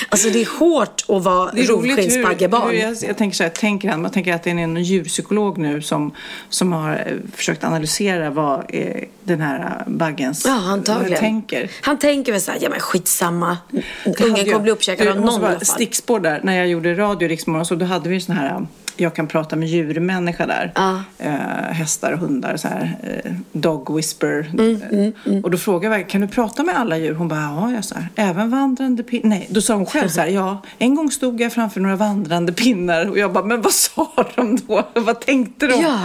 Alltså 0.09 0.29
det 0.29 0.41
är 0.41 0.59
hårt 0.59 1.03
att 1.07 1.23
vara 1.23 1.51
rovskinnsbaggebarn. 1.51 2.77
jag, 2.77 2.97
jag 3.01 3.17
tänker 3.17 3.37
så 3.37 3.43
här, 3.43 3.49
tänker 3.49 3.89
han, 3.89 4.01
man 4.01 4.11
tänker 4.11 4.33
att 4.33 4.43
det 4.43 4.49
är 4.49 4.55
en 4.55 4.83
djurpsykolog 4.83 5.57
nu 5.57 5.81
som, 5.81 6.11
som 6.49 6.73
har 6.73 6.91
eh, 6.91 7.13
försökt 7.35 7.63
analysera 7.63 8.29
vad 8.29 8.65
eh, 8.69 9.03
den 9.23 9.41
här 9.41 9.59
eh, 9.59 9.93
baggens 9.93 10.45
Ja, 10.45 10.51
antagligen. 10.51 11.19
tänker. 11.19 11.71
Han 11.81 11.99
tänker 11.99 12.31
väl 12.31 12.41
såhär, 12.41 12.59
ja 12.61 12.69
men 12.69 12.79
skitsamma. 12.79 13.57
Ungen 14.05 14.45
kommer 14.45 14.59
bli 14.59 14.71
uppkäkad 14.71 15.07
av 15.07 15.15
någon 15.15 15.41
i 15.41 15.45
alla 15.45 15.55
fall. 15.55 15.65
Stickspår 15.65 16.19
där, 16.19 16.41
när 16.43 16.57
jag 16.57 16.67
gjorde 16.67 16.93
radio 16.95 17.25
i 17.25 17.31
Riksmorgon 17.31 17.65
så 17.65 17.75
då 17.75 17.85
hade 17.85 18.09
vi 18.09 18.15
en 18.15 18.21
sån 18.21 18.35
här 18.35 18.67
jag 18.97 19.15
kan 19.15 19.27
prata 19.27 19.55
med 19.55 19.67
djurmänniska 19.69 20.45
där. 20.45 20.71
Ja. 20.75 21.01
Eh, 21.17 21.31
hästar 21.71 22.11
och 22.11 22.19
hundar, 22.19 22.57
så 22.57 22.67
här, 22.67 22.97
eh, 23.23 23.31
dog 23.51 23.95
whisper. 23.95 24.49
Mm, 24.53 25.13
Eh, 25.25 25.43
Och 25.43 25.51
då 25.51 25.57
frågade 25.57 25.97
jag, 25.97 26.09
kan 26.09 26.21
du 26.21 26.27
prata 26.27 26.63
med 26.63 26.77
alla 26.79 26.97
djur? 26.97 27.13
Hon 27.13 27.27
bara, 27.27 27.39
ja, 27.41 27.71
jag 27.71 27.85
så 27.85 27.95
här, 27.95 28.07
även 28.15 28.49
vandrande 28.49 29.03
pinnar. 29.03 29.29
Nej, 29.29 29.47
då 29.51 29.61
sa 29.61 29.75
hon 29.75 29.85
själv 29.85 30.09
så 30.09 30.21
här, 30.21 30.27
ja, 30.27 30.61
en 30.77 30.95
gång 30.95 31.11
stod 31.11 31.41
jag 31.41 31.53
framför 31.53 31.79
några 31.81 31.95
vandrande 31.95 32.53
pinnar. 32.53 33.09
Och 33.09 33.17
jag 33.17 33.33
bara, 33.33 33.43
men 33.45 33.61
vad 33.61 33.73
sa 33.73 34.07
de 34.35 34.57
då? 34.67 34.87
vad 35.01 35.19
tänkte 35.19 35.67
de? 35.67 35.81
Ja, 35.81 35.99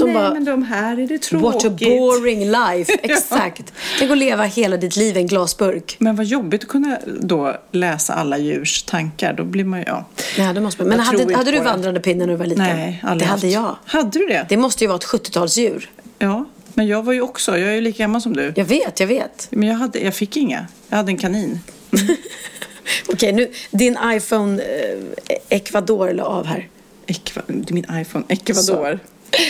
de 0.00 0.04
Nej, 0.04 0.14
bara, 0.14 0.34
men 0.34 0.44
de 0.44 0.62
här 0.62 0.98
är 1.00 1.06
det 1.06 1.18
tråkigt. 1.18 1.64
What 1.64 1.64
a 1.64 1.76
boring 1.80 2.40
life. 2.40 2.92
Exakt. 3.02 3.72
Tänk 3.98 4.10
att 4.10 4.18
leva 4.18 4.44
hela 4.44 4.76
ditt 4.76 4.96
liv 4.96 5.16
i 5.16 5.20
en 5.20 5.26
glasburk. 5.26 5.96
Men 5.98 6.16
vad 6.16 6.26
jobbigt 6.26 6.62
att 6.62 6.68
kunna 6.68 6.98
då 7.20 7.56
läsa 7.72 8.14
alla 8.14 8.38
djurs 8.38 8.82
tankar. 8.82 9.32
Då 9.32 9.44
blir 9.44 9.64
man 9.64 9.78
ju, 9.78 9.84
ja. 9.86 10.04
Ja, 10.38 10.52
det 10.52 10.60
måste 10.60 10.82
man. 10.82 10.88
Men 10.88 10.98
Jag 10.98 11.04
hade, 11.04 11.36
hade 11.36 11.50
du 11.50 11.60
vandrande 11.60 12.00
pinnar 12.00 12.26
när 12.26 12.32
du 12.32 12.36
var 12.36 12.46
liten? 12.46 12.64
Nej, 12.64 13.00
aldrig 13.02 13.28
Det 13.28 13.30
hade 13.30 13.48
jag. 13.48 13.76
Hade 13.84 14.18
du 14.18 14.26
det? 14.26 14.46
Det 14.48 14.56
måste 14.56 14.84
ju 14.84 14.88
vara 14.88 14.98
ett 14.98 15.04
70-talsdjur. 15.06 15.88
Ja, 16.18 16.44
men 16.74 16.86
jag 16.86 17.02
var 17.02 17.12
ju 17.12 17.20
också, 17.20 17.58
jag 17.58 17.68
är 17.68 17.74
ju 17.74 17.80
lika 17.80 18.02
gammal 18.02 18.20
som 18.20 18.32
du. 18.36 18.52
Jag 18.56 18.64
vet, 18.64 19.00
jag 19.00 19.06
vet. 19.06 19.48
Men 19.50 19.68
jag, 19.68 19.76
hade, 19.76 19.98
jag 19.98 20.14
fick 20.14 20.36
inga. 20.36 20.66
Jag 20.88 20.96
hade 20.96 21.12
en 21.12 21.18
kanin. 21.18 21.60
Okej, 23.08 23.32
nu, 23.32 23.50
din 23.70 23.98
iPhone 24.04 24.62
eh, 24.62 25.36
Ecuador 25.48 26.12
la 26.12 26.24
av 26.24 26.46
här. 26.46 26.68
Ekva, 27.06 27.42
min 27.46 27.86
iPhone. 27.92 28.24
Ecuador. 28.28 28.98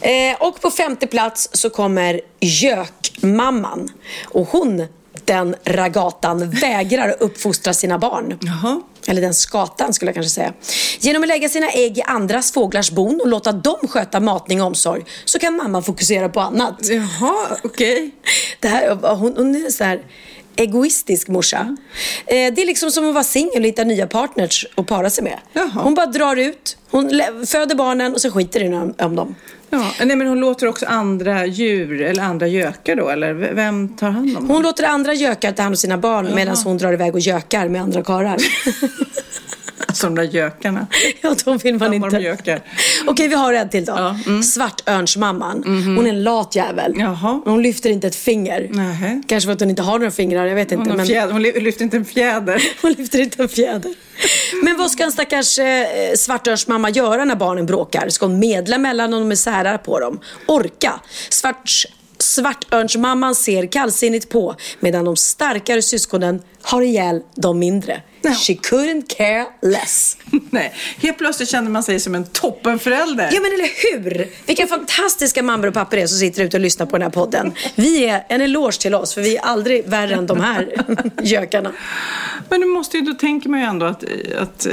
Eh, 0.00 0.36
och 0.40 0.60
på 0.60 0.70
femte 0.70 1.06
plats 1.06 1.48
så 1.52 1.70
kommer 1.70 2.20
Gökmamman. 2.40 3.88
Och 4.24 4.48
hon, 4.48 4.86
den 5.24 5.56
ragatan, 5.64 6.50
vägrar 6.50 7.16
uppfostra 7.20 7.74
sina 7.74 7.98
barn. 7.98 8.38
Jaha. 8.40 8.80
Eller 9.06 9.20
den 9.20 9.34
skatan 9.34 9.92
skulle 9.92 10.08
jag 10.08 10.14
kanske 10.14 10.30
säga. 10.30 10.52
Genom 10.98 11.22
att 11.22 11.28
lägga 11.28 11.48
sina 11.48 11.70
ägg 11.70 11.98
i 11.98 12.02
andras 12.02 12.52
fåglars 12.52 12.90
bon 12.90 13.20
och 13.20 13.28
låta 13.28 13.52
dem 13.52 13.88
sköta 13.88 14.20
matning 14.20 14.60
och 14.60 14.66
omsorg 14.66 15.04
så 15.24 15.38
kan 15.38 15.56
mamman 15.56 15.82
fokusera 15.82 16.28
på 16.28 16.40
annat. 16.40 16.74
Jaha, 16.80 17.56
okej. 17.64 18.10
Det 18.60 18.68
här, 18.68 19.14
hon, 19.14 19.34
hon 19.36 19.66
är 19.66 19.70
så 19.70 19.84
här 19.84 20.02
egoistisk 20.58 21.28
morsa. 21.28 21.76
Eh, 22.26 22.34
det 22.54 22.62
är 22.62 22.66
liksom 22.66 22.90
som 22.90 23.08
att 23.08 23.14
vara 23.14 23.24
singel 23.24 23.62
och 23.62 23.66
hitta 23.66 23.84
nya 23.84 24.06
partners 24.06 24.66
att 24.74 24.86
para 24.86 25.10
sig 25.10 25.24
med. 25.24 25.38
Jaha. 25.52 25.70
Hon 25.74 25.94
bara 25.94 26.06
drar 26.06 26.36
ut, 26.36 26.76
hon 26.90 27.22
föder 27.46 27.74
barnen 27.74 28.14
och 28.14 28.20
så 28.20 28.30
skiter 28.30 28.60
det 28.60 28.76
om, 28.76 28.94
om 28.98 29.16
dem. 29.16 29.34
Ja, 29.70 29.90
nej, 30.04 30.16
men 30.16 30.26
hon 30.26 30.40
låter 30.40 30.66
också 30.66 30.86
andra 30.86 31.46
djur 31.46 32.02
eller 32.02 32.22
andra 32.22 32.46
gökar 32.46 32.96
då, 32.96 33.08
eller 33.08 33.34
vem 33.34 33.88
tar 33.88 34.10
hand 34.10 34.28
om 34.28 34.34
dem? 34.34 34.50
Hon 34.50 34.62
låter 34.62 34.84
andra 34.84 35.14
gökar 35.14 35.52
ta 35.52 35.62
hand 35.62 35.72
om 35.72 35.76
sina 35.76 35.98
barn 35.98 36.34
medan 36.34 36.56
hon 36.64 36.78
drar 36.78 36.92
iväg 36.92 37.14
och 37.14 37.20
gökar 37.20 37.68
med 37.68 37.82
andra 37.82 38.02
karlar. 38.02 38.36
Alltså 39.98 40.06
de 40.06 40.14
där 40.14 40.22
gökarna. 40.22 40.86
ja, 41.20 41.34
de 41.44 41.58
vill 41.58 41.78
man 41.78 41.94
inte. 41.94 42.16
gökar. 42.16 42.60
Okej, 43.06 43.28
vi 43.28 43.34
har 43.34 43.52
en 43.52 43.68
till 43.68 43.84
då. 43.84 43.92
Ja, 43.96 44.16
mm. 44.26 44.42
Svartörnsmamman. 44.42 45.62
Hon 45.96 46.06
är 46.06 46.08
en 46.08 46.22
lat 46.22 46.54
jävel. 46.54 46.94
Jaha. 46.98 47.40
Hon 47.44 47.62
lyfter 47.62 47.90
inte 47.90 48.06
ett 48.06 48.14
finger. 48.14 48.68
Nähä. 48.70 49.22
Kanske 49.26 49.46
för 49.46 49.52
att 49.52 49.60
hon 49.60 49.70
inte 49.70 49.82
har 49.82 49.98
några 49.98 50.10
fingrar, 50.10 50.46
jag 50.46 50.54
vet 50.54 50.70
Hon, 50.70 50.78
inte. 50.78 50.90
har 50.90 50.96
Men... 50.96 51.06
fjäder, 51.06 51.32
hon 51.32 51.42
ly- 51.42 51.60
lyfter 51.60 51.84
inte 51.84 51.96
en 51.96 52.04
fjäder. 52.04 52.62
Hon 52.82 52.92
lyfter 52.92 53.20
inte 53.20 53.42
en 53.42 53.48
fjäder. 53.48 53.94
Men 54.64 54.76
vad 54.76 54.90
ska 54.90 55.04
en 55.04 55.12
stackars 55.12 55.58
eh, 55.58 55.86
svartörnsmamma 56.16 56.90
göra 56.90 57.24
när 57.24 57.36
barnen 57.36 57.66
bråkar? 57.66 58.08
Ska 58.08 58.26
hon 58.26 58.38
medla 58.38 58.78
mellan 58.78 59.10
dem 59.10 59.30
och 59.30 59.38
sära 59.38 59.78
på 59.78 60.00
dem? 60.00 60.20
Orka? 60.46 61.00
Svarts 61.30 61.86
Svartörnsmamman 62.20 63.34
ser 63.34 63.66
kallsinnigt 63.66 64.28
på 64.28 64.54
medan 64.80 65.04
de 65.04 65.16
starkare 65.16 65.82
syskonen 65.82 66.42
har 66.62 66.82
ihjäl 66.82 67.20
de 67.34 67.58
mindre. 67.58 68.02
Ja. 68.22 68.34
She 68.34 68.52
couldn't 68.52 69.16
care 69.16 69.46
less. 69.62 70.16
Nej, 70.50 70.74
helt 70.98 71.18
plötsligt 71.18 71.48
kände 71.48 71.70
man 71.70 71.82
sig 71.82 72.00
som 72.00 72.14
en 72.14 72.26
toppenförälder. 72.26 73.28
Ja 73.32 73.40
men 73.40 73.52
eller 73.52 73.92
hur! 73.92 74.28
Vilka 74.46 74.66
fantastiska 74.66 75.42
mammor 75.42 75.66
och 75.66 75.74
pappor 75.74 75.96
det 75.96 76.02
är 76.02 76.06
som 76.06 76.18
sitter 76.18 76.42
ute 76.44 76.56
och 76.56 76.60
lyssnar 76.60 76.86
på 76.86 76.96
den 76.96 77.02
här 77.02 77.10
podden. 77.10 77.52
Vi 77.74 78.04
är 78.04 78.24
en 78.28 78.40
eloge 78.40 78.80
till 78.80 78.94
oss 78.94 79.14
för 79.14 79.20
vi 79.20 79.36
är 79.36 79.40
aldrig 79.42 79.88
värre 79.88 80.14
än 80.14 80.26
de 80.26 80.40
här 80.40 80.84
gökarna. 81.22 81.72
Men 82.48 82.60
du 82.60 82.66
måste 82.66 82.96
ju, 82.96 83.02
då 83.02 83.14
tänker 83.14 83.48
man 83.48 83.60
ju 83.60 83.66
ändå 83.66 83.86
att, 83.86 84.04
att 84.38 84.66
eh, 84.66 84.72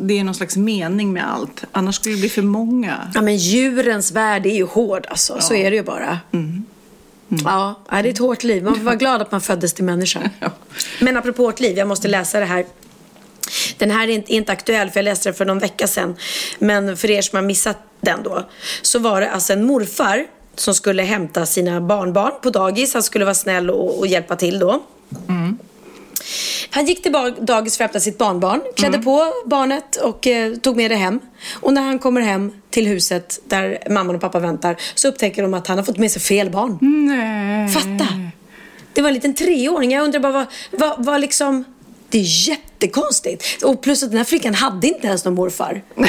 det 0.00 0.18
är 0.18 0.24
någon 0.24 0.34
slags 0.34 0.56
mening 0.56 1.12
med 1.12 1.30
allt. 1.32 1.64
Annars 1.72 1.94
skulle 1.94 2.14
det 2.14 2.20
bli 2.20 2.28
för 2.28 2.42
många. 2.42 3.10
Ja 3.14 3.22
men 3.22 3.36
djurens 3.36 4.12
värld 4.12 4.46
är 4.46 4.54
ju 4.54 4.64
hård 4.64 5.06
alltså. 5.10 5.40
Så 5.40 5.54
är 5.54 5.70
det 5.70 5.76
ju 5.76 5.82
bara. 5.82 6.18
Ja, 7.28 7.74
det 7.90 7.96
är 7.96 8.04
ett 8.04 8.18
hårt 8.18 8.44
liv. 8.44 8.64
Man 8.64 8.74
får 8.74 8.82
vara 8.82 8.94
glad 8.94 9.22
att 9.22 9.32
man 9.32 9.40
föddes 9.40 9.74
till 9.74 9.84
människa. 9.84 10.30
Ja. 10.40 10.50
Men 11.00 11.16
apropå 11.16 11.42
hårt 11.42 11.60
liv, 11.60 11.78
jag 11.78 11.88
måste 11.88 12.08
läsa 12.08 12.40
det 12.40 12.46
här. 12.46 12.66
Den 13.78 13.90
här 13.90 14.08
är 14.08 14.12
inte, 14.12 14.34
inte 14.34 14.52
aktuell 14.52 14.90
för 14.90 15.00
jag 15.00 15.04
läste 15.04 15.28
den 15.28 15.34
för 15.34 15.44
någon 15.44 15.58
vecka 15.58 15.86
sedan. 15.86 16.16
Men 16.58 16.96
för 16.96 17.10
er 17.10 17.22
som 17.22 17.36
har 17.36 17.42
missat 17.42 17.78
den 18.00 18.22
då. 18.22 18.48
Så 18.82 18.98
var 18.98 19.20
det 19.20 19.30
alltså 19.30 19.52
en 19.52 19.64
morfar 19.64 20.26
som 20.54 20.74
skulle 20.74 21.02
hämta 21.02 21.46
sina 21.46 21.80
barnbarn 21.80 22.32
på 22.42 22.50
dagis. 22.50 22.94
Han 22.94 23.02
skulle 23.02 23.24
vara 23.24 23.34
snäll 23.34 23.70
och, 23.70 23.98
och 23.98 24.06
hjälpa 24.06 24.36
till 24.36 24.58
då. 24.58 24.82
Han 26.78 26.86
gick 26.86 27.02
till 27.02 27.12
dagis 27.40 27.76
för 27.76 27.84
att 27.84 27.90
hämta 27.90 28.00
sitt 28.00 28.18
barnbarn, 28.18 28.60
klädde 28.76 28.98
på 28.98 29.32
barnet 29.46 29.96
och 29.96 30.26
eh, 30.26 30.54
tog 30.54 30.76
med 30.76 30.90
det 30.90 30.94
hem. 30.94 31.20
Och 31.52 31.72
när 31.72 31.82
han 31.82 31.98
kommer 31.98 32.20
hem 32.20 32.52
till 32.70 32.86
huset 32.86 33.40
där 33.44 33.78
mamman 33.90 34.14
och 34.14 34.20
pappa 34.20 34.38
väntar 34.38 34.76
så 34.94 35.08
upptäcker 35.08 35.42
de 35.42 35.54
att 35.54 35.66
han 35.66 35.78
har 35.78 35.84
fått 35.84 35.98
med 35.98 36.10
sig 36.10 36.22
fel 36.22 36.50
barn. 36.50 36.78
Nej. 36.80 37.68
Fatta! 37.68 38.08
Det 38.92 39.02
var 39.02 39.08
en 39.08 39.14
liten 39.14 39.34
treåring. 39.34 39.92
Jag 39.92 40.04
undrar 40.04 40.20
bara 40.20 40.32
vad, 40.32 40.46
vad, 40.70 41.04
vad 41.04 41.20
liksom... 41.20 41.64
Det 42.10 42.18
är 42.18 42.48
jättekonstigt. 42.48 43.62
Och 43.64 43.82
plus 43.82 44.02
att 44.02 44.10
den 44.10 44.18
här 44.18 44.24
flickan 44.24 44.54
hade 44.54 44.86
inte 44.86 45.06
ens 45.06 45.24
någon 45.24 45.34
morfar. 45.34 45.82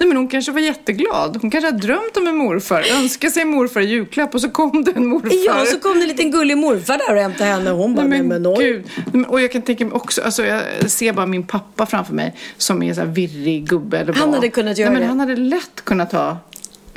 Nej, 0.00 0.08
men 0.08 0.16
hon 0.16 0.28
kanske 0.28 0.52
var 0.52 0.60
jätteglad. 0.60 1.38
Hon 1.42 1.50
kanske 1.50 1.70
har 1.70 1.78
drömt 1.78 2.16
om 2.16 2.26
en 2.26 2.36
morfar, 2.36 2.84
önskade 2.90 3.32
sig 3.32 3.42
en 3.42 3.48
morfar 3.48 3.80
i 3.80 3.84
julklapp 3.84 4.34
och 4.34 4.40
så 4.40 4.50
kom 4.50 4.84
det 4.84 4.90
en 4.96 5.06
morfar. 5.06 5.46
Ja, 5.46 5.60
och 5.62 5.66
så 5.68 5.78
kom 5.80 5.94
det 5.96 6.02
en 6.02 6.08
liten 6.08 6.30
gullig 6.30 6.58
morfar 6.58 6.98
där 6.98 7.14
och 7.14 7.20
hämtade 7.20 7.50
henne 7.50 7.70
och 7.70 7.78
hon 7.78 7.94
bara, 7.94 8.06
nej 8.06 8.22
men 8.22 8.46
oj. 8.46 8.56
gud. 8.58 8.84
Men- 9.12 9.24
Och 9.24 9.40
jag 9.40 9.52
kan 9.52 9.62
tänka 9.62 9.84
mig 9.84 9.94
också, 9.94 10.22
alltså 10.22 10.44
jag 10.44 10.62
ser 10.90 11.12
bara 11.12 11.26
min 11.26 11.46
pappa 11.46 11.86
framför 11.86 12.14
mig 12.14 12.34
som 12.56 12.82
är 12.82 12.94
så 12.94 13.00
här 13.00 13.08
virrig 13.08 13.68
gubbe. 13.68 13.98
Eller 13.98 14.12
Han 14.12 14.34
hade 14.34 14.48
kunnat 14.48 14.78
göra 14.78 14.90
Nej, 14.90 14.94
men 14.94 15.02
det. 15.02 15.08
Han 15.08 15.20
hade 15.20 15.36
lätt 15.36 15.84
kunnat 15.84 16.12
ha 16.12 16.38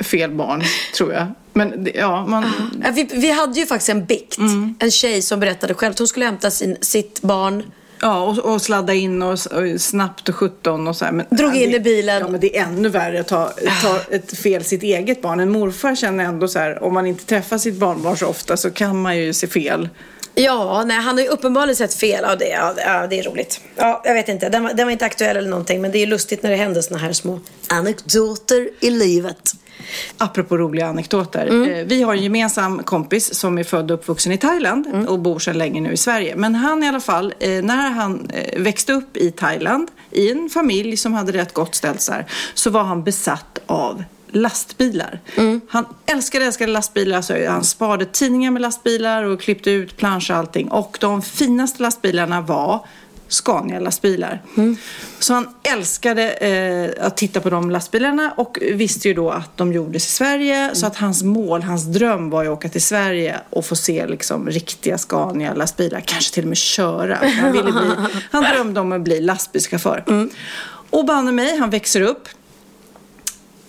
fel 0.00 0.30
barn, 0.30 0.62
tror 0.96 1.12
jag. 1.12 1.26
Men 1.52 1.84
det- 1.84 1.90
ja, 1.94 2.26
man... 2.26 2.44
Ja, 2.84 2.90
Vi, 2.94 3.08
vi 3.12 3.30
hade 3.30 3.60
ju 3.60 3.66
faktiskt 3.66 3.88
en 3.88 4.04
bikt. 4.04 4.38
Mm. 4.38 4.74
En 4.78 4.90
tjej 4.90 5.22
som 5.22 5.40
berättade 5.40 5.74
själv 5.74 5.90
att 5.92 5.98
hon 5.98 6.08
skulle 6.08 6.24
hämta 6.24 6.50
sin, 6.50 6.76
sitt 6.80 7.22
barn. 7.22 7.62
Ja, 8.02 8.22
och, 8.22 8.38
och 8.38 8.62
sladda 8.62 8.94
in 8.94 9.22
och, 9.22 9.32
och 9.32 9.80
snabbt 9.80 10.28
och 10.28 10.34
17 10.34 10.88
och 10.88 10.96
så 10.96 11.04
här. 11.04 11.12
Men, 11.12 11.26
Drog 11.30 11.56
in 11.56 11.70
det, 11.70 11.76
i 11.76 11.80
bilen. 11.80 12.20
Ja, 12.20 12.28
men 12.28 12.40
det 12.40 12.56
är 12.58 12.62
ännu 12.62 12.88
värre 12.88 13.20
att 13.20 13.28
ta, 13.28 13.52
ta 13.82 14.00
ett 14.10 14.38
fel 14.38 14.64
sitt 14.64 14.82
eget 14.82 15.22
barn. 15.22 15.40
En 15.40 15.50
morfar 15.50 15.94
känner 15.94 16.24
ändå 16.24 16.48
så 16.48 16.58
här, 16.58 16.82
om 16.82 16.94
man 16.94 17.06
inte 17.06 17.24
träffar 17.26 17.58
sitt 17.58 17.74
barnbarn 17.74 18.16
så 18.16 18.26
ofta 18.26 18.56
så 18.56 18.70
kan 18.70 19.02
man 19.02 19.18
ju 19.18 19.32
se 19.32 19.46
fel. 19.46 19.88
Ja, 20.34 20.84
nej, 20.86 20.96
han 20.96 21.14
har 21.18 21.22
ju 21.24 21.28
uppenbarligen 21.28 21.76
sett 21.76 21.94
fel. 21.94 22.20
Ja, 22.28 22.36
det, 22.36 22.48
ja, 22.48 23.06
det- 23.10 23.18
är 23.18 23.22
roligt. 23.22 23.60
Ja, 23.76 24.02
jag 24.04 24.14
vet 24.14 24.28
inte. 24.28 24.48
Den 24.48 24.62
var, 24.62 24.72
den 24.72 24.86
var 24.86 24.92
inte 24.92 25.04
aktuell 25.04 25.36
eller 25.36 25.48
någonting. 25.50 25.80
Men 25.80 25.92
det 25.92 25.98
är 25.98 26.06
lustigt 26.06 26.42
när 26.42 26.50
det 26.50 26.56
händer 26.56 26.80
såna 26.82 26.98
här 27.00 27.12
små 27.12 27.40
anekdoter 27.68 28.68
i 28.80 28.90
livet. 28.90 29.52
Apropå 30.18 30.56
roliga 30.58 30.86
anekdoter. 30.86 31.46
Mm. 31.46 31.70
Eh, 31.70 31.84
Vi 31.86 32.02
har 32.02 32.14
en 32.14 32.22
gemensam 32.22 32.82
kompis 32.82 33.34
som 33.34 33.58
är 33.58 33.64
född 33.64 33.90
och 33.90 33.94
uppvuxen 33.98 34.32
i 34.32 34.38
Thailand 34.38 34.86
Mm. 34.86 35.06
och 35.08 35.18
bor 35.18 35.38
sedan 35.38 35.58
länge 35.58 35.80
nu 35.80 35.92
i 35.92 35.96
Sverige. 35.96 36.36
Men 36.36 36.54
han 36.54 36.82
i 36.84 36.88
alla 36.88 37.00
fall, 37.00 37.34
eh, 37.40 37.62
när 37.62 37.90
han 37.90 38.30
eh, 38.34 38.60
växte 38.62 38.92
upp 38.92 39.16
i 39.16 39.30
Thailand 39.30 39.88
i 40.10 40.30
en 40.30 40.50
familj 40.50 40.96
som 40.96 41.14
hade 41.14 41.32
rätt 41.32 41.54
gott 41.54 41.74
ställt 41.74 42.00
så 42.00 42.12
här, 42.12 42.26
så 42.54 42.70
var 42.70 42.82
han 42.82 43.04
besatt 43.04 43.58
av 43.66 44.04
lastbilar. 44.32 45.20
Mm. 45.36 45.60
Han 45.68 45.84
älskade, 46.06 46.44
älskade 46.44 46.72
lastbilar. 46.72 47.22
Så 47.22 47.46
han 47.48 47.64
sparade 47.64 48.04
tidningar 48.04 48.50
med 48.50 48.62
lastbilar 48.62 49.24
och 49.24 49.40
klippte 49.40 49.70
ut 49.70 49.96
planscher 49.96 50.30
och 50.32 50.36
allting. 50.38 50.70
Och 50.70 50.96
de 51.00 51.22
finaste 51.22 51.82
lastbilarna 51.82 52.40
var 52.40 52.86
Scania-lastbilar. 53.30 54.42
Så 55.18 55.34
han 55.34 55.48
älskade 55.62 56.32
eh, 56.32 57.06
att 57.06 57.16
titta 57.16 57.40
på 57.40 57.50
de 57.50 57.70
lastbilarna 57.70 58.32
och 58.36 58.58
visste 58.72 59.08
ju 59.08 59.14
då 59.14 59.30
att 59.30 59.56
de 59.56 59.72
gjordes 59.72 60.06
i 60.06 60.10
Sverige. 60.10 60.70
Så 60.72 60.86
att 60.86 60.96
hans 60.96 61.22
mål, 61.22 61.62
hans 61.62 61.84
dröm 61.84 62.30
var 62.30 62.42
ju 62.42 62.48
att 62.48 62.58
åka 62.58 62.68
till 62.68 62.82
Sverige 62.82 63.40
och 63.50 63.66
få 63.66 63.76
se 63.76 64.06
liksom 64.06 64.50
riktiga 64.50 64.98
Scania-lastbilar. 64.98 66.00
Kanske 66.00 66.34
till 66.34 66.44
och 66.44 66.48
med 66.48 66.58
köra. 66.58 67.18
Han, 67.40 67.52
ville 67.52 67.72
bli, 67.72 67.90
han 68.30 68.42
drömde 68.42 68.80
om 68.80 68.92
att 68.92 69.00
bli 69.00 69.20
lastbilschaufför. 69.20 70.28
Och 70.90 71.04
banne 71.04 71.32
mig, 71.32 71.56
han 71.56 71.70
växer 71.70 72.00
upp 72.00 72.28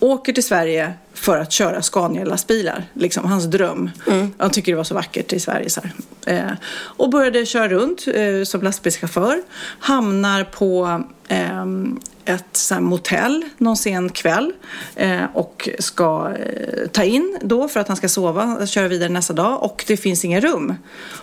åker 0.02 0.32
till 0.32 0.44
Sverige 0.44 0.92
för 1.14 1.38
att 1.38 1.52
köra 1.52 1.82
Scania-lastbilar. 1.82 2.84
Liksom 2.94 3.24
hans 3.24 3.44
dröm. 3.44 3.90
Han 4.38 4.50
tycker 4.50 4.72
det 4.72 4.76
var 4.76 4.84
så 4.84 4.94
vackert 4.94 5.32
i 5.32 5.40
Sverige. 5.40 5.70
Så. 5.70 5.80
Eh, 6.26 6.50
och 6.74 7.10
började 7.10 7.46
köra 7.46 7.68
runt 7.68 8.06
eh, 8.14 8.44
som 8.44 8.62
lastbilschaufför. 8.62 9.42
Hamnar 9.78 10.44
på 10.44 11.02
ehm, 11.28 12.00
ett 12.24 12.56
så 12.56 12.74
här, 12.74 12.80
motell 12.80 13.44
någon 13.58 13.76
sen 13.76 14.08
kväll 14.08 14.52
eh, 14.96 15.24
och 15.34 15.68
ska 15.78 16.34
eh, 16.38 16.86
ta 16.88 17.04
in 17.04 17.38
då 17.42 17.68
för 17.68 17.80
att 17.80 17.88
han 17.88 17.96
ska 17.96 18.08
sova, 18.08 18.66
köra 18.66 18.88
vidare 18.88 19.08
nästa 19.08 19.32
dag 19.32 19.62
och 19.62 19.84
det 19.86 19.96
finns 19.96 20.24
inga 20.24 20.40
rum. 20.40 20.74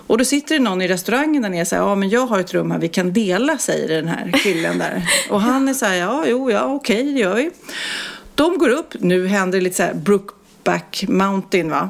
Och 0.07 0.17
då 0.17 0.25
sitter 0.25 0.55
det 0.55 0.61
någon 0.61 0.81
i 0.81 0.87
restaurangen 0.87 1.41
där 1.41 1.49
nere 1.49 1.61
och 1.61 1.67
säger 1.67 1.83
ja 1.83 1.95
men 1.95 2.09
jag 2.09 2.25
har 2.25 2.39
ett 2.39 2.53
rum 2.53 2.71
här 2.71 2.79
vi 2.79 2.87
kan 2.87 3.13
dela 3.13 3.57
säger 3.57 3.87
den 3.87 4.07
här 4.07 4.31
killen 4.43 4.77
där. 4.77 5.09
Och 5.29 5.41
han 5.41 5.67
är 5.67 5.73
så 5.73 5.85
här 5.85 5.95
ja 5.95 6.23
jo 6.27 6.51
ja 6.51 6.63
okej 6.63 7.03
det 7.03 7.19
gör 7.19 7.35
vi. 7.35 7.51
De 8.39 8.57
går 8.57 8.69
upp, 8.69 8.93
nu 8.99 9.27
händer 9.27 9.57
det 9.57 9.63
lite 9.63 9.75
så 9.75 9.83
här 9.83 9.93
Brookback 9.93 11.05
Mountain 11.07 11.69
va. 11.69 11.89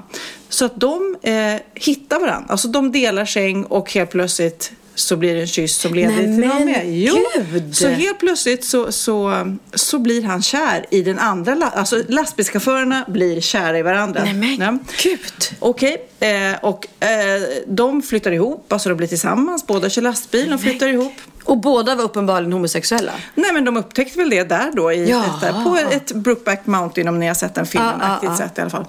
Så 0.49 0.65
att 0.65 0.79
de 0.79 1.17
eh, 1.21 1.55
hittar 1.73 2.19
varandra. 2.19 2.45
Alltså 2.49 2.67
de 2.67 2.91
delar 2.91 3.25
säng 3.25 3.63
och 3.63 3.93
helt 3.93 4.09
plötsligt 4.09 4.71
så 4.95 5.15
blir 5.15 5.35
det 5.35 5.41
en 5.41 5.47
kyss 5.47 5.75
som 5.75 5.93
leder 5.93 6.09
Nej, 6.15 6.17
till 6.19 6.29
någon 6.47 6.57
men 6.57 6.65
mer. 6.65 6.83
Jo, 6.85 7.17
gud! 7.51 7.75
så 7.75 7.88
helt 7.88 8.19
plötsligt 8.19 8.63
så, 8.65 8.91
så, 8.91 9.47
så 9.73 9.99
blir 9.99 10.23
han 10.23 10.41
kär 10.41 10.85
i 10.91 11.01
den 11.01 11.19
andra. 11.19 11.71
Alltså 11.75 12.03
lastbilschaufförerna 12.07 13.05
blir 13.07 13.41
kära 13.41 13.79
i 13.79 13.81
varandra. 13.81 14.21
Nej 14.23 14.33
men 14.33 14.59
Ja. 14.62 14.77
gud. 15.03 15.57
Okej, 15.59 16.07
eh, 16.19 16.59
och 16.62 16.88
eh, 17.03 17.41
de 17.67 18.01
flyttar 18.01 18.31
ihop, 18.31 18.73
alltså 18.73 18.89
de 18.89 18.95
blir 18.97 19.07
tillsammans, 19.07 19.67
båda 19.67 19.89
kör 19.89 20.01
lastbil, 20.01 20.49
de 20.49 20.59
flyttar 20.59 20.88
ihop. 20.88 21.13
Och 21.43 21.58
båda 21.58 21.95
var 21.95 22.04
uppenbarligen 22.04 22.54
homosexuella. 22.54 23.12
Nej 23.36 23.54
men 23.54 23.65
de 23.65 23.78
upptäckte 23.78 24.19
väl 24.19 24.30
det 24.30 24.43
där 24.43 24.71
då 24.75 24.91
i 24.91 25.10
Ja. 25.10 25.25
ett, 25.25 25.41
där, 25.41 25.63
på 25.63 25.78
ett 25.95 26.12
Brookback 26.12 26.65
Mountain 26.65 27.08
om 27.08 27.19
ni 27.19 27.28
har 27.28 27.34
sett 27.34 27.56
den 27.56 27.65
filmen, 27.65 28.02
aktigt 28.02 28.30
ja. 28.30 28.38
sett 28.38 28.58
i 28.58 28.62
alla 28.62 28.69
fall. 28.69 28.86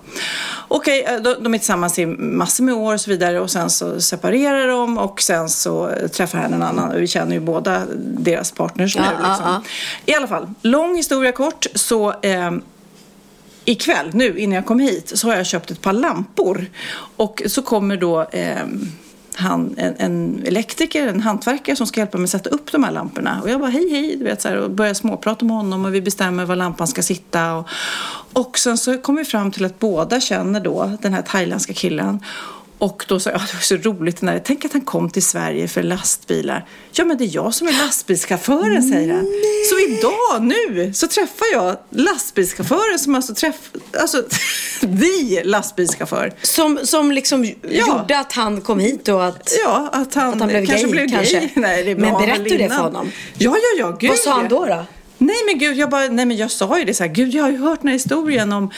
Okej, 0.69 1.05
eh, 1.05 1.17
de, 1.17 1.35
de 1.43 1.55
är 1.55 1.59
tillsammans 1.59 1.99
i 1.99 2.07
massor 2.07 2.65
med 2.65 2.75
år 2.75 2.95
och 2.95 3.01
så 3.01 3.11
vidare 3.11 3.41
och 3.41 3.51
sen 3.51 3.71
så 3.71 4.01
separerar 4.01 4.69
de 4.69 4.99
och 4.99 5.23
sen 5.23 5.49
så 5.49 5.91
träffar 6.13 6.39
han 6.39 6.53
en 6.53 6.63
annan. 6.63 7.01
Vi 7.01 7.07
känner 7.07 7.33
ju 7.33 7.41
båda 7.41 7.83
deras 7.99 8.53
partners 8.53 8.97
nu. 8.97 9.03
Liksom. 9.03 9.63
I 10.07 10.15
alla 10.15 10.27
fall, 10.27 10.49
lång 10.63 10.97
historia 10.97 11.33
kort 11.33 11.67
så 11.75 12.15
eh, 12.23 12.51
ikväll, 13.65 14.11
nu 14.13 14.39
innan 14.39 14.55
jag 14.55 14.67
kom 14.67 14.79
hit, 14.79 15.13
så 15.19 15.29
har 15.29 15.37
jag 15.37 15.47
köpt 15.47 15.71
ett 15.71 15.83
par 15.83 15.93
lampor. 15.93 16.67
Och 17.17 17.43
så 17.47 17.63
kommer 17.63 17.97
då 17.97 18.23
eh, 18.23 18.57
han, 19.41 19.75
en, 19.79 19.95
en 19.99 20.43
elektriker, 20.47 21.07
en 21.07 21.21
hantverkare 21.21 21.77
som 21.77 21.87
ska 21.87 22.01
hjälpa 22.01 22.19
mig 22.19 22.25
att 22.25 22.31
sätta 22.31 22.51
upp 22.51 22.73
de 22.73 22.85
här 22.85 22.93
lamporna. 22.93 23.41
Och 23.43 23.51
jag 23.51 23.61
bara 23.61 23.71
hej 23.71 23.91
hej, 23.91 24.17
du 24.17 24.25
vet 24.25 24.43
så 24.43 24.49
här, 24.49 24.57
och 24.57 24.71
börjar 24.71 24.95
småprata 24.95 25.45
med 25.45 25.57
honom 25.57 25.85
och 25.85 25.95
vi 25.95 26.03
bestämmer 26.03 26.45
var 26.45 26.57
lampan 26.57 26.87
ska 26.87 27.03
sitta. 27.03 27.55
Och, 27.55 27.69
och 28.33 28.59
sen 28.59 28.79
så 28.79 28.99
kommer 28.99 29.19
vi 29.19 29.25
fram 29.25 29.51
till 29.51 29.65
att 29.65 29.79
båda 29.79 30.21
känner 30.21 30.61
då 30.61 30.93
den 31.03 31.15
här 31.15 31.23
thailändska 31.23 31.73
killen. 31.73 32.21
Och 32.81 33.05
då 33.09 33.21
sa 33.21 33.31
jag, 33.31 33.41
"Ja, 33.41 33.45
det 33.51 33.55
var 33.55 33.61
så 33.83 33.91
roligt, 33.91 34.23
när 34.23 34.33
jag, 34.33 34.45
tänk 34.45 34.65
att 34.65 34.73
han 34.73 34.81
kom 34.81 35.11
till 35.11 35.23
Sverige 35.25 35.69
för 35.69 35.83
lastbilar. 35.83 36.67
Ja 36.93 37.05
men 37.05 37.19
det 37.19 37.25
är 37.25 37.35
jag 37.35 37.55
som 37.55 37.69
är 37.69 37.73
lastbilschauffören 37.73 38.83
säger 38.83 39.15
han. 39.15 39.27
Så 39.71 39.79
idag, 39.91 40.43
nu, 40.43 40.93
så 40.95 41.07
träffar 41.09 41.47
jag 41.53 41.77
lastbilschauffören 41.91 42.99
som 42.99 43.15
alltså 43.15 43.35
träffar, 43.35 43.81
alltså 44.01 44.23
vi 44.81 45.41
lastbilschaufför. 45.45 46.33
Som, 46.43 46.79
som 46.83 47.13
liksom 47.13 47.45
gjorde 47.63 48.19
att 48.19 48.33
han 48.33 48.61
kom 48.61 48.79
hit 48.81 49.09
och 49.09 49.27
att... 49.27 49.53
Ja, 49.65 49.89
att 49.93 50.15
han, 50.15 50.33
Att 50.35 50.41
han 50.41 50.49
blev 50.49 50.67
kanske 50.67 50.87
gay, 50.87 50.91
blev 50.93 51.09
kanske. 51.09 51.39
gay. 51.39 51.49
Nej, 51.55 51.85
det 51.85 51.95
Men 51.97 52.13
berättade 52.19 52.49
du 52.49 52.59
det 52.59 52.69
för 52.69 52.77
honom? 52.83 53.11
Ja, 53.39 53.57
ja, 53.57 53.79
ja. 53.79 53.97
Gud, 54.01 54.11
Vad 54.11 54.19
sa 54.19 54.33
han 54.33 54.43
ja. 54.43 54.49
då? 54.49 54.67
då? 54.67 54.85
Nej 55.21 55.37
men 55.47 55.59
gud, 55.59 55.77
jag, 55.77 55.91
bara, 55.91 56.09
nej, 56.09 56.27
men 56.27 56.37
jag 56.37 56.51
sa 56.51 56.79
ju 56.79 56.85
det 56.85 56.95
så 56.95 57.05
här, 57.05 57.11
gud 57.11 57.35
jag 57.35 57.43
har 57.43 57.51
ju 57.51 57.59
hört 57.59 57.81
den 57.81 57.89
här 57.89 57.95
historien 57.95 58.53
om, 58.53 58.71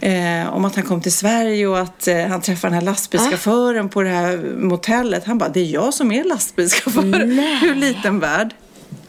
eh, 0.00 0.54
om 0.54 0.64
att 0.64 0.76
han 0.76 0.84
kom 0.84 1.02
till 1.02 1.12
Sverige 1.12 1.66
och 1.66 1.78
att 1.78 2.08
eh, 2.08 2.26
han 2.26 2.40
träffade 2.40 2.70
den 2.70 2.74
här 2.74 2.86
lastbilschauffören 2.86 3.88
på 3.88 4.02
det 4.02 4.08
här 4.08 4.36
motellet. 4.56 5.24
Han 5.24 5.38
bara, 5.38 5.48
det 5.48 5.60
är 5.60 5.64
jag 5.64 5.94
som 5.94 6.12
är 6.12 6.24
lastbilschaufför. 6.24 7.24
Nej. 7.24 7.58
Hur 7.60 7.74
liten 7.74 8.20
värld. 8.20 8.54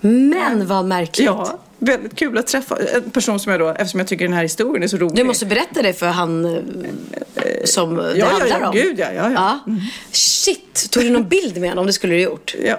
Men 0.01 0.68
vad 0.68 0.86
märkligt. 0.86 1.26
Ja, 1.26 1.59
väldigt 1.80 2.16
kul 2.16 2.38
att 2.38 2.47
träffa 2.47 2.78
en 2.95 3.09
person 3.09 3.39
som 3.39 3.51
jag 3.51 3.61
då, 3.61 3.70
eftersom 3.70 3.99
jag 3.99 4.07
tycker 4.07 4.26
den 4.26 4.34
här 4.34 4.43
historien 4.43 4.84
är 4.84 4.88
så 4.88 4.97
rolig. 4.97 5.16
Du 5.16 5.24
måste 5.24 5.45
berätta 5.45 5.82
det 5.82 5.93
för 5.93 6.07
han 6.07 6.45
eh, 6.45 6.61
som 7.66 7.95
det 7.95 8.18
ja, 8.18 8.26
handlar 8.26 8.47
ja, 8.47 8.57
ja, 8.61 8.68
om. 8.68 8.76
gud 8.76 8.99
ja, 8.99 9.11
ja, 9.13 9.32
ja. 9.32 9.59
Shit, 10.11 10.91
tog 10.91 11.03
du 11.03 11.09
någon 11.09 11.28
bild 11.28 11.57
med 11.57 11.70
honom? 11.70 11.86
Det 11.86 11.93
skulle 11.93 12.13
du 12.13 12.22
gjort. 12.22 12.55
Ja. 12.63 12.78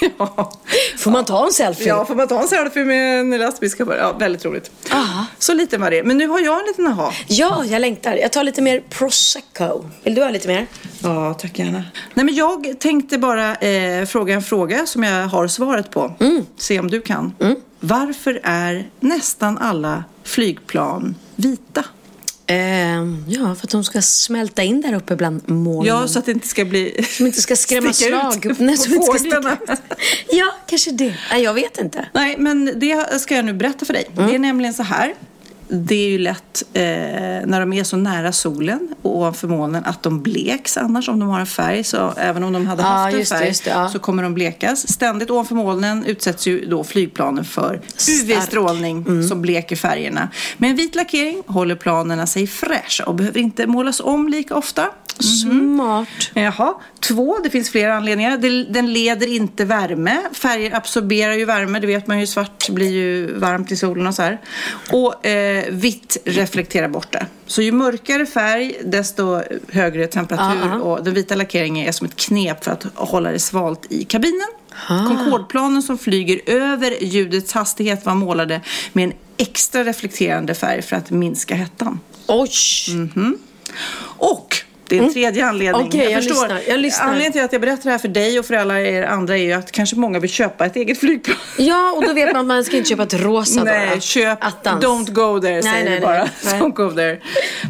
ja. 0.18 0.52
Får 0.98 1.10
man 1.10 1.24
ta 1.24 1.46
en 1.46 1.52
selfie? 1.52 1.88
Ja, 1.88 2.04
får 2.04 2.14
man 2.14 2.28
ta 2.28 2.42
en 2.42 2.48
selfie 2.48 2.84
med 2.84 3.20
en 3.20 3.30
lastbilschaufför? 3.38 3.96
Ja, 3.96 4.12
väldigt 4.12 4.44
roligt. 4.44 4.70
Aha. 4.92 5.26
Så 5.38 5.54
lite 5.54 5.78
var 5.78 5.90
det. 5.90 6.02
Men 6.02 6.18
nu 6.18 6.26
har 6.28 6.40
jag 6.40 6.60
en 6.60 6.66
liten 6.66 6.86
aha. 6.86 7.12
Ja, 7.26 7.64
jag 7.64 7.80
längtar. 7.80 8.16
Jag 8.16 8.32
tar 8.32 8.44
lite 8.44 8.62
mer 8.62 8.80
prosecco. 8.80 9.84
Vill 10.02 10.14
du 10.14 10.22
ha 10.22 10.30
lite 10.30 10.48
mer? 10.48 10.66
Ja, 11.02 11.34
tack 11.34 11.58
gärna. 11.58 11.82
Nej, 12.14 12.24
men 12.24 12.34
jag 12.34 12.80
tänkte 12.80 13.18
bara 13.18 13.54
eh, 13.54 14.04
fråga 14.06 14.34
en 14.34 14.42
fråga 14.42 14.86
som 14.86 15.02
jag 15.02 15.26
har 15.28 15.48
svaret 15.48 15.90
på. 15.90 16.12
Se 16.56 16.80
om 16.80 16.90
du 16.90 17.00
kan. 17.00 17.32
Varför 17.80 18.40
är 18.42 18.88
nästan 19.00 19.58
alla 19.58 20.04
flygplan 20.24 21.14
vita? 21.36 21.84
Ehm, 22.46 23.24
ja, 23.28 23.54
för 23.54 23.66
att 23.66 23.70
de 23.70 23.84
ska 23.84 24.02
smälta 24.02 24.62
in 24.62 24.80
där 24.80 24.92
uppe 24.94 25.16
bland 25.16 25.48
molnen. 25.48 25.94
Ja, 25.94 26.08
så 26.08 26.18
att 26.18 26.26
det 26.26 26.32
inte 26.32 26.48
ska 26.48 26.64
bli... 26.64 27.04
Som 27.10 27.26
inte 27.26 27.40
ska 27.40 27.56
skrämma 27.66 27.92
slag. 27.92 28.46
ut 28.46 28.58
Nej, 28.58 28.76
som 28.76 28.94
inte 28.94 29.06
ska 29.06 29.18
sticka 29.18 29.38
ut. 29.38 29.80
Ja, 30.30 30.46
kanske 30.66 30.90
det. 30.90 31.14
Nej, 31.30 31.42
jag 31.42 31.54
vet 31.54 31.78
inte. 31.78 32.08
Nej, 32.12 32.36
men 32.38 32.72
det 32.76 33.20
ska 33.20 33.36
jag 33.36 33.44
nu 33.44 33.52
berätta 33.52 33.84
för 33.84 33.92
dig. 33.92 34.04
Det 34.16 34.34
är 34.34 34.38
nämligen 34.38 34.74
så 34.74 34.82
här. 34.82 35.14
Det 35.68 35.94
är 35.94 36.08
ju 36.08 36.18
lätt 36.18 36.62
eh, 36.72 36.82
när 37.46 37.60
de 37.60 37.72
är 37.72 37.84
så 37.84 37.96
nära 37.96 38.32
solen 38.32 38.88
och 39.02 39.16
ovanför 39.16 39.48
molnen 39.48 39.84
att 39.84 40.02
de 40.02 40.22
bleks 40.22 40.76
annars 40.76 41.08
om 41.08 41.18
de 41.20 41.28
har 41.28 41.40
en 41.40 41.46
färg. 41.46 41.84
Så 41.84 42.12
även 42.16 42.44
om 42.44 42.52
de 42.52 42.66
hade 42.66 42.82
Ja, 42.82 42.88
haft 42.88 43.12
en 43.14 43.20
det, 43.20 43.26
färg 43.26 43.46
just 43.48 43.64
det, 43.64 43.70
ja. 43.70 43.88
så 43.88 43.98
kommer 43.98 44.22
de 44.22 44.34
blekas. 44.34 44.88
Ständigt 44.92 45.30
ovanför 45.30 45.54
molnen 45.54 46.04
utsätts 46.04 46.46
ju 46.46 46.66
då 46.66 46.84
flygplanen 46.84 47.44
för. 47.44 47.80
UV-strålning 48.22 48.96
Mm. 49.08 49.28
som 49.28 49.42
bleker 49.42 49.76
färgerna. 49.76 50.28
Med 50.56 50.70
en 50.70 50.76
vit 50.76 50.94
lackering 50.94 51.42
håller 51.46 51.74
planerna 51.74 52.26
sig 52.26 52.46
fräscha 52.46 53.04
och 53.04 53.14
behöver 53.14 53.40
inte 53.40 53.66
målas 53.66 54.00
om 54.00 54.28
lika 54.28 54.54
ofta. 54.54 54.86
Smart. 55.42 56.08
Jaha. 56.34 56.74
Två, 57.00 57.36
det 57.44 57.50
finns 57.50 57.70
flera 57.70 57.96
anledningar. 57.96 58.36
Det- 58.38 58.64
Den 58.64 58.92
leder 58.92 59.26
inte 59.36 59.64
värme. 59.64 60.16
Färger 60.32 60.74
absorberar 60.74 61.32
ju 61.34 61.44
värme, 61.44 61.80
det 61.80 61.86
vet 61.86 62.06
man 62.06 62.20
ju. 62.20 62.26
Svart 62.26 62.68
blir 62.70 62.90
ju 62.90 63.38
varmt 63.38 63.72
i 63.72 63.76
solen 63.76 64.06
och 64.06 64.14
så 64.14 64.22
här. 64.22 64.40
Och 64.92 65.26
eh, 65.26 65.55
vitt 65.70 66.16
reflekterar 66.24 66.88
bort 66.88 67.12
det. 67.12 67.26
Så 67.46 67.62
ju 67.62 67.72
mörkare 67.72 68.26
färg, 68.26 68.76
desto 68.84 69.42
högre 69.72 70.06
temperatur. 70.06 70.60
Ja, 70.60 70.68
ja. 70.68 70.80
Och 70.80 71.04
den 71.04 71.14
vita 71.14 71.34
lackeringen 71.34 71.88
är 71.88 71.92
som 71.92 72.06
ett 72.06 72.16
knep 72.16 72.64
för 72.64 72.72
att 72.72 72.86
hålla 72.94 73.32
det 73.32 73.38
svalt 73.38 73.92
i 73.92 74.04
kabinen. 74.04 74.48
Concorde-planen 74.88 75.82
som 75.82 75.98
flyger 75.98 76.40
över 76.46 77.04
ljudets 77.04 77.52
hastighet 77.52 78.06
var 78.06 78.14
målade 78.14 78.60
med 78.92 79.04
en 79.04 79.12
extra 79.36 79.84
reflekterande 79.84 80.54
färg 80.54 80.82
för 80.82 80.96
att 80.96 81.10
minska 81.10 81.54
hettan. 81.54 82.00
Oj! 82.26 82.50
Och 84.18 84.56
det 84.88 84.98
är 84.98 85.02
en 85.02 85.12
tredje 85.12 85.46
anledning. 85.46 85.80
Mm. 85.80 85.88
Okej, 85.88 86.10
jag 86.12 86.24
lyssnar, 86.24 86.60
jag 86.68 86.80
lyssnar. 86.80 87.04
Anledningen 87.06 87.32
till 87.32 87.42
att 87.42 87.52
jag 87.52 87.60
berättar 87.60 87.84
det 87.84 87.90
här 87.90 87.98
för 87.98 88.08
dig 88.08 88.38
och 88.38 88.46
för 88.46 88.54
alla 88.54 88.80
er 88.80 89.02
andra 89.02 89.38
är 89.38 89.42
ju 89.42 89.52
att 89.52 89.72
kanske 89.72 89.96
många 89.96 90.18
vill 90.18 90.30
köpa 90.30 90.66
ett 90.66 90.76
eget 90.76 91.00
flygplan. 91.00 91.36
Ja, 91.58 91.92
och 91.96 92.02
då 92.02 92.12
vet 92.12 92.32
man 92.32 92.40
att 92.40 92.46
man 92.46 92.64
ska 92.64 92.76
inte 92.76 92.88
köpa 92.88 93.02
ett 93.02 93.14
rosa 93.14 93.64
Nej, 93.64 93.90
då. 93.94 94.00
köp 94.00 94.44
Attans. 94.44 94.84
don't 94.84 95.10
go 95.12 95.40
there 95.40 95.52
Nej, 95.52 95.62
säger 95.62 95.84
nej, 95.84 95.94
vi 95.94 96.00
bara. 96.00 96.28
nej. 96.44 96.60
Don't 96.60 96.72
go 96.72 96.90
there. 96.90 97.18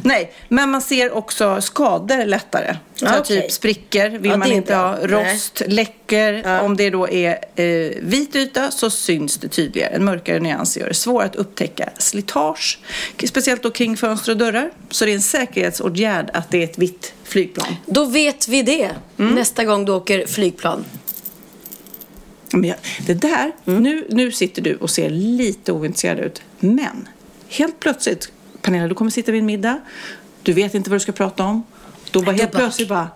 Nej, 0.03 0.33
men 0.49 0.71
man 0.71 0.81
ser 0.81 1.17
också 1.17 1.61
skador 1.61 2.25
lättare. 2.25 2.77
Så 2.97 3.05
Ja, 3.05 3.19
okej. 3.19 3.43
typ 3.43 3.53
sprickor 3.53 4.09
vill 4.19 4.31
Ja, 4.31 4.37
man 4.37 4.53
inte 4.53 4.73
bra. 4.73 4.77
ha. 4.89 5.07
Rost, 5.07 5.63
läcker. 5.67 6.43
Ja. 6.45 6.61
Om 6.61 6.77
det 6.77 6.91
då 6.91 7.09
är 7.09 7.39
eh, 7.57 7.93
vit 8.03 8.37
yta 8.37 8.71
så 8.71 8.91
syns 8.91 9.37
det 9.39 9.49
tydligare. 9.49 9.91
En 9.95 10.05
mörkare 10.05 10.41
nyans 10.41 10.77
gör 10.77 10.89
det 10.89 10.95
svårare 10.95 11.27
att 11.29 11.37
upptäcka 11.37 11.91
slitage. 11.99 12.79
Speciellt 13.25 13.63
då 13.63 13.71
kring 13.71 13.97
fönster 13.97 14.33
och 14.33 14.39
dörrar. 14.39 14.71
Så 14.91 15.05
det 15.05 15.11
är 15.11 15.15
en 15.15 15.23
säkerhetsåtgärd 15.23 16.31
att 16.33 16.51
det 16.51 16.59
är 16.59 16.65
ett 16.65 16.79
vitt 16.79 17.13
flygplan. 17.25 17.77
Då 17.87 18.05
vet 18.05 18.49
vi 18.49 18.63
det 18.63 18.91
nästa 19.17 19.65
gång 19.65 19.85
du 19.85 19.93
åker 19.93 20.27
flygplan. 20.27 20.85
Men 22.53 22.75
det 23.07 23.15
där, 23.15 23.53
Mm. 23.67 23.83
nu, 23.83 24.07
nu 24.11 24.33
sitter 24.33 24.63
du 24.63 24.75
och 24.77 24.91
ser 24.91 25.11
lite 25.11 25.73
ointresserad 25.73 26.19
ut. 26.19 26.43
Men 26.59 27.09
helt 27.49 27.81
plötsligt, 27.81 28.33
Pernilla, 28.63 28.89
du 28.89 28.95
kommer 28.95 29.11
sitta 29.11 29.33
vid 29.33 29.39
en 29.41 29.47
middag. 29.47 29.81
Du 30.43 30.53
vet 30.53 30.75
inte 30.75 30.91
vad 30.91 30.97
du 30.97 31.01
ska 31.01 31.13
prata 31.13 31.45
om. 31.45 31.63
Då 32.11 32.21
Nej, 32.21 32.35
helt 32.35 32.53
då 32.53 32.59
plötsligt 32.59 32.89
bara, 32.89 33.09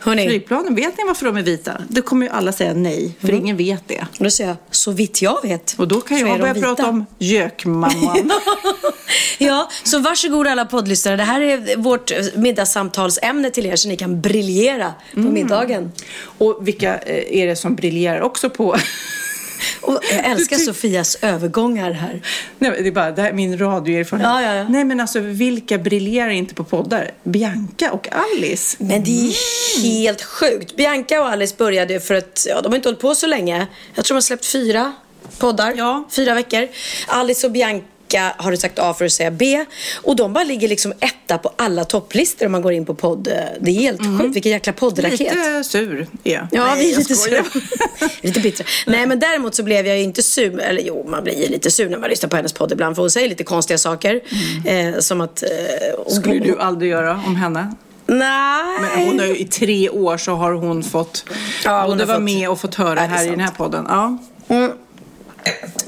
Hörni. 0.00 0.26
flygplanen, 0.28 0.74
vet 0.74 0.98
ni 0.98 1.04
varför 1.06 1.26
de 1.26 1.36
är 1.36 1.42
vita? 1.42 1.72
Det 1.88 2.02
kommer 2.02 2.26
ju 2.26 2.32
alla 2.32 2.52
säga 2.52 2.74
nej, 2.74 3.16
för 3.20 3.28
Mm. 3.28 3.40
ingen 3.40 3.56
vet 3.56 3.82
det. 3.88 4.06
Och 4.18 4.24
då 4.24 4.30
säger 4.30 4.50
jag, 4.50 4.56
så 4.70 4.90
vitt 4.92 5.22
jag 5.22 5.42
vet. 5.42 5.74
Och 5.78 5.88
då 5.88 6.00
kan 6.00 6.18
jag 6.18 6.40
börja 6.40 6.52
vita. 6.54 6.66
prata 6.66 6.88
om 6.88 7.06
gökmamman. 7.18 8.30
ja, 9.38 9.68
så 9.84 9.98
varsågod 9.98 10.46
alla 10.46 10.64
poddlyssnare. 10.64 11.16
Det 11.16 11.22
här 11.22 11.40
är 11.40 11.76
vårt 11.76 12.12
middagssamtalsämne 12.36 13.50
till 13.50 13.66
er 13.66 13.76
så 13.76 13.88
ni 13.88 13.96
kan 13.96 14.20
briljera 14.20 14.92
på 15.14 15.20
Mm. 15.20 15.32
middagen. 15.34 15.92
och 16.38 16.58
vilka 16.68 16.98
eh, 16.98 17.40
är 17.42 17.46
det 17.46 17.56
som 17.56 17.74
briljerar 17.74 18.20
också 18.20 18.50
på... 18.50 18.76
Och 19.80 20.00
jag 20.12 20.24
älskar 20.26 20.56
Sofias 20.56 21.16
övergångar 21.22 21.90
här. 21.92 22.22
Nej, 22.58 22.72
det 22.82 22.88
är 22.88 22.92
bara 22.92 23.10
det 23.10 23.22
här, 23.22 23.28
är 23.28 23.32
min 23.32 23.58
radioerfarenhet. 23.58 24.30
Ja, 24.30 24.42
ja, 24.42 24.54
ja. 24.54 24.68
Nej, 24.68 24.84
men 24.84 25.00
alltså 25.00 25.20
vilka 25.20 25.78
briljerar 25.78 26.30
inte 26.30 26.54
på 26.54 26.64
poddar? 26.64 27.10
Bianca 27.24 27.92
och 27.92 28.08
Alice. 28.12 28.76
Men 28.80 29.04
det 29.04 29.10
är 29.10 29.82
helt 29.82 30.22
sjukt. 30.22 30.76
Bianca 30.76 31.20
och 31.20 31.28
Alice 31.28 31.54
började 31.58 32.00
för 32.00 32.14
att, 32.14 32.46
ja 32.48 32.60
de 32.60 32.68
har 32.68 32.76
inte 32.76 32.88
hållit 32.88 33.00
på 33.00 33.14
så 33.14 33.26
länge. 33.26 33.66
Jag 33.94 34.04
tror 34.04 34.14
de 34.14 34.16
har 34.16 34.20
släppt 34.20 34.46
fyra 34.46 34.92
poddar, 35.38 35.74
Ja. 35.76 36.08
fyra 36.10 36.34
veckor. 36.34 36.68
Alice 37.06 37.46
och 37.46 37.52
Bianca 37.52 37.84
har 38.16 38.50
du 38.50 38.56
sagt 38.56 38.78
A 38.78 38.94
för 38.94 39.04
att 39.04 39.12
säga 39.12 39.30
B. 39.30 39.64
Och 40.02 40.16
de 40.16 40.32
bara 40.32 40.44
ligger 40.44 40.68
liksom 40.68 40.92
etta 41.00 41.38
på 41.38 41.52
alla 41.56 41.84
topplistor 41.84 42.46
om 42.46 42.52
man 42.52 42.62
går 42.62 42.72
in 42.72 42.86
på 42.86 42.94
podd. 42.94 43.24
Det 43.60 43.70
är 43.70 43.74
helt 43.74 44.00
sjukt, 44.20 44.36
vilken 44.36 44.52
jäkla 44.52 44.72
poddraket. 44.72 45.20
Lite 45.20 45.64
sur 45.64 46.06
är 46.24 46.32
jag. 46.32 46.46
Ja, 46.50 46.64
Nej, 46.66 46.78
vi 46.78 46.88
är 46.88 46.92
jag 46.92 46.98
lite 46.98 47.14
skojar. 47.14 47.42
sur. 47.52 47.62
lite 48.26 48.40
bittra. 48.40 48.66
Nej, 48.86 49.06
men 49.06 49.18
däremot 49.20 49.54
så 49.54 49.62
blev 49.62 49.86
jag 49.86 49.96
ju 49.98 50.02
inte 50.04 50.22
sur. 50.22 50.60
Eller 50.60 50.82
jo, 50.82 51.06
man 51.08 51.24
blir 51.24 51.48
lite 51.48 51.70
sur 51.70 51.88
när 51.90 51.98
man 51.98 52.10
lyssnar 52.10 52.28
på 52.28 52.36
hennes 52.36 52.52
podd 52.52 52.72
ibland. 52.72 52.96
För 52.96 53.02
hon 53.02 53.10
säger 53.10 53.28
lite 53.28 53.44
konstiga 53.44 53.78
saker. 53.78 54.20
Eh, 54.66 54.98
som 54.98 55.20
att... 55.20 55.42
Eh, 55.42 55.48
skulle 56.14 56.38
du 56.38 56.58
aldrig 56.60 56.90
göra 56.90 57.22
om 57.26 57.36
henne? 57.36 57.74
Nej. 58.06 58.64
Men 58.80 59.06
hon 59.06 59.18
har 59.18 59.26
ju, 59.26 59.36
I 59.38 59.44
tre 59.44 59.88
år 59.90 60.16
så 60.16 60.32
har 60.34 60.52
hon 60.52 60.82
fått 60.82 61.24
Ja, 61.64 61.80
hon 61.80 61.90
både 61.90 62.04
vara 62.04 62.18
med 62.18 62.48
och 62.50 62.60
fått 62.60 62.74
höra 62.74 63.00
här 63.00 63.26
i 63.26 63.30
den 63.30 63.40
här 63.40 63.46
sant. 63.46 63.58
podden. 63.58 63.86
Ja. 63.88 64.18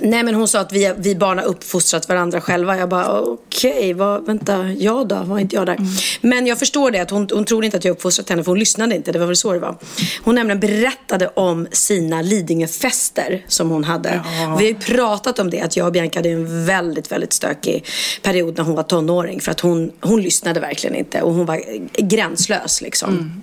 Nej 0.03 0.23
men 0.23 0.35
hon 0.35 0.49
sa 0.49 0.61
att 0.61 0.73
vi, 0.73 0.93
vi 0.97 1.15
barn 1.15 1.39
har 1.39 1.45
uppfostrat 1.45 2.09
varandra 2.09 2.41
själva. 2.41 2.79
Jag 2.79 2.89
bara 2.89 3.21
okej, 3.21 3.95
vad, 3.95 4.27
vänta, 4.27 4.69
jag 4.73 5.09
då? 5.09 5.15
Var 5.15 5.39
inte 5.39 5.57
jag 5.57 5.67
där? 5.67 5.79
Men 6.21 6.47
jag 6.47 6.59
förstår 6.59 6.91
det 6.91 6.99
att 6.99 7.11
hon, 7.11 7.29
hon 7.33 7.45
tror 7.45 7.65
inte 7.65 7.77
att 7.77 7.85
jag 7.85 7.93
uppfostrat 7.93 8.29
henne 8.29 8.45
för 8.45 8.51
hon 8.51 8.59
lyssnade 8.59 8.95
inte. 8.95 9.13
Det 9.13 9.19
var 9.19 9.27
väl 9.27 9.37
så 9.37 9.53
det 9.53 9.59
var. 9.59 9.77
Hon 10.23 10.35
nämligen 10.35 10.61
berättade 10.61 11.29
om 11.29 11.67
sina 11.73 12.23
Lidingöfester 12.23 13.45
som 13.49 13.71
hon 13.71 13.85
hade. 13.85 14.21
Ja. 14.25 14.57
Vi 14.59 14.65
har 14.65 14.73
ju 14.73 14.75
pratat 14.75 15.39
om 15.39 15.51
det 15.51 15.61
att 15.61 15.77
jag 15.77 15.87
och 15.87 15.93
Bianca 15.93 16.19
hade 16.19 16.29
en 16.29 16.67
väldigt, 16.67 17.13
väldigt 17.13 17.33
stökig 17.33 17.87
period 18.23 18.57
när 18.59 18.65
hon 18.65 18.75
var 18.75 18.83
tonåring. 18.83 19.41
För 19.41 19.51
att 19.51 19.61
hon, 19.61 19.93
hon 20.01 20.23
lyssnade 20.23 20.61
verkligen 20.61 20.97
inte 20.97 21.23
och 21.23 21.35
hon 21.35 21.47
var 21.47 21.63
gränslös 22.03 22.81
liksom. 22.81 23.43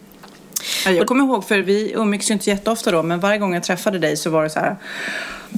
Ja, 0.85 0.91
Jag 0.91 1.07
kommer 1.07 1.23
ihåg, 1.23 1.47
för 1.47 1.59
vi 1.59 1.93
umgicks 1.95 2.29
ju 2.29 2.33
inte 2.33 2.49
jätteofta 2.49 2.91
då, 2.91 3.03
men 3.03 3.19
varje 3.19 3.37
gång 3.37 3.53
jag 3.53 3.63
träffade 3.63 3.99
dig 3.99 4.17
så 4.17 4.29
var 4.29 4.43
det 4.43 4.49
så 4.49 4.59
här 4.59 4.75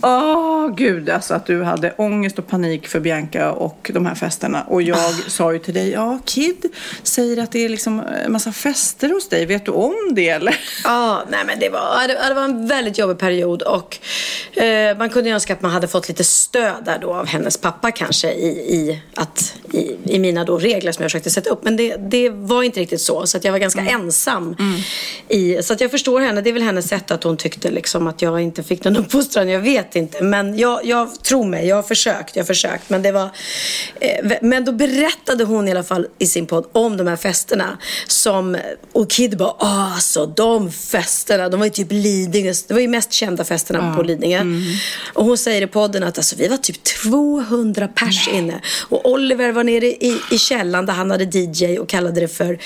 Åh 0.02 0.70
gud, 0.76 1.10
alltså 1.10 1.34
att 1.34 1.46
du 1.46 1.64
hade 1.64 1.94
ångest 1.98 2.40
och 2.40 2.48
panik 2.48 2.88
för 2.88 3.00
Bianca 3.00 3.52
och 3.52 3.92
de 3.94 4.06
här 4.06 4.16
festerna. 4.16 4.64
Och 4.68 4.82
jag 4.82 4.98
Ah. 4.98 5.14
sa 5.28 5.54
ju 5.54 5.60
till 5.60 5.74
dig, 5.74 5.90
ja 5.92 6.20
Kid 6.26 6.66
säger 7.04 7.44
att 7.44 7.52
det 7.52 7.66
är 7.66 7.70
liksom 7.70 8.00
en 8.26 8.32
massa 8.32 8.52
fester 8.52 9.10
hos 9.10 9.30
dig. 9.30 9.46
Vet 9.46 9.66
du 9.66 9.72
om 9.72 9.96
det 10.12 10.30
eller? 10.30 10.56
Ja, 10.84 11.24
nej 11.30 11.40
men 11.46 11.60
det 11.60 11.70
var, 11.70 12.08
det, 12.08 12.28
det 12.28 12.34
var 12.34 12.44
en 12.44 12.68
väldigt 12.68 12.98
jobbig 12.98 13.18
period 13.18 13.62
och 13.62 13.98
eh, 14.62 14.98
man 14.98 15.10
kunde 15.10 15.30
ju 15.30 15.36
önska 15.36 15.54
att 15.54 15.62
man 15.62 15.72
hade 15.72 15.88
fått 15.88 16.08
lite 16.08 16.24
stöd 16.24 16.74
där 16.86 17.00
då 17.02 17.14
av 17.14 17.26
hennes 17.28 17.58
pappa 17.58 17.92
kanske 17.92 18.32
i, 18.32 18.48
i, 18.48 19.02
att, 19.16 19.54
i, 19.74 19.96
i 20.04 20.20
mina 20.20 20.44
då 20.44 20.58
regler 20.58 20.92
som 20.92 21.02
jag 21.04 21.12
försökte 21.12 21.30
sätta 21.30 21.50
upp. 21.50 21.64
Men 21.64 21.78
det, 21.78 21.96
det 21.98 22.30
var 22.30 22.64
inte 22.64 22.80
riktigt 22.80 23.02
så, 23.02 23.28
så 23.28 23.38
att 23.38 23.44
jag 23.44 23.52
var 23.52 23.60
ganska 23.60 23.82
ensam. 23.82 24.56
I, 25.28 25.64
så 25.64 25.74
att 25.74 25.82
jag 25.82 25.92
förstår 25.92 26.20
henne, 26.22 26.42
det 26.42 26.50
är 26.50 26.54
väl 26.54 26.64
hennes 26.64 26.88
sätt 26.88 27.12
att 27.12 27.24
hon 27.24 27.38
tyckte 27.38 27.72
liksom 27.72 28.08
att 28.08 28.22
jag 28.22 28.42
inte 28.42 28.64
fick 28.64 28.84
någon 28.84 28.98
uppfostran, 28.98 29.50
jag 29.50 29.60
vet 29.60 29.79
inte. 29.96 30.24
Men 30.24 30.58
jag, 30.60 30.86
jag 30.86 31.24
tror 31.24 31.46
mig, 31.46 31.68
jag 31.68 31.76
har 31.76 31.84
försökt, 31.84 32.36
jag 32.36 32.44
har 32.44 32.48
försökt. 32.48 32.90
Men 32.90 33.02
det 33.02 33.12
var, 33.12 33.30
eh, 34.02 34.38
men 34.42 34.66
då 34.66 34.72
berättade 34.72 35.44
hon 35.44 35.68
i 35.68 35.72
alla 35.72 35.84
fall 35.84 36.08
i 36.18 36.26
sin 36.28 36.46
podd 36.46 36.66
om 36.72 36.98
de 36.98 37.08
här 37.08 37.16
festerna. 37.16 37.78
Som, 38.08 38.58
och 38.92 39.10
Kid 39.10 39.38
bara, 39.38 39.54
"Ah, 39.60 39.94
alltså 39.94 40.26
de 40.26 40.72
festerna, 40.72 41.50
de 41.50 41.60
var 41.60 41.66
ju 41.68 41.72
typ 41.72 41.88
Lidingö, 41.92 42.54
det 42.68 42.74
var 42.74 42.82
ju 42.82 42.88
mest 42.88 43.12
kända 43.14 43.44
festerna 43.44 43.96
på 43.96 44.04
Lidingö. 44.04 44.46
Och 45.14 45.26
hon 45.26 45.38
säger 45.38 45.62
i 45.62 45.68
podden 45.68 46.04
att 46.04 46.18
alltså, 46.18 46.36
vi 46.36 46.48
var 46.48 46.58
typ 46.58 46.84
200 46.84 47.88
pers 47.88 48.28
inne. 48.28 48.62
Och 48.90 49.10
Oliver 49.12 49.52
var 49.52 49.64
nere 49.64 49.86
i, 49.86 50.22
i 50.32 50.38
källaren 50.38 50.86
där 50.86 50.94
han 50.94 51.12
hade 51.12 51.24
DJ 51.38 51.80
och 51.80 51.90
kallade 51.90 52.22
det 52.22 52.28
för 52.28 52.60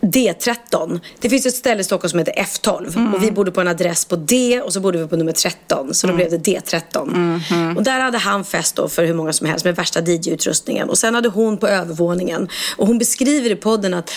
D13. 0.00 1.00
Det 1.20 1.30
finns 1.30 1.46
ett 1.46 1.54
ställe 1.54 1.80
i 1.80 1.84
Stockholm 1.84 2.10
som 2.10 2.18
heter 2.18 2.32
F12 2.32 3.14
och 3.14 3.22
vi 3.22 3.30
bodde 3.30 3.50
på 3.50 3.60
en 3.60 3.68
adress 3.68 4.04
på 4.04 4.16
D 4.16 4.60
och 4.64 4.72
så 4.72 4.80
bodde 4.80 4.98
vi 4.98 5.08
på 5.08 5.16
nummer 5.16 5.32
13 5.32 5.94
så 5.94 6.06
då 6.06 6.12
blev 6.12 6.30
det 6.30 6.36
D13. 6.36 7.76
Och 7.76 7.82
där 7.82 8.00
hade 8.00 8.18
han 8.18 8.44
fest 8.44 8.76
då 8.76 8.88
för 8.88 9.04
hur 9.04 9.14
många 9.14 9.32
som 9.32 9.46
helst 9.46 9.64
med 9.64 9.76
värsta 9.76 10.00
DJ-utrustningen 10.00 10.88
och 10.88 10.98
sen 10.98 11.14
hade 11.14 11.28
hon 11.28 11.56
på 11.58 11.68
övervåningen 11.68 12.48
och 12.76 12.86
hon 12.86 12.98
beskriver 12.98 13.50
i 13.50 13.56
podden 13.56 13.94
att 13.94 14.10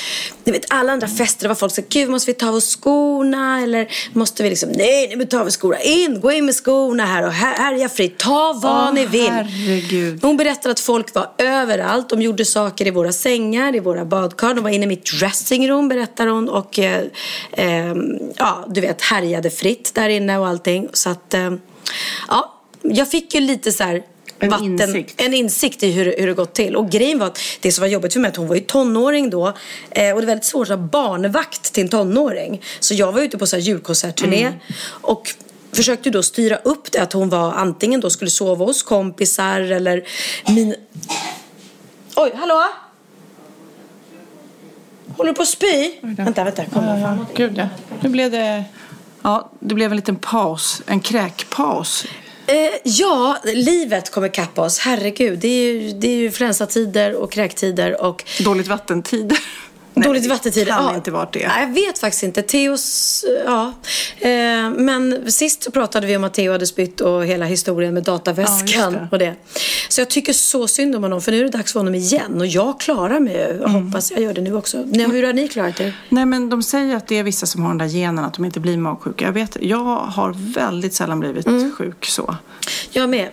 ni 0.44 0.52
vet 0.52 0.66
alla 0.68 0.94
andra 0.94 1.08
fester 1.08 1.48
var 1.48 1.56
folk 1.56 1.76
så 1.76 1.82
gud 1.90 2.10
måste 2.10 2.32
vi 2.32 2.36
ta 2.36 2.50
av 2.50 2.56
oss 2.56 2.76
skorna 2.76 3.62
eller 3.62 3.88
måste 4.14 4.44
vi 4.44 4.50
liksom 4.50 4.70
nej 4.70 5.16
nu 5.16 5.26
tar 5.26 5.44
vi 5.46 5.52
skorna 5.52 5.80
in, 5.82 6.20
gå 6.22 6.32
in 6.32 6.46
med 6.46 6.56
skorna 6.56 7.06
här 7.06 7.26
och 7.26 7.32
här, 7.32 7.58
härja 7.58 7.90
fritt, 7.90 8.18
ta 8.20 8.60
vad 8.64 8.88
Åh, 8.88 8.94
ni 8.94 9.06
vill. 9.06 9.30
herregud. 9.30 10.20
Hon 10.22 10.38
berättade 10.38 10.72
att 10.72 10.80
folk 10.80 11.16
var 11.16 11.30
överallt. 11.38 12.10
De 12.10 12.22
gjorde 12.22 12.46
saker 12.46 12.88
i 12.88 12.92
våra 12.92 13.12
sängar, 13.12 13.76
i 13.76 13.80
våra 13.80 14.06
badkar. 14.06 14.54
De 14.54 14.64
var 14.64 14.70
inne 14.72 14.84
i 14.84 14.88
mitt 14.88 15.06
dressingroom, 15.72 15.88
berättar 15.88 16.28
hon. 16.28 16.49
Och 16.49 16.80
eh, 16.80 17.03
eh, 17.51 17.95
ja, 18.36 18.65
du 18.69 18.82
vet, 18.82 19.01
härjade 19.01 19.49
fritt 19.49 19.91
där 19.93 20.09
inne 20.09 20.38
och 20.38 20.47
allting. 20.47 20.89
Så 20.93 21.09
att, 21.09 21.34
eh, 21.34 21.51
ja, 22.28 22.53
jag 22.82 23.11
fick 23.11 23.36
ju 23.36 23.41
lite 23.41 23.72
så 23.72 23.84
här 23.84 24.03
En 24.39 24.49
vatten, 24.49 24.72
insikt. 24.72 25.22
en 25.22 25.34
insikt 25.34 25.84
i 25.84 25.91
hur, 25.91 26.15
hur 26.17 26.28
det 26.28 26.34
gått 26.34 26.53
till. 26.53 26.76
Och 26.76 26.89
grejen 26.89 27.19
var 27.19 27.28
att 27.28 27.39
det 27.61 27.72
som 27.72 27.82
var 27.82 27.89
jobbigt 27.89 28.13
för 28.13 28.19
mig 28.19 28.30
att 28.30 28.38
hon 28.38 28.47
var 28.47 28.55
ju 28.55 28.61
tonåring 28.61 29.30
då. 29.30 29.47
Eh, 29.91 30.13
och 30.13 30.22
det 30.22 30.26
är 30.26 30.28
väldigt 30.28 30.45
svårt 30.45 30.69
att 30.69 30.80
ha 30.80 30.88
barnvakt 30.88 31.74
till 31.74 31.84
en 31.84 31.89
tonåring. 31.89 32.61
Så 32.80 32.93
jag 32.93 33.11
var 33.11 33.22
ute 33.22 33.38
på 33.38 33.47
så 33.47 33.55
här 33.55 33.63
julkonsertturné. 33.63 34.41
Mm. 34.41 34.59
Och 35.01 35.36
försökte 35.74 36.09
då 36.09 36.24
styra 36.24 36.55
upp 36.55 36.91
det 36.91 36.99
att 36.99 37.13
hon 37.13 37.30
var 37.30 37.51
antingen 37.53 38.01
då 38.01 38.09
skulle 38.09 38.32
sova 38.32 38.65
hos 38.65 38.84
kompisar 38.84 39.61
eller 39.61 40.03
min... 40.47 40.76
Oj, 42.15 42.32
hallå? 42.36 42.63
Håller 45.18 45.32
du 45.32 45.36
på 45.36 45.41
att 45.41 45.47
spy? 45.47 45.91
Vänta, 46.01 46.43
vänta. 46.43 46.66
Kom. 46.66 46.84
Ja, 46.84 46.99
ja, 46.99 47.18
gud 47.36 47.57
ja. 47.57 47.68
Nu 48.01 48.09
blev 48.09 48.32
det... 48.32 48.64
Ja, 49.22 49.51
det 49.59 49.76
blev 49.76 49.91
en 49.91 49.95
liten 49.95 50.16
paus. 50.16 50.82
En 50.88 50.99
kräkpaus. 50.99 52.05
Eh, 52.47 52.55
ja, 52.84 53.38
livet 53.43 54.12
kommer 54.12 54.28
kappa 54.28 54.62
oss. 54.62 54.80
Herregud, 54.80 55.39
det 55.39 55.47
är 55.47 55.74
ju, 55.74 55.91
det 55.91 56.07
är 56.07 56.16
ju 56.16 56.26
influensatider 56.26 57.16
och 57.16 57.32
kräktider 57.32 58.01
och 58.01 58.24
Dåligt 58.43 58.68
vattentider. 58.68 59.38
Dåligt 59.94 60.24
det 60.24 60.30
vattentider. 60.30 60.72
kan 60.72 60.84
ja. 60.86 60.96
inte 60.96 61.12
varit 61.12 61.34
det. 61.34 61.48
Nej, 61.48 61.62
jag 61.68 61.74
vet 61.74 62.00
faktiskt 62.00 62.24
inte. 62.24 62.42
Theos, 62.42 63.26
ja. 63.46 63.74
Eh, 64.20 64.30
men 64.78 65.32
sist 65.32 65.64
så 65.64 65.72
pratade 65.72 66.08
vi 66.08 66.18
om 66.18 66.24
att 66.24 66.34
Theo 66.34 66.52
hade 66.52 66.68
spytt 66.68 67.02
och 67.02 67.26
hela 67.26 67.46
historien 67.46 67.94
med 67.94 68.08
Ja, 68.08 68.12
dataväskan 68.12 68.68
just 68.68 68.92
det. 68.92 69.08
och 69.12 69.20
det. 69.20 69.36
Så 69.89 70.02
jag 70.02 70.10
tycker 70.10 70.34
så 70.34 70.68
synd 70.68 70.96
om 70.96 71.04
honom 71.04 71.22
för 71.22 71.32
nu 71.32 71.39
är 71.39 71.44
det 71.44 71.50
dags 71.58 71.74
för 71.74 71.80
honom 71.80 71.96
igen 71.96 72.39
och 72.42 72.48
jag 72.48 72.80
klarar 72.80 73.20
mig. 73.20 73.36
Jag 73.60 73.70
Mm. 73.70 73.86
hoppas 73.86 74.12
jag 74.12 74.22
gör 74.22 74.34
det 74.34 74.42
nu 74.42 74.56
också. 74.56 74.84
Nej, 74.86 75.06
hur 75.12 75.24
har 75.24 75.34
ni 75.34 75.48
klarat 75.48 75.80
er? 75.80 75.94
Nej, 76.10 76.26
men 76.26 76.50
de 76.50 76.64
säger 76.64 76.96
att 76.96 77.08
det 77.08 77.18
är 77.18 77.24
vissa 77.24 77.46
som 77.46 77.62
har 77.62 77.70
den 77.70 77.78
där 77.78 77.88
genen 77.88 78.26
att 78.26 78.34
de 78.34 78.46
inte 78.46 78.60
blir 78.60 78.78
magsjuka. 78.78 79.26
Jag 79.26 79.32
vet, 79.32 79.58
jag 79.62 79.78
har 79.96 80.54
väldigt 80.54 80.94
sällan 80.94 81.20
blivit 81.20 81.48
Mm. 81.48 81.72
sjuk 81.78 82.06
så. 82.06 82.36
Jag 82.92 83.10
med. 83.10 83.30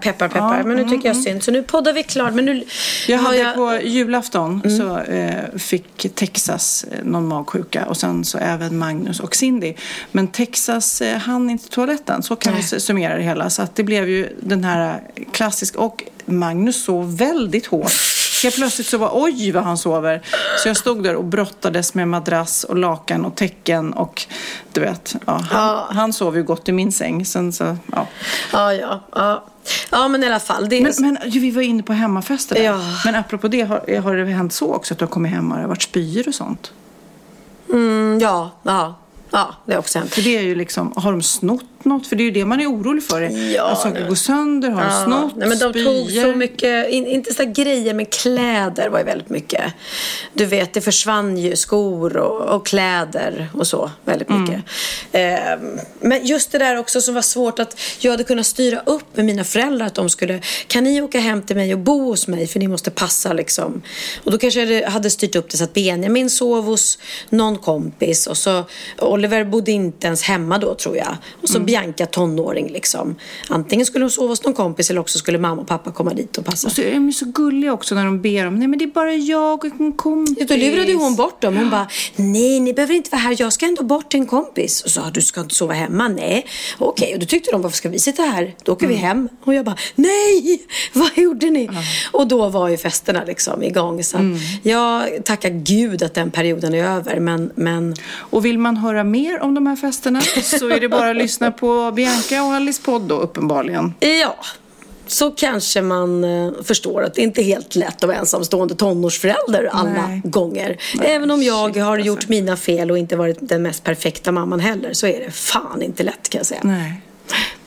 Peppar, 0.00 0.28
peppar. 0.28 0.58
Ja, 0.58 0.66
men 0.66 0.76
nu 0.76 0.88
tycker 0.88 1.08
jag 1.08 1.16
synd. 1.16 1.42
Så 1.42 1.50
nu 1.50 1.62
poddar 1.62 1.92
vi 1.92 2.02
klart. 2.02 2.34
Men 2.34 2.44
nu 2.44 2.64
Jag 3.08 3.18
hade 3.18 3.52
på 3.54 3.80
julafton 3.82 4.62
så 4.78 4.98
eh, 4.98 5.58
fick 5.58 6.14
Texas 6.14 6.84
eh, 6.92 7.04
någon 7.04 7.28
magsjuka 7.28 7.86
och 7.86 7.96
sen 7.96 8.24
så 8.24 8.38
även 8.38 8.78
Magnus 8.78 9.20
och 9.20 9.36
Cindy. 9.36 9.74
Men 10.12 10.28
Texas 10.28 11.00
eh, 11.00 11.18
hann 11.18 11.50
inte 11.50 11.68
toaletten, 11.68 12.22
så 12.22 12.36
kan 12.36 12.52
Nej. 12.52 12.64
vi 12.72 12.80
summera 12.80 13.16
det 13.16 13.22
hela. 13.22 13.50
Så 13.50 13.62
att 13.62 13.76
det 13.76 13.82
blev 13.82 14.08
ju 14.08 14.36
den 14.40 14.64
här 14.64 15.00
klassiska, 15.32 15.78
och 15.78 16.04
Magnus 16.24 16.84
sov 16.84 17.16
väldigt 17.16 17.66
hårt. 17.66 17.92
Helt 18.42 18.54
plötsligt 18.54 18.86
så 18.86 18.98
var 18.98 19.10
oj 19.12 19.52
vad 19.52 19.64
han 19.64 19.78
sover. 19.78 20.22
Så 20.62 20.68
jag 20.68 20.76
stod 20.76 21.02
där 21.02 21.16
och 21.16 21.24
brottades 21.24 21.94
med 21.94 22.08
madrass 22.08 22.64
och 22.64 22.76
lakan 22.76 23.24
och 23.24 23.34
täcken 23.36 23.92
och 23.92 24.26
du 24.72 24.80
vet, 24.80 25.14
ja, 25.26 25.32
han, 25.32 25.46
Ja. 25.50 25.88
han 25.90 26.12
sov 26.12 26.36
ju 26.36 26.42
gott 26.42 26.68
i 26.68 26.72
min 26.72 26.92
säng. 26.92 27.24
Sen 27.24 27.52
så, 27.52 27.76
ja. 27.92 28.06
Ja, 28.52 28.72
ja, 28.74 29.00
ja. 29.14 29.44
Ja, 29.90 30.08
men 30.08 30.22
i 30.22 30.26
alla 30.26 30.40
fall. 30.40 30.68
Det. 30.68 30.80
Men, 30.80 30.92
men 30.98 31.18
vi 31.30 31.50
var 31.50 31.62
inne 31.62 31.82
på 31.82 31.92
hemmafester 31.92 32.54
där. 32.54 32.62
Ja. 32.62 32.80
Men 33.04 33.14
apropå 33.14 33.48
det, 33.48 33.60
har, 33.62 34.00
har 34.00 34.16
det 34.16 34.24
hänt 34.24 34.52
så 34.52 34.74
också 34.74 34.94
att 34.94 34.98
du 34.98 35.04
har 35.04 35.10
kommit 35.10 35.32
hem 35.32 35.50
och 35.50 35.56
det 35.56 35.62
har 35.62 35.68
varit 35.68 35.82
spyor 35.82 36.28
och 36.28 36.34
sånt? 36.34 36.72
mm, 37.72 38.18
ja, 38.22 38.50
ja, 38.62 38.94
ja, 39.30 39.54
det 39.66 39.72
har 39.72 39.78
också 39.78 39.98
hänt. 39.98 40.14
För 40.14 40.22
det 40.22 40.36
är 40.38 40.42
ju 40.42 40.54
liksom, 40.54 40.92
har 40.96 41.12
de 41.12 41.22
snott 41.22 41.69
något? 41.84 42.06
För 42.06 42.16
det 42.16 42.22
är 42.22 42.24
ju 42.24 42.30
det 42.30 42.44
man 42.44 42.60
är 42.60 42.66
orolig 42.66 43.04
för. 43.04 43.20
Ja, 43.54 43.64
att 43.70 43.80
saker 43.80 44.08
går 44.08 44.14
sönder, 44.14 44.70
har 44.70 44.84
de 44.84 45.04
snott, 45.04 45.32
nej, 45.36 45.48
men 45.48 45.58
de 45.58 45.72
tog 45.72 46.06
spyor? 46.10 46.32
så 46.32 46.36
mycket, 46.38 46.88
in, 46.88 47.06
inte 47.06 47.34
så 47.34 47.44
grejer 47.44 47.94
men 47.94 48.06
kläder 48.06 48.88
var 48.88 48.98
ju 48.98 49.04
väldigt 49.04 49.28
mycket. 49.28 49.62
Du 50.34 50.46
vet 50.46 50.72
det 50.74 50.80
försvann 50.80 51.36
ju 51.38 51.56
skor 51.56 52.16
och, 52.16 52.56
och 52.56 52.66
kläder 52.66 53.48
och 53.54 53.66
så 53.66 53.90
väldigt 54.04 54.28
Mm. 54.30 54.42
mycket. 54.42 54.62
Ehm, 55.12 55.78
men 56.00 56.26
just 56.26 56.52
det 56.52 56.58
där 56.58 56.76
också 56.76 57.00
som 57.00 57.14
var 57.14 57.22
svårt 57.22 57.58
att 57.58 57.80
jag 57.98 58.10
hade 58.10 58.24
kunnat 58.24 58.46
styra 58.46 58.80
upp 58.86 59.16
med 59.16 59.24
mina 59.24 59.44
föräldrar 59.44 59.86
att 59.86 59.94
de 59.94 60.08
skulle 60.10 60.40
kan 60.66 60.84
ni 60.84 61.02
åka 61.02 61.20
hem 61.20 61.42
till 61.42 61.56
mig 61.56 61.72
och 61.72 61.78
bo 61.80 62.04
hos 62.04 62.28
mig 62.28 62.46
för 62.46 62.58
ni 62.58 62.68
måste 62.68 62.90
passa 62.90 63.32
liksom. 63.32 63.82
Och 64.24 64.30
då 64.32 64.38
kanske 64.38 64.64
jag 64.64 64.90
hade- 64.90 65.10
styrt 65.10 65.36
upp 65.36 65.48
det 65.50 65.56
så 65.56 65.64
att 65.64 65.72
Benjamin 65.72 66.30
sov 66.30 66.64
hos 66.64 66.98
någon 67.30 67.58
kompis 67.58 68.26
och 68.26 68.36
så 68.36 68.64
Oliver 68.98 69.44
bodde 69.44 69.70
inte 69.72 70.06
ens 70.06 70.22
hemma 70.22 70.58
då 70.58 70.74
tror 70.74 70.96
jag. 70.96 71.16
Och 71.42 71.48
så 71.48 71.60
Bianca 71.70 72.06
tonåring 72.06 72.68
liksom. 72.68 73.16
Antingen 73.48 73.86
skulle 73.86 74.04
hon 74.04 74.10
sova 74.10 74.28
hos 74.28 74.44
någon 74.44 74.54
kompis 74.54 74.90
eller 74.90 75.00
också 75.00 75.18
skulle 75.18 75.38
mamma 75.38 75.62
och 75.62 75.68
pappa 75.68 75.92
komma 75.92 76.14
dit 76.14 76.38
och 76.38 76.44
passa. 76.44 76.68
Och 76.68 76.72
så 76.72 76.82
är 76.82 76.94
de 76.94 77.06
ju 77.06 77.12
så 77.12 77.24
gulliga 77.24 77.72
också 77.72 77.94
när 77.94 78.04
de 78.04 78.20
ber 78.20 78.46
om, 78.46 78.58
nej 78.58 78.68
men 78.68 78.78
det 78.78 78.84
är 78.84 78.86
bara 78.86 79.14
jag 79.14 79.64
och 79.64 79.80
en 79.80 79.92
kompis. 79.92 80.48
Då 80.48 80.56
lurade 80.56 80.92
hon 80.92 81.16
bort 81.16 81.42
dem. 81.42 81.56
Hon 81.56 81.70
bara, 81.70 81.88
nej 82.16 82.60
ni 82.60 82.72
behöver 82.72 82.94
inte 82.94 83.10
vara 83.10 83.20
här, 83.20 83.36
jag 83.38 83.52
ska 83.52 83.66
ändå 83.66 83.82
bort 83.82 84.10
till 84.10 84.20
en 84.20 84.26
kompis. 84.26 84.82
Och 84.82 84.90
sa, 84.90 85.10
du 85.10 85.20
ska 85.22 85.40
inte 85.40 85.54
sova 85.54 85.74
hemma? 85.74 86.08
Nej. 86.08 86.46
Okej, 86.78 87.14
och 87.14 87.20
då 87.20 87.26
tyckte 87.26 87.50
de, 87.50 87.62
varför 87.62 87.76
ska 87.76 87.88
vi 87.88 87.98
sitta 87.98 88.22
här? 88.22 88.54
Då 88.64 88.72
åker 88.72 88.86
vi 88.86 88.94
hem. 88.94 89.28
Och 89.44 89.54
jag 89.54 89.64
bara, 89.64 89.76
nej! 89.94 90.62
Vad 90.92 91.18
gjorde 91.18 91.50
ni? 91.50 91.70
Och 92.12 92.26
då 92.28 92.48
var 92.48 92.68
ju 92.68 92.76
festerna 92.76 93.24
liksom 93.24 93.62
igång. 93.62 94.04
Så 94.04 94.16
att 94.16 94.22
jag 94.62 95.24
tackar 95.24 95.50
gud 95.50 96.02
att 96.02 96.14
den 96.14 96.30
perioden 96.30 96.74
är 96.74 96.84
över. 96.84 97.20
Men, 97.20 97.52
men 97.54 97.94
Och 98.16 98.44
vill 98.44 98.58
man 98.58 98.76
höra 98.76 99.04
mer 99.04 99.40
om 99.40 99.54
de 99.54 99.66
här 99.66 99.76
festerna 99.76 100.20
så 100.42 100.68
är 100.68 100.80
det 100.80 100.88
bara 100.88 101.10
att 101.10 101.16
lyssna 101.16 101.52
på 101.52 101.59
Bianca 101.94 102.42
och 102.42 102.54
Alice 102.54 102.82
podd 102.82 103.02
då 103.02 103.14
uppenbarligen. 103.20 103.94
ja. 104.00 104.36
Så 105.06 105.30
kanske 105.30 105.82
man 105.82 106.24
eh, 106.24 106.52
förstår 106.64 107.02
att 107.02 107.14
det 107.14 107.22
inte 107.22 107.40
är 107.40 107.44
helt 107.44 107.74
lätt 107.76 107.96
att 107.96 108.08
vara 108.08 108.16
ensamstående 108.16 108.74
tonårsförälder 108.74 109.68
alla 109.72 110.06
Nej. 110.08 110.20
gånger. 110.24 110.76
Även 111.02 111.30
om 111.30 111.42
jag 111.42 111.74
shit, 111.74 111.82
har 111.82 111.92
alltså. 111.92 112.06
gjort 112.06 112.28
mina 112.28 112.56
fel 112.56 112.90
och 112.90 112.98
inte 112.98 113.16
varit 113.16 113.38
den 113.40 113.62
mest 113.62 113.84
perfekta 113.84 114.32
mamman 114.32 114.60
heller 114.60 114.92
så 114.92 115.06
är 115.06 115.20
det 115.20 115.30
fan 115.30 115.82
inte 115.82 116.02
lätt 116.02 116.28
kan 116.28 116.38
jag 116.38 116.46
säga. 116.46 116.60
Nej. 116.64 117.00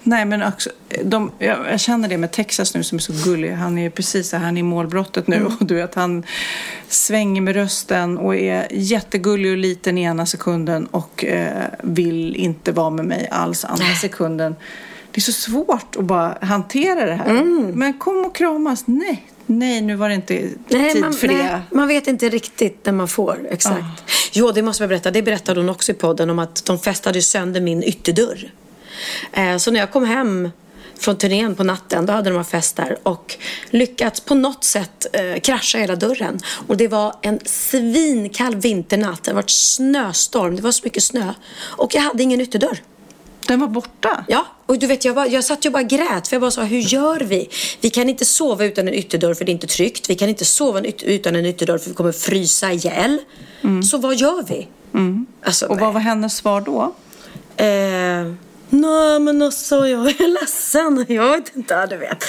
Nej, 0.03 0.25
men 0.25 0.43
också, 0.43 0.69
de, 1.03 1.31
jag, 1.39 1.57
jag 1.71 1.79
känner 1.79 2.09
det 2.09 2.17
med 2.17 2.31
Texas 2.31 2.75
nu 2.75 2.83
som 2.83 2.95
är 2.95 2.99
så 2.99 3.13
gullig. 3.25 3.51
Han 3.51 3.77
är 3.77 3.81
ju 3.81 3.89
precis 3.89 4.29
så 4.29 4.37
här, 4.37 4.45
han 4.45 4.57
är 4.57 4.59
i 4.59 4.63
målbrottet 4.63 5.27
nu 5.27 5.45
och 5.45 5.65
du 5.65 5.75
vet 5.75 5.95
han 5.95 6.23
svänger 6.87 7.41
med 7.41 7.55
rösten 7.55 8.17
och 8.17 8.35
är 8.35 8.67
jättegullig 8.71 9.51
och 9.51 9.57
liten 9.57 9.97
i 9.97 10.03
ena 10.03 10.25
sekunden 10.25 10.85
och 10.85 11.25
eh, 11.25 11.63
vill 11.81 12.35
inte 12.35 12.71
vara 12.71 12.89
med 12.89 13.05
mig 13.05 13.27
alls 13.31 13.65
andra 13.65 13.95
sekunden. 14.01 14.55
Det 15.11 15.19
är 15.19 15.21
så 15.21 15.31
svårt 15.31 15.95
att 15.95 16.05
bara 16.05 16.37
hantera 16.41 17.05
det 17.05 17.15
här. 17.15 17.43
Men 17.73 17.93
kom 17.93 18.25
och 18.25 18.35
kramas. 18.35 18.83
Nej, 18.85 19.27
nej, 19.45 19.81
nu 19.81 19.95
var 19.95 20.09
det 20.09 20.15
inte 20.15 20.49
tid 20.67 21.01
man, 21.01 21.13
för 21.13 21.27
nej, 21.27 21.37
det. 21.37 21.61
man 21.75 21.87
vet 21.87 22.07
inte 22.07 22.29
riktigt 22.29 22.85
när 22.85 22.93
man 22.93 23.07
får. 23.07 23.47
Exakt. 23.49 24.03
Jo, 24.31 24.51
det 24.51 24.61
måste 24.61 24.83
jag 24.83 24.89
berätta. 24.89 25.11
Det 25.11 25.21
berättade 25.21 25.59
hon 25.59 25.69
också 25.69 25.91
i 25.91 25.95
podden 25.95 26.29
om 26.29 26.39
att 26.39 26.65
de 26.65 26.79
festade 26.79 27.21
sönder 27.21 27.61
min 27.61 27.83
ytterdörr. 27.83 28.51
Eh, 29.31 29.57
så 29.57 29.71
när 29.71 29.79
jag 29.79 29.91
kom 29.91 30.05
hem 30.05 30.49
från 30.99 31.17
turnén 31.17 31.55
på 31.55 31.63
natten, 31.63 32.05
då 32.05 32.13
hade 32.13 32.29
de 32.29 32.45
fest 32.45 32.75
där 32.75 32.97
och 33.03 33.35
lyckats 33.69 34.19
på 34.19 34.35
något 34.35 34.63
sätt 34.63 35.05
eh, 35.13 35.39
krascha 35.39 35.77
hela 35.77 35.95
dörren. 35.95 36.39
Och 36.67 36.77
det 36.77 36.87
var 36.87 37.15
en 37.21 37.39
svinkall 37.45 38.55
vinternatt. 38.55 39.23
Det 39.23 39.33
varit 39.33 39.49
snöstorm, 39.49 40.55
det 40.55 40.61
var 40.61 40.71
så 40.71 40.81
mycket 40.83 41.03
snö. 41.03 41.33
Och 41.59 41.95
jag 41.95 42.01
hade 42.01 42.23
ingen 42.23 42.41
ytterdörr. 42.41 42.81
Den 43.47 43.59
var 43.59 43.67
borta. 43.67 44.25
Ja, 44.27 44.45
och 44.65 44.79
du 44.79 44.87
vet 44.87 45.05
jag, 45.05 45.15
bara, 45.15 45.27
jag 45.27 45.43
satt 45.43 45.65
ju 45.65 45.69
och 45.69 45.73
bara 45.73 45.83
grät 45.83 46.27
för 46.27 46.35
jag 46.35 46.41
bara 46.41 46.51
sa 46.51 46.63
hur 46.63 46.79
gör 46.79 47.19
vi? 47.19 47.49
Vi 47.81 47.89
kan 47.89 48.09
inte 48.09 48.25
sova 48.25 48.65
utan 48.65 48.87
en 48.87 48.93
ytterdörr 48.93 49.33
för 49.33 49.45
det 49.45 49.51
är 49.51 49.53
inte 49.53 49.67
tryggt. 49.67 50.09
Vi 50.09 50.15
kan 50.15 50.29
inte 50.29 50.45
sova 50.45 50.81
utan 51.03 51.35
en 51.35 51.45
ytterdörr 51.45 51.77
för 51.77 51.89
vi 51.89 51.95
kommer 51.95 52.11
frysa 52.11 52.71
ihjäl. 52.71 53.19
Så 53.83 53.97
vad 53.97 54.15
gör 54.15 54.43
vi? 54.47 54.67
Alltså, 55.45 55.65
Och 55.65 55.79
vad 55.79 55.93
var 55.93 56.01
hennes 56.01 56.35
svar 56.35 56.61
då? 56.61 56.95
Eh, 57.63 58.33
Nej 58.73 59.19
men 59.19 59.41
alltså 59.41 59.87
jag 59.87 60.07
är 60.07 60.27
ledsen. 60.41 61.05
Jag 61.07 61.31
vet 61.31 61.55
inte, 61.55 61.73
ja, 61.73 61.87
du 61.87 61.97
vet. 61.97 62.23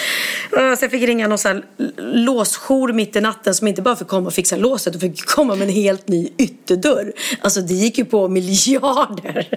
Så 0.79 0.85
jag 0.85 0.91
fick 0.91 1.03
ringa 1.03 1.29
någon 1.29 1.39
sån 1.39 1.53
här 1.53 1.65
låsjour 1.99 2.93
mitt 2.93 3.17
i 3.17 3.21
natten 3.21 3.55
som 3.55 3.69
inte 3.69 3.83
bara 3.83 3.97
fick 3.97 4.09
komma 4.09 4.27
och 4.27 4.35
fixa 4.35 4.57
låset 4.57 4.97
utan 4.97 5.01
fick 5.01 5.27
komma 5.27 5.55
med 5.55 5.69
en 5.69 5.75
helt 5.75 6.09
ny 6.09 6.33
ytterdörr. 6.39 7.13
Alltså 7.41 7.61
det 7.61 7.75
gick 7.75 7.99
ju 7.99 8.05
på 8.05 8.29
miljarder. 8.29 9.49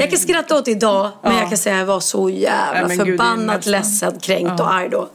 Jag 0.00 0.10
kan 0.10 0.18
skratta 0.18 0.58
åt 0.58 0.68
idag 0.68 1.10
men 1.22 1.32
Ja. 1.32 1.40
jag 1.40 1.48
kan 1.48 1.58
säga 1.58 1.74
att 1.74 1.78
jag 1.80 1.86
var 1.86 2.00
så 2.00 2.30
jävla 2.30 2.86
Nej, 2.88 2.96
gud, 2.96 3.06
förbannat 3.06 3.56
nästan- 3.56 3.70
ledsen, 3.72 4.18
kränkt 4.20 4.52
Ja. 4.58 4.64
och 4.64 4.72
arg 4.74 4.88
då. 4.88 5.08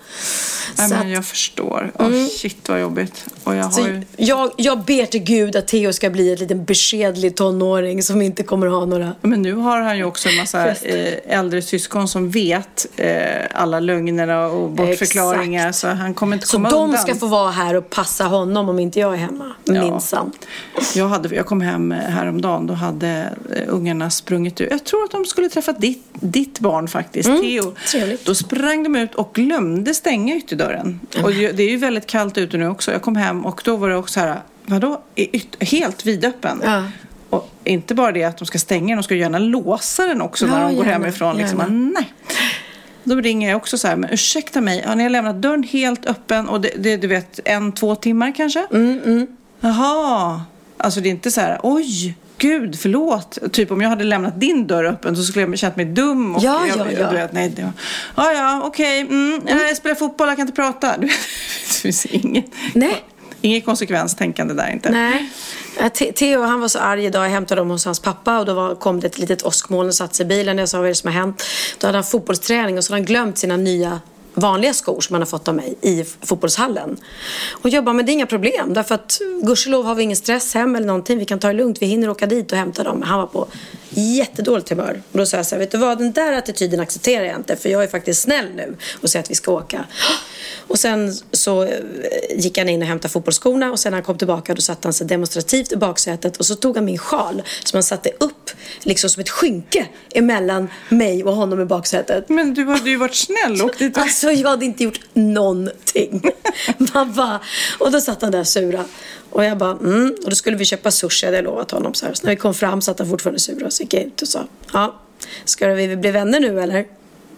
Nej, 0.77 0.89
Så 0.89 0.95
men 0.95 1.09
jag 1.09 1.25
förstår. 1.25 1.91
Åh, 1.99 2.27
shit 2.27 2.69
vad 2.69 2.81
jobbigt. 2.81 3.25
Och 3.43 3.55
jag 3.55 3.63
har 3.63 3.71
Så 3.71 3.81
ju... 3.81 4.01
jag, 4.17 4.51
jag 4.57 4.79
ber 4.79 5.05
till 5.05 5.23
Gud 5.23 5.55
att 5.55 5.67
Theo 5.67 5.93
ska 5.93 6.09
bli 6.09 6.31
en 6.31 6.36
liten 6.39 6.65
beskedlig 6.65 7.36
tonåring 7.36 8.03
som 8.03 8.21
inte 8.21 8.43
kommer 8.43 8.67
ha 8.67 8.86
några... 8.86 9.11
Men 9.21 9.41
nu 9.41 9.53
har 9.53 9.81
han 9.81 9.97
ju 9.97 10.03
också 10.03 10.29
en 10.29 10.36
massa 10.38 10.67
eh, 10.67 11.13
äldre 11.39 11.61
syskon 11.61 12.07
som 12.07 12.29
vet 12.29 12.86
eh, 12.95 13.09
alla 13.53 13.79
lögnerna 13.79 14.45
och 14.45 14.69
bortförklaringar. 14.71 15.71
Så 15.71 15.88
han 15.88 16.13
kommer 16.13 16.36
inte 16.36 16.47
Så 16.47 16.57
komma 16.57 16.69
de 16.69 16.83
undan. 16.83 17.01
ska 17.01 17.15
få 17.15 17.27
vara 17.27 17.51
här 17.51 17.75
och 17.75 17.89
passa 17.89 18.23
honom 18.23 18.69
om 18.69 18.79
inte 18.79 18.99
jag 18.99 19.13
är 19.13 19.17
hemma. 19.17 19.51
Minsann. 19.65 20.31
Jag, 20.95 21.07
hade, 21.07 21.36
jag 21.36 21.45
kom 21.45 21.61
hem 21.61 21.91
häromdagen, 21.91 22.67
då 22.67 22.73
hade 22.73 23.07
eh, 23.55 23.63
ungarna 23.67 24.09
sprungit 24.09 24.61
ut. 24.61 24.74
Jag 24.76 24.84
tror 24.84 25.03
att 25.03 25.11
de 25.11 25.26
skulle 25.26 25.49
träffa 25.49 25.71
ditt, 25.73 26.03
ditt 26.13 26.59
barn 26.59 26.88
faktiskt, 26.88 27.30
Theo. 27.30 27.63
Mm, 27.63 27.76
trevligt. 27.91 28.26
Då 28.26 28.36
sprang 28.36 28.84
de 28.84 28.95
ut 28.95 29.15
och 29.15 29.34
glömde 29.34 29.93
stänga 29.93 30.36
ytterdörren. 30.36 30.99
Och 31.23 31.32
ju- 31.32 31.51
det 31.51 31.63
är 31.63 31.69
ju 31.69 31.78
väldigt 31.78 32.05
kallt 32.07 32.38
ute 32.38 32.57
nu 32.57 32.67
också. 32.67 32.91
Jag 32.91 33.01
kom 33.01 33.15
hem 33.15 33.45
och 33.45 33.61
då 33.65 33.76
var 33.76 33.89
det 33.89 33.95
också 33.95 34.13
så 34.13 34.19
här, 34.19 34.39
vadå, 34.65 35.01
helt 35.59 36.05
vidöppen? 36.05 36.61
Ja. 36.65 36.84
Och 37.30 37.51
inte 37.63 37.95
bara 37.95 38.11
det 38.11 38.23
att 38.23 38.38
de 38.38 38.45
ska 38.45 38.57
stänga 38.59 38.88
den, 38.88 38.97
de 38.97 39.03
ska 39.03 39.15
gärna 39.15 39.39
låsa 39.39 40.05
den 40.07 40.21
också 40.21 40.45
när 40.45 40.61
Ja, 40.61 40.67
de 40.67 40.76
går 40.76 40.86
gärna, 40.86 40.97
hemifrån. 41.05 41.38
Liksom. 41.38 41.57
Men 41.57 41.93
Nej. 41.95 42.13
Då 43.03 43.15
ringer 43.15 43.49
jag 43.49 43.57
också 43.57 43.78
så 43.78 43.88
här, 43.88 43.95
men 43.95 44.09
ursäkta 44.13 44.61
mig, 44.61 44.84
har 44.88 44.95
ni 44.95 45.09
lämnat 45.09 45.36
dörren 45.41 45.63
helt 45.63 46.05
öppen 46.05 46.49
och 46.49 46.61
det, 46.61 46.71
det 46.78 46.97
du 46.97 47.07
vet, 47.07 47.39
en, 47.45 47.71
två 47.71 47.95
timmar 47.95 48.34
kanske? 48.36 48.65
Mm, 48.73 49.28
Jaha, 49.59 50.41
alltså 50.78 51.01
det 51.01 51.09
är 51.09 51.11
inte 51.11 51.32
så 51.32 51.41
här, 51.41 51.59
oj, 51.63 52.15
gud, 52.38 52.79
förlåt. 52.79 53.38
Typ 53.51 53.71
om 53.71 53.81
jag 53.81 53.89
hade 53.89 54.03
lämnat 54.03 54.39
din 54.39 54.67
dörr 54.67 54.83
öppen 54.83 55.15
så 55.15 55.23
skulle 55.23 55.45
jag 55.45 55.59
känt 55.59 55.75
mig 55.75 55.86
dum. 55.86 56.36
Och 56.36 56.43
Ja, 56.43 56.67
jag, 56.67 56.77
ja, 56.77 56.91
ja. 56.99 57.11
Vet, 57.11 57.33
nej, 57.33 57.49
det 57.49 57.61
var, 57.61 57.71
ja, 58.15 58.33
ja, 58.33 58.61
okej, 58.63 59.01
mm, 59.01 59.41
jag 59.47 59.77
spelar 59.77 59.95
fotboll, 59.95 60.27
jag 60.27 60.38
kan 60.38 60.47
inte 60.47 60.55
prata. 60.61 60.95
Det 60.97 61.11
finns 61.81 62.05
inget, 62.05 62.45
Nej. 62.73 63.03
inget 63.41 63.65
konsekvenstänkande 63.65 64.53
där 64.53 64.71
inte. 64.71 64.91
Nej. 64.91 65.29
Theo 66.15 66.41
han 66.41 66.61
var 66.61 66.67
så 66.67 66.79
arg 66.79 67.05
idag. 67.05 67.25
Jag 67.25 67.29
hämtade 67.29 67.61
dem 67.61 67.69
hos 67.69 67.86
hans 67.86 67.99
pappa 67.99 68.39
och 68.39 68.45
då 68.45 68.53
var, 68.53 68.75
kom 68.75 68.99
det 68.99 69.07
ett 69.07 69.17
litet 69.17 69.43
åskmoln 69.43 69.88
och 69.88 69.95
satte 69.95 70.15
sig 70.15 70.25
i 70.25 70.29
bilen. 70.29 70.57
Jag 70.57 70.69
sa 70.69 70.77
vad 70.77 70.86
är 70.86 70.89
det 70.89 70.95
som 70.95 71.07
har 71.07 71.19
hänt? 71.19 71.43
Då 71.77 71.88
hade 71.88 71.97
han 71.97 72.03
fotbollsträning 72.03 72.77
och 72.77 72.83
så 72.83 72.93
hade 72.93 73.01
han 73.01 73.05
glömt 73.05 73.38
sina 73.38 73.57
nya 73.57 74.01
vanliga 74.36 74.73
skor 74.73 75.01
som 75.01 75.13
han 75.13 75.21
har 75.21 75.27
fått 75.27 75.47
av 75.47 75.55
mig 75.55 75.75
i 75.81 76.03
fotbollshallen. 76.21 76.97
Och 77.51 77.69
jag 77.69 77.83
bara, 77.83 77.93
men 77.93 78.05
det 78.05 78.11
är 78.11 78.13
inga 78.13 78.25
problem 78.25 78.73
därför 78.73 78.95
att 78.95 79.19
gudskelov 79.41 79.86
har 79.86 79.95
vi 79.95 80.03
ingen 80.03 80.17
stress 80.17 80.53
hem 80.53 80.75
eller 80.75 80.88
någonting. 80.88 81.19
Vi 81.19 81.25
kan 81.25 81.39
ta 81.39 81.47
det 81.47 81.53
lugnt. 81.53 81.81
Vi 81.81 81.86
hinner 81.86 82.09
åka 82.09 82.25
dit 82.25 82.51
och 82.51 82.57
hämta 82.57 82.83
dem. 82.83 83.01
Han 83.01 83.19
var 83.19 83.27
på 83.27 83.47
jättedåligt 83.89 84.69
humör. 84.69 85.01
Och 85.11 85.17
då 85.17 85.25
sa 85.25 85.38
jag 85.38 85.45
så 85.45 85.55
här, 85.55 85.59
vet 85.59 85.71
du 85.71 85.77
vad, 85.77 85.97
den 85.97 86.11
där 86.11 86.33
attityden 86.33 86.79
accepterar 86.79 87.25
jag 87.25 87.36
inte 87.36 87.55
för 87.55 87.69
jag 87.69 87.83
är 87.83 87.88
faktiskt 87.88 88.21
snäll 88.21 88.47
nu 88.55 88.75
och 89.01 89.09
säger 89.09 89.23
att 89.23 89.31
vi 89.31 89.36
ska 89.36 89.51
åka. 89.51 89.86
Och 90.68 90.80
sen 90.80 91.13
så 91.32 91.63
eh, 91.63 91.80
gick 92.36 92.57
han 92.57 92.70
in 92.70 92.82
och 92.82 92.88
hämtade 92.88 93.11
fotbollsskorna 93.11 93.72
och 93.72 93.80
sen 93.80 93.91
när 93.91 93.97
han 93.97 94.03
kom 94.03 94.18
tillbaka 94.18 94.53
då 94.53 94.61
satte 94.61 94.88
han 94.88 94.93
sig 94.93 95.07
demonstrativt 95.07 95.72
i 95.72 95.76
baksätet 95.76 96.38
och 96.38 96.45
så 96.45 96.55
tog 96.55 96.76
han 96.76 96.86
min 96.86 96.97
sjal 96.97 97.43
som 97.63 97.78
han 97.78 97.84
satte 97.84 98.09
upp 98.20 98.49
liksom 98.84 99.09
som 99.09 99.22
ett 99.22 99.30
skynke 99.30 99.88
emellan 100.13 100.70
mig 100.89 101.24
och 101.24 101.36
honom 101.36 101.61
i 101.61 101.66
baksätet. 101.66 102.30
Men 102.30 102.53
du 102.53 102.66
hade 102.66 102.89
ju 102.89 102.97
varit 102.97 103.16
snäll 103.16 103.61
och 103.61 103.72
dit 103.78 103.97
Alltså 103.97 104.32
jag 104.32 104.49
hade 104.49 104.66
inte 104.66 104.84
gjort 104.84 104.99
någonting. 105.13 106.22
Man 106.93 107.13
bara, 107.13 107.39
och 107.80 107.91
då 107.91 108.01
satt 108.01 108.22
han 108.22 108.32
där 108.32 108.43
sura. 108.43 108.86
Och 109.30 109.45
jag 109.45 109.57
bara, 109.57 109.72
mm. 109.72 110.16
Och 110.24 110.30
då 110.30 110.36
skulle 110.36 110.57
vi 110.57 110.66
köpa 110.66 110.91
sushi, 110.91 111.26
hade 111.26 111.38
jag 111.38 111.43
lovat 111.43 111.72
honom. 111.72 111.93
Så, 111.93 112.05
här. 112.05 112.13
så 112.13 112.24
när 112.24 112.32
vi 112.32 112.38
kom 112.38 112.53
fram 112.53 112.82
satt 112.82 112.99
han 112.99 113.09
fortfarande 113.09 113.39
sura. 113.39 113.72
Så 113.72 113.84
gick 113.84 113.93
jag 113.93 114.03
ut 114.03 114.22
och 114.22 114.28
sa, 114.28 114.47
ja, 114.74 114.95
ska 115.45 115.68
vi 115.68 115.97
bli 115.97 116.11
vänner 116.11 116.39
nu 116.39 116.61
eller? 116.61 116.86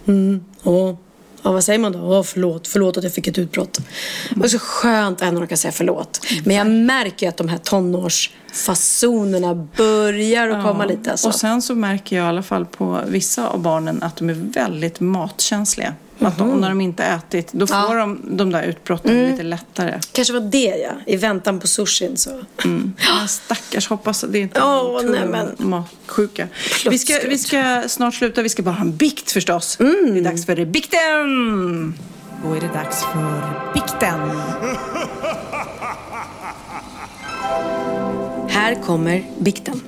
Mm, 0.07 0.45
ja. 0.63 0.97
Ja, 1.41 1.51
vad 1.51 1.63
säger 1.63 1.79
man 1.79 1.91
då? 1.91 1.99
Åh, 1.99 2.23
förlåt, 2.23 2.67
förlåt 2.67 2.97
att 2.97 3.03
jag 3.03 3.13
fick 3.13 3.27
ett 3.27 3.37
utbrott. 3.37 3.77
Det 4.33 4.39
var 4.39 4.47
så 4.47 4.59
skönt 4.59 5.21
att 5.21 5.27
ändå 5.27 5.47
kan 5.47 5.57
säga 5.57 5.71
förlåt. 5.71 6.25
Men 6.45 6.55
jag 6.55 6.67
märker 6.67 7.29
att 7.29 7.37
de 7.37 7.47
här 7.47 7.57
tonårsfasonerna 7.57 9.67
börjar 9.77 10.49
att 10.49 10.65
komma 10.65 10.85
lite. 10.85 11.11
Alltså. 11.11 11.27
Och 11.27 11.35
sen 11.35 11.61
så 11.61 11.75
märker 11.75 12.15
jag 12.15 12.25
i 12.25 12.27
alla 12.27 12.43
fall 12.43 12.65
på 12.65 13.01
vissa 13.07 13.47
av 13.47 13.59
barnen 13.59 14.03
att 14.03 14.15
de 14.15 14.29
är 14.29 14.33
väldigt 14.33 14.99
matkänsliga. 14.99 15.93
Att 16.19 16.37
de, 16.37 16.61
när 16.61 16.69
de 16.69 16.81
inte 16.81 17.03
ätit, 17.03 17.53
då 17.53 17.67
får 17.67 17.77
Ja. 17.77 17.93
de 17.93 18.37
de 18.37 18.49
där 18.51 18.63
utbrotten 18.63 19.31
lite 19.31 19.43
lättare. 19.43 19.99
Kanske 20.11 20.33
var 20.33 20.39
det 20.39 20.75
ja, 20.83 20.91
i 21.05 21.15
väntan 21.17 21.59
på 21.59 21.67
sushin 21.67 22.17
så. 22.17 22.29
Men 22.63 23.27
stackars, 23.27 23.87
hoppas 23.89 24.23
att 24.23 24.31
det 24.33 24.39
inte 24.39 24.59
är 24.59 24.99
en 24.99 25.11
nej, 25.11 25.21
tung 25.21 25.31
men- 25.31 25.55
magsjuka. 25.57 26.47
Vi 26.89 26.97
ska, 26.97 27.19
vi 27.27 27.37
ska 27.37 27.83
snart 27.87 28.13
sluta, 28.15 28.41
vi 28.41 28.49
ska 28.49 28.61
bara 28.63 28.75
ha 28.75 28.81
en 28.81 28.95
bikt 28.95 29.31
förstås. 29.31 29.79
Mm. 29.79 30.13
Det 30.13 30.19
är 30.19 30.23
dags 30.23 30.45
för 30.45 30.65
bikten! 30.65 31.93
Då 32.43 32.53
är 32.53 32.61
det 32.61 32.67
dags 32.73 33.01
för 33.03 33.73
bikten. 33.73 34.19
Här 38.49 38.75
kommer 38.85 39.23
bikten. 39.39 39.81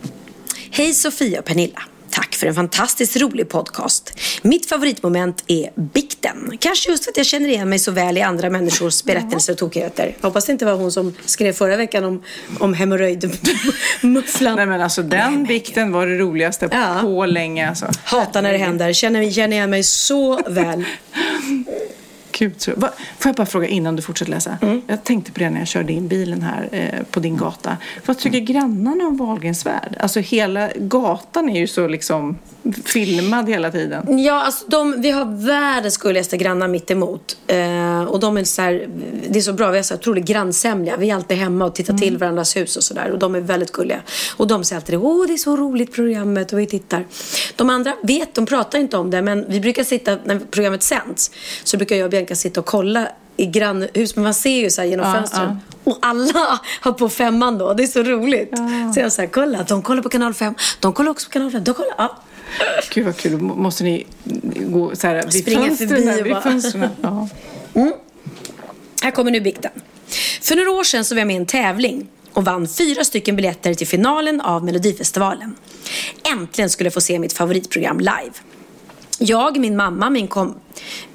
Hej 0.72 0.94
Sofia 0.94 1.40
och 1.40 1.46
Pernilla. 1.46 1.82
Tack 2.20 2.36
för 2.36 2.48
en 2.48 2.56
fantastiskt 2.56 3.18
rolig 3.18 3.50
podcast. 3.50 4.20
Mitt 4.42 4.70
favoritmoment 4.70 5.44
är 5.48 5.70
bikten. 5.94 6.58
Kanske 6.60 6.92
just 6.92 7.04
för 7.04 7.12
att 7.12 7.18
jag 7.18 7.26
känner 7.26 7.50
igen 7.50 7.70
mig 7.70 7.80
så 7.80 7.92
väl 7.92 8.18
i 8.18 8.22
andra 8.22 8.50
människors 8.50 9.04
berättelser 9.04 9.54
och 9.54 9.60
tokigheter. 9.60 10.16
Hoppas 10.22 10.46
det 10.46 10.52
inte 10.52 10.66
var 10.66 10.74
hon 10.74 10.92
som 10.92 11.14
skrev 11.26 11.54
förra 11.54 11.76
veckan 11.78 12.04
om, 12.04 12.24
om 12.60 12.74
hemorrojdmufflan. 12.74 14.56
Nej 14.56 14.66
men 14.66 14.82
alltså 14.82 15.04
den 15.04 15.44
bikten 15.44 15.92
var 15.92 16.08
det 16.08 16.18
roligaste 16.18 16.70
Ja. 16.72 17.00
på 17.02 17.26
länge 17.26 17.70
alltså. 17.70 17.86
Hatar 18.04 18.42
när 18.42 18.52
det 18.52 18.58
händer. 18.58 18.94
Känner, 18.94 19.32
känner 19.32 19.58
igen 19.58 19.70
mig 19.70 19.84
så 19.84 20.42
väl. 20.48 20.86
Gud, 22.40 22.62
så. 22.62 22.72
Va, 22.76 22.90
får 23.18 23.30
jag 23.30 23.36
bara 23.36 23.46
fråga 23.46 23.68
innan 23.68 23.96
du 23.96 24.02
fortsätter 24.02 24.32
läsa? 24.32 24.58
Mm. 24.62 24.82
Jag 24.88 25.04
tänkte 25.04 25.32
på 25.32 25.40
det 25.40 25.50
när 25.50 25.60
jag 25.60 25.68
körde 25.68 25.94
in 25.94 26.08
bilen 26.08 26.42
här 26.42 26.70
eh, 26.72 27.04
på 27.12 27.20
din 27.20 27.38
gata. 27.38 27.78
Vad 28.06 28.18
tycker 28.18 28.40
grannarna 28.40 29.08
om 29.08 29.18
Wahlgrens 29.18 29.66
värld? 29.66 29.98
Alltså 30.00 30.20
hela 30.20 30.70
gatan 30.76 31.50
är 31.50 31.60
ju 31.60 31.68
så 31.68 31.88
liksom 31.88 32.38
filmad 32.86 33.50
hela 33.50 33.72
tiden. 33.72 34.20
Ja, 34.20 34.44
alltså 34.44 34.66
de, 34.68 35.02
vi 35.02 35.12
har 35.12 35.46
världens 35.46 35.98
gulligaste 35.98 36.38
grannar 36.38 36.68
mitt 36.68 36.92
emot. 36.92 37.38
Eh, 37.48 38.04
och 38.04 38.20
de 38.20 38.38
är 38.38 38.44
så 38.44 38.62
här, 38.62 38.88
det 39.30 39.40
är 39.40 39.44
så 39.44 39.54
bra, 39.54 39.72
vi 39.72 39.80
är 39.80 39.84
så 39.84 39.96
otroligt 39.96 40.26
grannsämliga. 40.26 40.98
Vi 40.98 41.10
är 41.10 41.16
alltid 41.16 41.38
hemma 41.38 41.66
och 41.66 41.76
tittar 41.76 41.98
till 41.98 42.18
varandras 42.18 42.56
hus 42.56 42.78
och 42.78 42.84
sådär. 42.84 43.12
Och 43.12 43.20
de 43.20 43.36
är 43.36 43.40
väldigt 43.40 43.72
gulliga. 43.72 44.00
Och 44.38 44.48
de 44.48 44.64
säger 44.64 44.82
alltid 44.82 44.96
åh 44.96 45.28
det 45.28 45.34
är 45.34 45.38
så 45.38 45.58
roligt 45.58 45.94
programmet 45.94 46.54
och 46.54 46.60
vi 46.60 46.68
tittar. 46.68 47.06
De 47.56 47.70
andra 47.70 47.94
vet, 48.04 48.36
de 48.36 48.46
pratar 48.46 48.80
inte 48.80 48.98
om 48.98 49.10
det, 49.10 49.22
men 49.22 49.46
vi 49.50 49.60
brukar 49.60 49.84
sitta, 49.84 50.18
när 50.26 50.40
programmet 50.40 50.84
sänds, 50.84 51.32
så 51.64 51.78
brukar 51.78 51.96
jag 51.96 52.06
och 52.06 52.12
Bianca 52.12 52.36
sitta 52.36 52.60
och 52.60 52.66
kolla 52.66 53.08
i 53.38 53.46
grannhus, 53.46 54.16
men 54.16 54.24
man 54.24 54.34
ser 54.34 54.58
ju 54.60 54.70
så 54.70 54.82
här 54.82 54.88
genom 54.88 55.06
Ja, 55.06 55.14
fönstren. 55.14 55.60
Och 55.84 55.98
alla 56.02 56.60
har 56.82 56.92
på 56.92 57.10
femman 57.10 57.58
då, 57.58 57.74
det 57.74 57.84
är 57.84 57.88
så 57.88 58.04
roligt. 58.04 58.58
Så 58.94 59.00
jag 59.00 59.12
här, 59.18 59.28
kolla, 59.28 59.64
de 59.64 59.82
kollar 59.82 60.02
på 60.02 60.10
kanal 60.10 60.34
5, 60.34 60.56
de 60.80 60.94
kollar 60.94 61.12
också 61.12 61.28
på 61.28 61.34
kanal 61.34 61.52
5, 61.52 61.64
de 61.64 61.74
kollar, 61.74 61.94
ja. 61.98 62.18
Gud 62.90 63.06
vad 63.06 63.18
kul, 63.18 63.42
måste 63.42 63.84
ni 63.84 64.06
gå 64.58 64.96
så 64.96 65.08
här 65.08 65.24
vid 65.32 65.42
Springa 65.42 65.68
fönstren? 65.68 65.90
förbi 65.90 66.22
och 66.22 66.26
vid 66.26 66.38
fönstren. 66.44 66.90
Ja. 67.02 67.28
Här 69.02 69.12
kommer 69.12 69.32
nu 69.32 69.42
bikten. 69.42 69.72
För 70.42 70.56
några 70.56 70.72
år 70.72 70.84
sedan 70.84 71.06
så 71.06 71.16
var 71.16 71.20
jag 71.20 71.28
med 71.28 71.34
i 71.34 71.38
en 71.38 71.46
tävling 71.46 72.08
och 72.34 72.46
vann 72.46 72.68
fyra 72.68 73.04
stycken 73.04 73.36
biljetter 73.36 73.74
till 73.74 73.88
finalen 73.88 74.42
av 74.42 74.66
Melodifestivalen. 74.66 75.56
Äntligen 76.32 76.70
skulle 76.70 76.88
jag 76.88 76.94
få 76.94 77.02
se 77.02 77.20
mitt 77.20 77.34
favoritprogram 77.34 78.00
live. 78.00 78.32
Jag, 79.20 79.60
min 79.60 79.76
mamma, 79.76 80.10
min 80.10 80.28
kom... 80.28 80.56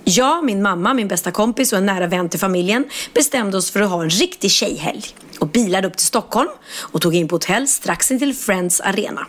Jag, 0.05 0.45
min 0.45 0.63
mamma, 0.63 0.95
min 0.95 1.09
bästa 1.09 1.31
kompis 1.31 1.73
och 1.73 1.79
en 1.79 1.87
nära 1.87 2.07
vän 2.07 2.29
till 2.29 2.41
familjen 2.41 2.85
bestämde 3.15 3.57
oss 3.57 3.71
för 3.71 3.81
att 3.81 3.91
ha 3.91 4.03
en 4.03 4.11
riktig 4.11 4.51
tjejhelg 4.51 5.03
och 5.39 5.49
bilade 5.49 5.89
upp 5.89 5.97
till 5.97 6.07
Stockholm 6.07 6.51
och 6.79 7.01
tog 7.01 7.15
in 7.15 7.29
på 7.29 7.35
hotell 7.35 7.69
strax 7.69 8.11
intill 8.11 8.35
Friends 8.35 8.81
Arena. 8.81 9.27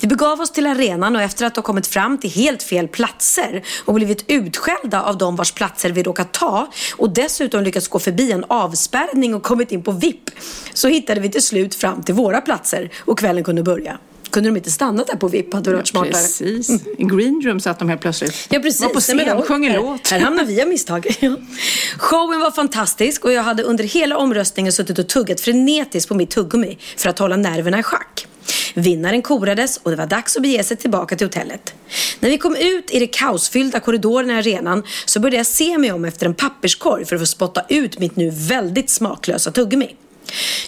Vi 0.00 0.08
begav 0.08 0.40
oss 0.40 0.50
till 0.52 0.66
arenan 0.66 1.16
och 1.16 1.22
efter 1.22 1.46
att 1.46 1.56
ha 1.56 1.62
kommit 1.62 1.86
fram 1.86 2.18
till 2.18 2.30
helt 2.30 2.62
fel 2.62 2.88
platser 2.88 3.62
och 3.84 3.94
blivit 3.94 4.24
utskällda 4.28 5.02
av 5.02 5.18
de 5.18 5.36
vars 5.36 5.52
platser 5.52 5.90
vi 5.90 6.02
råkat 6.02 6.32
ta 6.32 6.68
och 6.96 7.10
dessutom 7.10 7.62
lyckats 7.62 7.88
gå 7.88 7.98
förbi 7.98 8.32
en 8.32 8.44
avspärrning 8.48 9.34
och 9.34 9.42
kommit 9.42 9.72
in 9.72 9.82
på 9.82 9.90
VIP 9.92 10.30
så 10.74 10.88
hittade 10.88 11.20
vi 11.20 11.28
till 11.30 11.42
slut 11.42 11.74
fram 11.74 12.02
till 12.02 12.14
våra 12.14 12.40
platser 12.40 12.90
och 12.98 13.18
kvällen 13.18 13.44
kunde 13.44 13.62
börja. 13.62 13.98
Kunde 14.30 14.48
de 14.50 14.56
inte 14.56 14.70
stannat 14.70 15.06
där 15.06 15.16
på 15.16 15.28
VIP 15.28 15.54
hade 15.54 15.70
det 15.70 15.76
varit 15.76 15.88
smartare. 15.88 16.12
Precis. 16.12 16.70
I 16.98 17.04
Green 17.04 17.42
Room 17.44 17.60
satt 17.60 17.78
de 17.78 17.88
helt 17.88 18.00
plötsligt. 18.00 18.46
Ja, 18.50 18.60
precis. 18.60 18.80
Var 18.80 18.88
på 18.88 18.94
Nej, 18.94 19.24
scen, 19.26 19.36
då- 19.36 19.42
sjöng 19.42 19.74
låt. 19.74 20.08
Här 20.08 20.20
hamnade 20.20 20.48
vi 20.48 20.62
av 20.62 20.68
misstag. 20.68 21.06
Showen 21.98 22.40
var 22.40 22.50
fantastisk 22.50 23.24
och 23.24 23.32
jag 23.32 23.42
hade 23.42 23.62
under 23.62 23.84
hela 23.84 24.16
omröstningen 24.16 24.72
suttit 24.72 24.98
och 24.98 25.08
tuggat 25.08 25.40
frenetiskt 25.40 26.08
på 26.08 26.14
mitt 26.14 26.30
tuggummi 26.30 26.78
för 26.96 27.08
att 27.08 27.18
hålla 27.18 27.36
nerverna 27.36 27.78
i 27.78 27.82
schack. 27.82 28.26
Vinnaren 28.74 29.22
korades 29.22 29.76
och 29.76 29.90
det 29.90 29.96
var 29.96 30.06
dags 30.06 30.36
att 30.36 30.42
bege 30.42 30.64
sig 30.64 30.76
tillbaka 30.76 31.16
till 31.16 31.26
hotellet. 31.26 31.74
När 32.20 32.30
vi 32.30 32.38
kom 32.38 32.56
ut 32.56 32.90
i 32.90 32.98
de 32.98 33.06
kaosfyllda 33.06 33.80
korridorerna 33.80 34.32
i 34.32 34.36
arenan 34.36 34.82
så 35.04 35.20
började 35.20 35.36
jag 35.36 35.46
se 35.46 35.78
mig 35.78 35.92
om 35.92 36.04
efter 36.04 36.26
en 36.26 36.34
papperskorg 36.34 37.04
för 37.04 37.16
att 37.16 37.22
få 37.22 37.26
spotta 37.26 37.62
ut 37.68 37.98
mitt 37.98 38.16
nu 38.16 38.30
väldigt 38.30 38.90
smaklösa 38.90 39.50
tuggummi. 39.50 39.96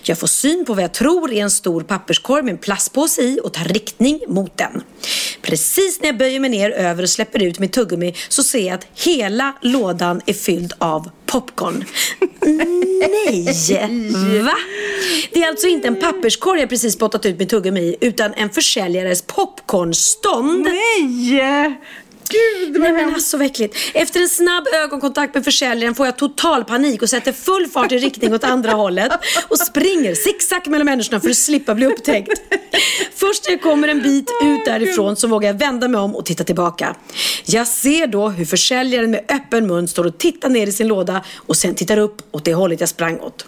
Jag 0.02 0.18
får 0.18 0.26
syn 0.26 0.64
på 0.64 0.74
vad 0.74 0.84
jag 0.84 0.94
tror 0.94 1.32
är 1.32 1.42
en 1.42 1.50
stor 1.50 1.82
papperskorg 1.82 2.42
med 2.42 2.52
en 2.52 2.58
plastpåse 2.58 3.22
i 3.22 3.40
och 3.42 3.52
tar 3.52 3.64
riktning 3.64 4.20
mot 4.28 4.58
den. 4.58 4.82
Precis 5.42 6.00
när 6.00 6.08
jag 6.08 6.18
böjer 6.18 6.40
mig 6.40 6.50
ner 6.50 6.70
över 6.70 7.02
och 7.02 7.10
släpper 7.10 7.42
ut 7.42 7.58
mitt 7.58 7.72
tuggummi 7.72 8.14
så 8.28 8.42
ser 8.42 8.66
jag 8.66 8.74
att 8.74 8.86
hela 8.94 9.54
lådan 9.60 10.20
är 10.26 10.32
fylld 10.32 10.72
av 10.78 11.10
popcorn. 11.26 11.84
Nej! 12.40 13.44
Va? 14.42 14.56
Det 15.32 15.42
är 15.42 15.48
alltså 15.48 15.66
inte 15.66 15.88
en 15.88 16.00
papperskorg 16.00 16.60
jag 16.60 16.68
precis 16.68 16.94
spottat 16.94 17.26
ut 17.26 17.38
mitt 17.38 17.48
tuggummi 17.48 17.80
i, 17.80 17.96
utan 18.00 18.34
en 18.34 18.50
försäljares 18.50 19.22
popcornstånd. 19.22 20.64
Nej! 20.64 21.80
Gud 22.28 22.72
vad 22.72 22.82
Nej 22.82 22.92
men 22.92 23.14
alltså 23.14 23.36
vad 23.36 23.46
äckligt. 23.46 23.76
Efter 23.94 24.20
en 24.20 24.28
snabb 24.28 24.64
ögonkontakt 24.74 25.34
med 25.34 25.44
försäljaren 25.44 25.94
får 25.94 26.06
jag 26.06 26.16
total 26.16 26.64
panik 26.64 27.02
och 27.02 27.10
sätter 27.10 27.32
full 27.32 27.66
fart 27.66 27.92
i 27.92 27.98
riktning 27.98 28.34
åt 28.34 28.44
andra 28.44 28.72
hållet 28.72 29.12
och 29.48 29.58
springer 29.58 30.14
zigzag 30.14 30.66
mellan 30.66 30.84
människorna 30.84 31.20
för 31.20 31.30
att 31.30 31.36
slippa 31.36 31.74
bli 31.74 31.86
upptäckt. 31.86 32.42
Först 33.14 33.44
när 33.44 33.52
jag 33.52 33.62
kommer 33.62 33.88
en 33.88 34.02
bit 34.02 34.30
ut 34.42 34.64
därifrån 34.64 35.16
så 35.16 35.28
vågar 35.28 35.48
jag 35.48 35.58
vända 35.58 35.88
mig 35.88 36.00
om 36.00 36.16
och 36.16 36.26
titta 36.26 36.44
tillbaka. 36.44 36.96
Jag 37.44 37.66
ser 37.66 38.06
då 38.06 38.28
hur 38.28 38.44
försäljaren 38.44 39.10
med 39.10 39.24
öppen 39.28 39.66
mun 39.66 39.88
står 39.88 40.06
och 40.06 40.18
tittar 40.18 40.48
ner 40.48 40.66
i 40.66 40.72
sin 40.72 40.88
låda 40.88 41.24
och 41.36 41.56
sen 41.56 41.74
tittar 41.74 41.98
upp 41.98 42.22
åt 42.30 42.44
det 42.44 42.54
hållet 42.54 42.80
jag 42.80 42.88
sprang 42.88 43.20
åt. 43.20 43.46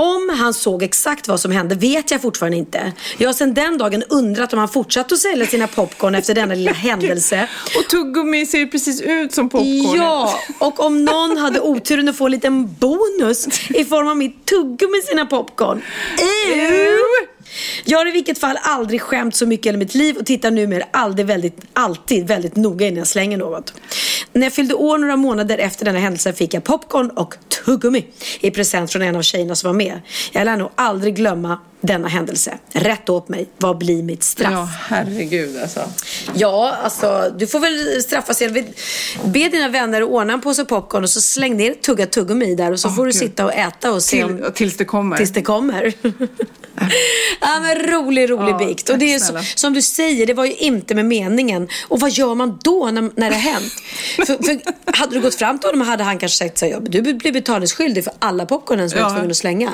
Om 0.00 0.28
han 0.38 0.54
såg 0.54 0.82
exakt 0.82 1.28
vad 1.28 1.40
som 1.40 1.52
hände 1.52 1.74
vet 1.74 2.10
jag 2.10 2.22
fortfarande 2.22 2.56
inte. 2.56 2.92
Jag 3.18 3.28
har 3.28 3.32
sedan 3.34 3.54
den 3.54 3.78
dagen 3.78 4.02
undrat 4.08 4.52
om 4.52 4.58
han 4.58 4.68
fortsatt 4.68 5.12
att 5.12 5.18
sälja 5.18 5.46
sina 5.46 5.66
popcorn 5.66 6.14
efter 6.14 6.34
denna 6.34 6.54
lilla 6.54 6.72
händelse. 6.88 7.48
Och 7.76 7.90
tuggummi 7.90 8.46
ser 8.46 8.58
ju 8.58 8.66
precis 8.66 9.00
ut 9.00 9.32
som 9.32 9.48
popcorn. 9.48 9.96
Ja, 9.96 10.34
och 10.58 10.80
om 10.80 11.04
någon 11.04 11.36
hade 11.36 11.60
oturen 11.60 12.08
att 12.08 12.16
få 12.16 12.26
en 12.26 12.32
liten 12.32 12.74
bonus 12.74 13.46
i 13.70 13.84
form 13.84 14.08
av 14.08 14.16
mitt 14.16 14.46
tuggummi 14.46 15.02
sina 15.08 15.26
popcorn. 15.26 15.82
Ew! 16.18 17.26
Jag 17.84 17.98
har 17.98 18.08
i 18.08 18.10
vilket 18.10 18.38
fall 18.38 18.58
aldrig 18.62 19.00
skämt 19.02 19.34
så 19.36 19.46
mycket 19.46 19.74
i 19.74 19.76
mitt 19.76 19.94
liv 19.94 20.16
och 20.16 20.26
tittar 20.26 20.50
numera 20.50 20.84
aldrig 20.90 21.26
väldigt, 21.26 21.56
alltid 21.72 22.26
väldigt 22.26 22.56
noga 22.56 22.86
innan 22.86 22.98
jag 22.98 23.06
slänger 23.06 23.36
något. 23.38 23.74
När 24.32 24.42
jag 24.46 24.52
fyllde 24.52 24.74
år 24.74 24.98
några 24.98 25.16
månader 25.16 25.58
efter 25.58 25.84
denna 25.84 25.98
händelse 25.98 26.32
fick 26.32 26.54
jag 26.54 26.64
popcorn 26.64 27.10
och 27.10 27.34
tuggummi 27.64 28.06
i 28.40 28.50
present 28.50 28.92
från 28.92 29.02
en 29.02 29.16
av 29.16 29.22
tjejerna 29.22 29.54
som 29.56 29.68
var 29.68 29.74
med. 29.74 30.00
Jag 30.32 30.44
lär 30.44 30.56
nog 30.56 30.70
aldrig 30.74 31.16
glömma 31.16 31.58
denna 31.80 32.08
händelse. 32.08 32.58
Rätt 32.72 33.08
åt 33.08 33.28
mig. 33.28 33.48
Vad 33.58 33.78
blir 33.78 34.02
mitt 34.02 34.22
straff? 34.22 34.52
Ja, 34.52 34.68
herregud 34.88 35.58
alltså. 35.62 35.80
Ja, 36.34 36.76
alltså 36.82 37.32
du 37.38 37.46
får 37.46 37.60
väl 37.60 38.02
straffas 38.02 38.40
genom 38.40 38.64
Be 39.24 39.48
dina 39.48 39.68
vänner 39.68 40.02
att 40.02 40.08
ordna 40.08 40.32
en 40.32 40.40
påse 40.40 40.64
popcorn 40.64 41.02
och 41.04 41.10
så 41.10 41.20
släng 41.20 41.56
ner 41.56 41.74
tugga 41.74 42.06
tuggummi 42.06 42.54
där 42.54 42.72
och 42.72 42.80
så 42.80 42.88
Åh, 42.88 42.96
får 42.96 43.06
du 43.06 43.12
Gud. 43.12 43.20
sitta 43.20 43.44
och 43.44 43.54
äta 43.54 43.92
och 43.92 44.02
se 44.02 44.24
om, 44.24 44.36
Till, 44.36 44.52
tills 44.54 44.76
det 44.76 44.84
kommer. 44.84 45.16
tills 45.16 45.30
det 45.32 45.42
kommer. 45.42 45.92
ja 47.40 47.60
men 47.60 47.76
rolig, 47.76 48.30
rolig 48.30 48.52
Ja, 48.52 48.58
bikt. 48.58 48.88
Och 48.88 48.98
det 48.98 49.14
är 49.14 49.18
så, 49.18 49.38
som 49.54 49.72
du 49.72 49.82
säger, 49.82 50.26
det 50.26 50.34
var 50.34 50.44
ju 50.44 50.54
inte 50.54 50.94
med 50.94 51.04
meningen. 51.04 51.68
Och 51.88 52.00
vad 52.00 52.10
gör 52.10 52.34
man 52.34 52.58
då 52.62 52.90
när, 52.90 53.02
när 53.02 53.30
det 53.30 53.36
har 53.36 53.52
hänt? 53.52 53.72
för, 54.16 54.24
för 54.44 54.60
hade 54.98 55.14
du 55.14 55.20
gått 55.20 55.34
fram 55.34 55.58
till 55.58 55.70
honom 55.70 55.86
hade 55.88 56.04
han 56.04 56.18
kanske 56.18 56.38
sagt 56.44 56.58
så 56.58 56.64
här, 56.64 56.72
ja, 56.72 56.80
du 56.80 57.14
blir 57.14 57.32
betalningsskyldig 57.32 58.04
för 58.04 58.12
alla 58.18 58.46
popcornen 58.46 58.90
som 58.90 58.98
jag 58.98 59.06
Ja. 59.06 59.10
är 59.10 59.14
tvungen 59.14 59.30
att 59.30 59.36
slänga. 59.36 59.72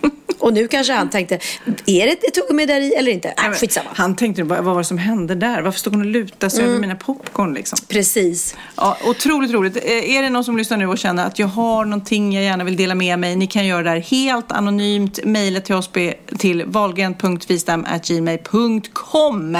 Och 0.40 0.52
nu 0.52 0.68
kanske 0.68 0.92
han 0.92 1.10
tänkte, 1.10 1.38
är 1.86 2.06
det 2.06 2.12
ett 2.12 2.34
tuggummi 2.34 2.66
där 2.66 2.80
i 2.80 2.94
eller 2.94 3.12
inte? 3.12 3.28
Äh, 3.28 3.50
skitsamma. 3.52 3.90
Han 3.94 4.16
tänkte 4.16 4.42
vad, 4.42 4.64
vad 4.64 4.74
var 4.74 4.80
det 4.80 4.84
som 4.84 4.98
hände 4.98 5.34
där? 5.34 5.62
Varför 5.62 5.78
stod 5.78 5.92
hon 5.92 6.00
och 6.02 6.06
lutade 6.06 6.50
sig 6.50 6.64
över 6.64 6.78
mina 6.78 6.96
popcorn 6.96 7.54
liksom? 7.54 7.78
Precis. 7.88 8.56
Ja, 8.76 8.96
otroligt 9.06 9.52
roligt. 9.52 9.76
Eh, 9.76 10.16
Är 10.16 10.22
det 10.22 10.30
någon 10.30 10.44
som 10.44 10.56
lyssnar 10.56 10.76
nu 10.76 10.86
och 10.86 10.98
känner 10.98 11.26
att 11.26 11.38
jag 11.38 11.46
har 11.46 11.84
någonting 11.84 12.32
jag 12.32 12.44
gärna 12.44 12.64
vill 12.64 12.76
dela 12.76 12.94
med 12.94 13.18
mig, 13.18 13.36
ni 13.36 13.46
kan 13.46 13.66
göra 13.66 13.82
det 13.82 13.90
här 13.90 14.00
helt 14.00 14.52
anonymt. 14.52 15.18
Mejla 15.24 15.60
till 15.60 15.74
oss 15.74 15.90
till 16.38 16.64
valgren.vistam.gmail.com 16.64 19.56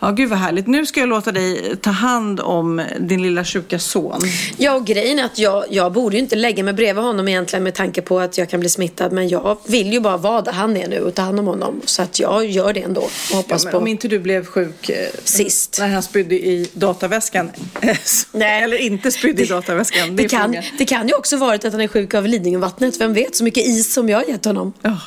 Ja, 0.00 0.10
gud 0.10 0.30
vad 0.30 0.38
härligt. 0.38 0.66
Nu 0.66 0.86
ska 0.86 1.00
jag 1.00 1.08
låta 1.08 1.32
dig 1.32 1.76
ta 1.76 1.90
hand 1.90 2.40
om 2.40 2.82
din 3.00 3.22
lilla 3.22 3.44
sjuka 3.44 3.78
son. 3.78 4.20
Ja, 4.56 4.74
och 4.74 4.86
grejen 4.86 5.18
är 5.18 5.24
att 5.24 5.38
jag, 5.38 5.64
jag 5.70 5.92
borde 5.92 6.16
ju 6.16 6.22
inte 6.22 6.36
lägga 6.36 6.64
mig 6.64 6.74
bredvid 6.74 7.04
honom 7.04 7.28
egentligen 7.28 7.62
med 7.64 7.74
tanke 7.74 8.02
på 8.02 8.20
att 8.20 8.38
jag 8.38 8.50
kan 8.50 8.60
bli 8.60 8.68
smittad. 8.68 9.11
Men 9.12 9.28
jag 9.28 9.58
vill 9.66 9.92
ju 9.92 10.00
bara 10.00 10.16
vara 10.16 10.42
där 10.42 10.52
han 10.52 10.76
är 10.76 10.88
nu 10.88 11.00
och 11.00 11.14
ta 11.14 11.22
hand 11.22 11.38
om 11.38 11.46
honom. 11.46 11.80
Så 11.84 12.02
att 12.02 12.18
jag 12.20 12.46
gör 12.46 12.72
det 12.72 12.80
ändå 12.82 13.00
och 13.00 13.10
Ja, 13.30 13.36
hoppas 13.36 13.64
men 13.64 13.72
på... 13.72 13.78
om 13.78 13.86
inte 13.86 14.08
du 14.08 14.18
blev 14.18 14.44
sjuk 14.46 14.88
eh, 14.88 15.08
Sist. 15.24 15.76
när 15.80 15.88
han 15.88 16.02
spydde 16.02 16.34
i 16.34 16.70
dataväskan. 16.72 17.50
eh, 17.80 17.96
Nej. 18.32 18.62
Eller 18.62 18.76
inte 18.76 19.12
spydde 19.12 19.42
i 19.42 19.46
dataväskan. 19.46 20.16
Det, 20.16 20.22
Det 20.22 20.28
kan, 20.28 20.44
frågan. 20.52 20.64
det 20.78 20.84
kan 20.84 21.08
ju 21.08 21.14
också 21.14 21.36
varit 21.36 21.64
att 21.64 21.72
han 21.72 21.80
är 21.80 21.88
sjuk 21.88 22.14
av 22.14 22.26
Lidingövattnet. 22.26 23.00
Vem 23.00 23.14
vet, 23.14 23.36
så 23.36 23.44
mycket 23.44 23.66
is 23.66 23.94
som 23.94 24.08
jag 24.08 24.18
har 24.18 24.24
gett 24.24 24.44
honom. 24.44 24.72
Ja. 24.82 24.98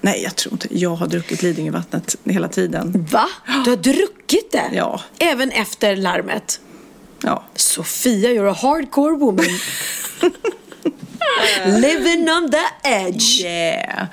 Nej, 0.00 0.22
jag 0.22 0.36
tror 0.36 0.52
inte. 0.52 0.68
Jag 0.70 0.94
har 0.94 1.06
druckit 1.06 1.42
Lidingövattnet 1.42 2.16
hela 2.24 2.48
tiden. 2.48 3.06
Va? 3.12 3.28
Du 3.64 3.70
har 3.70 3.76
druckit 3.76 4.52
det? 4.52 4.70
Ja. 4.72 5.00
Även 5.18 5.50
efter 5.50 5.96
larmet? 5.96 6.60
Ja. 7.22 7.44
Sofia, 7.54 8.30
you're 8.30 8.50
a 8.50 8.56
hardcore 8.62 9.16
woman. 9.16 9.44
Living 11.66 12.30
on 12.30 12.50
the 12.50 12.88
edge. 12.88 13.40
Yeah. 13.40 14.06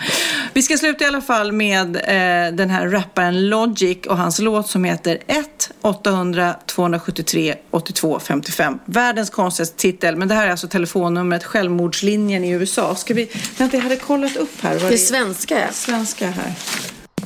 Vi 0.53 0.61
ska 0.61 0.77
sluta 0.77 1.03
i 1.03 1.07
alla 1.07 1.21
fall 1.21 1.51
med 1.51 1.95
eh, 1.95 2.53
den 2.55 2.69
här 2.69 2.87
rapparen 2.87 3.49
Logic 3.49 3.97
och 4.07 4.17
hans 4.17 4.39
låt 4.39 4.69
som 4.69 4.83
heter 4.83 5.17
1 5.27 5.71
800 5.81 6.55
273 6.65 7.55
82 7.71 8.19
55. 8.19 8.79
Världens 8.85 9.29
konstigaste 9.29 9.77
titel, 9.77 10.15
men 10.15 10.27
det 10.27 10.35
här 10.35 10.47
är 10.47 10.51
alltså 10.51 10.67
telefonnumret 10.67 11.43
Självmordslinjen 11.43 12.43
i 12.43 12.49
USA. 12.49 12.95
Ska 12.95 13.13
vi... 13.13 13.29
Vänta, 13.57 13.77
jag 13.77 13.83
hade 13.83 13.95
kollat 13.95 14.35
upp 14.35 14.61
här. 14.61 14.77
vad 14.77 14.91
Det 14.91 14.95
är 14.95 14.97
svenska. 14.97 15.67
svenska 15.71 16.29
här. 16.29 16.53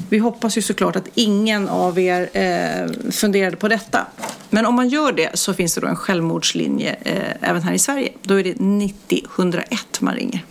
Vi 0.10 0.18
hoppas 0.18 0.58
ju 0.58 0.62
såklart 0.62 0.96
att 0.96 1.10
ingen 1.14 1.70
av 1.70 2.00
er 2.00 2.30
eh, 2.34 3.12
funderade 3.12 3.58
på 3.58 3.68
detta. 3.68 4.06
Men 4.50 4.66
om 4.66 4.76
man 4.76 4.90
gör 4.90 5.12
det 5.12 5.30
så 5.34 5.54
finns 5.54 5.76
det 5.76 5.82
då 5.82 5.88
en 5.88 5.96
självmordslinje 5.96 6.96
eh, 7.02 7.50
även 7.50 7.62
här 7.62 7.74
i 7.74 7.80
Sverige. 7.80 8.12
Då 8.22 8.40
är 8.40 8.44
det 8.44 8.60
90 8.60 9.24
101 9.38 10.02
man 10.02 10.16
ringer. 10.16 10.42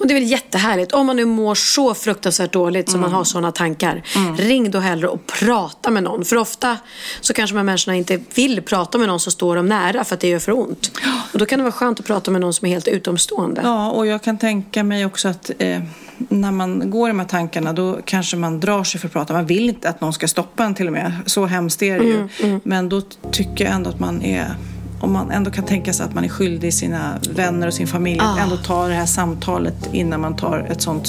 Och 0.00 0.06
det 0.06 0.14
är 0.14 0.20
väl 0.20 0.30
jättehärligt. 0.30 0.92
Om 0.92 1.06
man 1.06 1.16
nu 1.16 1.24
mår 1.24 1.54
så 1.54 1.94
fruktansvärt 1.94 2.52
dåligt 2.52 2.90
som 2.90 3.00
man 3.00 3.12
har 3.12 3.24
sådana 3.24 3.52
tankar. 3.52 4.02
Ring 4.38 4.70
då 4.70 4.78
hellre 4.78 5.08
och 5.08 5.26
prata 5.26 5.90
med 5.90 6.02
någon. 6.02 6.24
För 6.24 6.36
ofta 6.36 6.76
så 7.20 7.34
kanske 7.34 7.54
de 7.54 7.58
här 7.58 7.64
människorna 7.64 7.96
inte 7.96 8.20
vill 8.34 8.62
prata 8.62 8.98
med 8.98 9.08
någon 9.08 9.20
som 9.20 9.32
står 9.32 9.56
dem 9.56 9.66
nära 9.66 10.04
för 10.04 10.14
att 10.14 10.20
det 10.20 10.28
gör 10.28 10.38
för 10.38 10.52
ont. 10.52 10.92
Och 11.32 11.38
då 11.38 11.46
kan 11.46 11.58
det 11.58 11.62
vara 11.62 11.72
skönt 11.72 12.00
att 12.00 12.06
prata 12.06 12.30
med 12.30 12.40
någon 12.40 12.54
som 12.54 12.66
är 12.66 12.70
helt 12.70 12.88
utomstående. 12.88 13.60
Ja, 13.64 13.90
och 13.90 14.06
jag 14.06 14.22
kan 14.22 14.38
tänka 14.38 14.84
mig 14.84 15.06
också 15.06 15.28
att 15.28 15.50
eh, 15.58 15.80
när 16.18 16.52
man 16.52 16.90
går 16.90 17.08
i 17.08 17.10
de 17.10 17.20
här 17.20 17.26
tankarna 17.26 17.72
då 17.72 17.98
kanske 18.04 18.36
man 18.36 18.60
drar 18.60 18.84
sig 18.84 19.00
för 19.00 19.06
att 19.06 19.12
prata. 19.12 19.32
Man 19.32 19.46
vill 19.46 19.68
inte 19.68 19.88
att 19.88 20.00
någon 20.00 20.12
ska 20.12 20.28
stoppa 20.28 20.64
en 20.64 20.74
till 20.74 20.86
och 20.86 20.92
med. 20.92 21.12
Så 21.26 21.46
hemskt 21.46 21.82
är 21.82 21.98
det 21.98 22.04
ju. 22.04 22.28
Men 22.62 22.88
då 22.88 23.00
tycker 23.32 23.64
jag 23.64 23.74
ändå 23.74 23.90
att 23.90 24.00
man 24.00 24.22
är 24.22 24.54
om 25.00 25.12
man 25.12 25.30
ändå 25.30 25.50
kan 25.50 25.64
tänka 25.64 25.92
sig 25.92 26.06
att 26.06 26.14
man 26.14 26.24
är 26.24 26.28
skyldig 26.28 26.74
sina 26.74 27.18
vänner 27.34 27.66
och 27.66 27.74
sin 27.74 27.86
familj 27.86 28.20
att 28.20 28.38
ändå 28.38 28.56
ta 28.56 28.88
det 28.88 28.94
här 28.94 29.06
samtalet 29.06 29.74
innan 29.92 30.20
man 30.20 30.36
tar 30.36 30.66
ett 30.70 30.82
sånt 30.82 31.08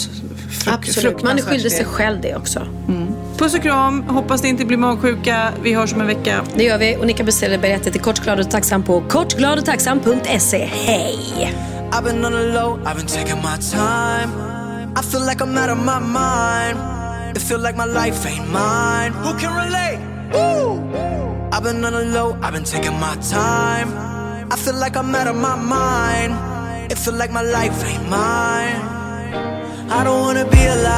fruk- 0.50 0.74
Absolut. 0.74 1.24
Man 1.24 1.38
är 1.38 1.42
skyldig 1.42 1.72
sig 1.72 1.86
själv 1.86 2.22
det 2.22 2.36
också. 2.36 2.68
Puss 3.38 3.54
och 3.56 3.62
kram. 3.62 4.04
Hoppas 4.04 4.42
det 4.42 4.48
inte 4.48 4.66
blir 4.66 4.78
magsjuka. 4.78 5.50
Vi 5.64 5.74
hörs 5.74 5.94
om 5.94 6.02
en 6.02 6.08
vecka. 6.08 6.42
Det 6.56 6.64
gör 6.64 6.78
vi. 6.78 6.98
Och 6.98 7.08
ni 7.08 7.14
kan 7.14 7.26
beställa 7.26 7.58
biljetter 7.58 7.92
till 7.92 8.02
Kort, 8.02 8.20
glad 8.24 8.39
och 8.39 8.52
tacksam 8.52 8.84
på 8.84 9.02
kortgladotacksam.se. 9.10 10.66
Hej! 10.66 11.54
I've 11.92 12.04
been 12.04 12.26
on 12.26 12.32
the 12.32 12.38
low, 12.54 12.80
I've 12.86 12.96
been 12.96 13.08
taking 13.08 13.36
my 13.36 13.58
time. 13.72 14.30
I 15.00 15.04
feel 15.04 15.26
like 15.26 15.44
I'm 15.44 15.58
out 15.58 15.70
of 15.70 15.78
my 15.78 16.00
mind. 16.00 16.78
It 17.38 17.42
feel 17.42 17.60
like 17.62 17.78
my 17.78 17.86
life 17.86 18.26
ain't 18.30 18.48
mine. 18.52 19.14
Who 19.24 19.39
can 19.39 19.54
relate? 19.66 20.00
Woo! 20.34 21.30
I've 21.54 21.64
been 21.64 21.84
on 21.84 21.91
the 21.91 22.06
low, 22.06 22.38
I've 22.41 22.54
been 22.54 22.64
taking 22.64 22.97
my 22.97 23.16
time. 23.18 23.89
I 24.49 24.56
feel 24.56 24.76
like 24.76 24.95
I'm 24.95 25.14
out 25.14 25.28
of 25.28 25.36
my 25.36 25.58
mind. 25.58 26.89
It 26.89 26.97
feel 26.97 27.14
like 27.14 27.30
my 27.30 27.41
life 27.41 27.84
ain't 27.84 28.08
mine. 28.10 28.82
I 29.91 30.04
don't 30.06 30.22
wanna 30.22 30.45
be 30.45 30.66
alive. 30.66 30.91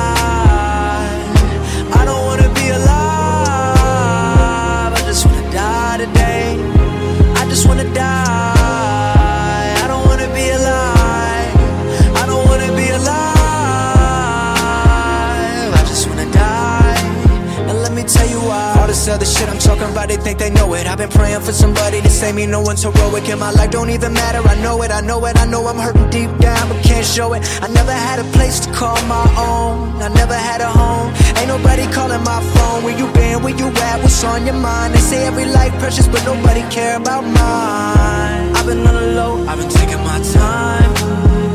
Shit 19.44 19.54
I'm 19.54 19.60
talking 19.60 19.92
about, 19.92 20.08
they 20.08 20.18
think 20.18 20.40
they 20.40 20.50
know 20.50 20.74
it. 20.74 20.88
I've 20.88 20.98
been 20.98 21.10
praying 21.10 21.42
for 21.42 21.52
somebody 21.52 22.02
to 22.02 22.10
save 22.10 22.36
me. 22.36 22.46
No 22.46 22.62
one's 22.62 22.84
heroic 22.84 23.28
in 23.30 23.40
my 23.40 23.52
life, 23.52 23.72
don't 23.72 23.90
even 23.90 24.14
matter. 24.14 24.42
I 24.48 24.56
know 24.62 24.82
it, 24.84 24.92
I 24.92 25.02
know 25.02 25.26
it, 25.26 25.38
I 25.38 25.46
know 25.46 25.68
I'm 25.68 25.78
hurting 25.78 26.10
deep 26.10 26.32
down, 26.40 26.70
but 26.70 26.84
can't 26.84 27.06
show 27.06 27.34
it. 27.34 27.42
I 27.62 27.68
never 27.68 27.92
had 27.92 28.20
a 28.20 28.24
place 28.36 28.60
to 28.62 28.72
call 28.74 29.00
my 29.08 29.26
own. 29.38 30.02
I 30.02 30.10
never 30.10 30.36
had 30.36 30.62
a 30.62 30.70
home. 30.70 31.14
Ain't 31.38 31.48
nobody 31.48 31.86
calling 31.92 32.24
my 32.24 32.42
phone. 32.54 32.84
Where 32.84 32.98
you 32.98 33.08
been? 33.14 33.44
Where 33.44 33.56
you 33.56 33.68
at? 33.68 34.02
What's 34.02 34.24
on 34.24 34.46
your 34.46 34.56
mind? 34.56 34.94
They 34.94 35.00
say 35.00 35.26
every 35.26 35.46
life 35.46 35.74
precious, 35.80 36.08
but 36.08 36.24
nobody 36.26 36.62
care 36.70 36.98
about 36.98 37.24
mine. 37.24 38.56
I've 38.56 38.66
been 38.66 38.86
on 38.88 38.96
the 38.96 39.08
low, 39.20 39.46
I've 39.48 39.60
been 39.60 39.70
taking 39.70 40.02
my 40.12 40.20
time. 40.34 40.92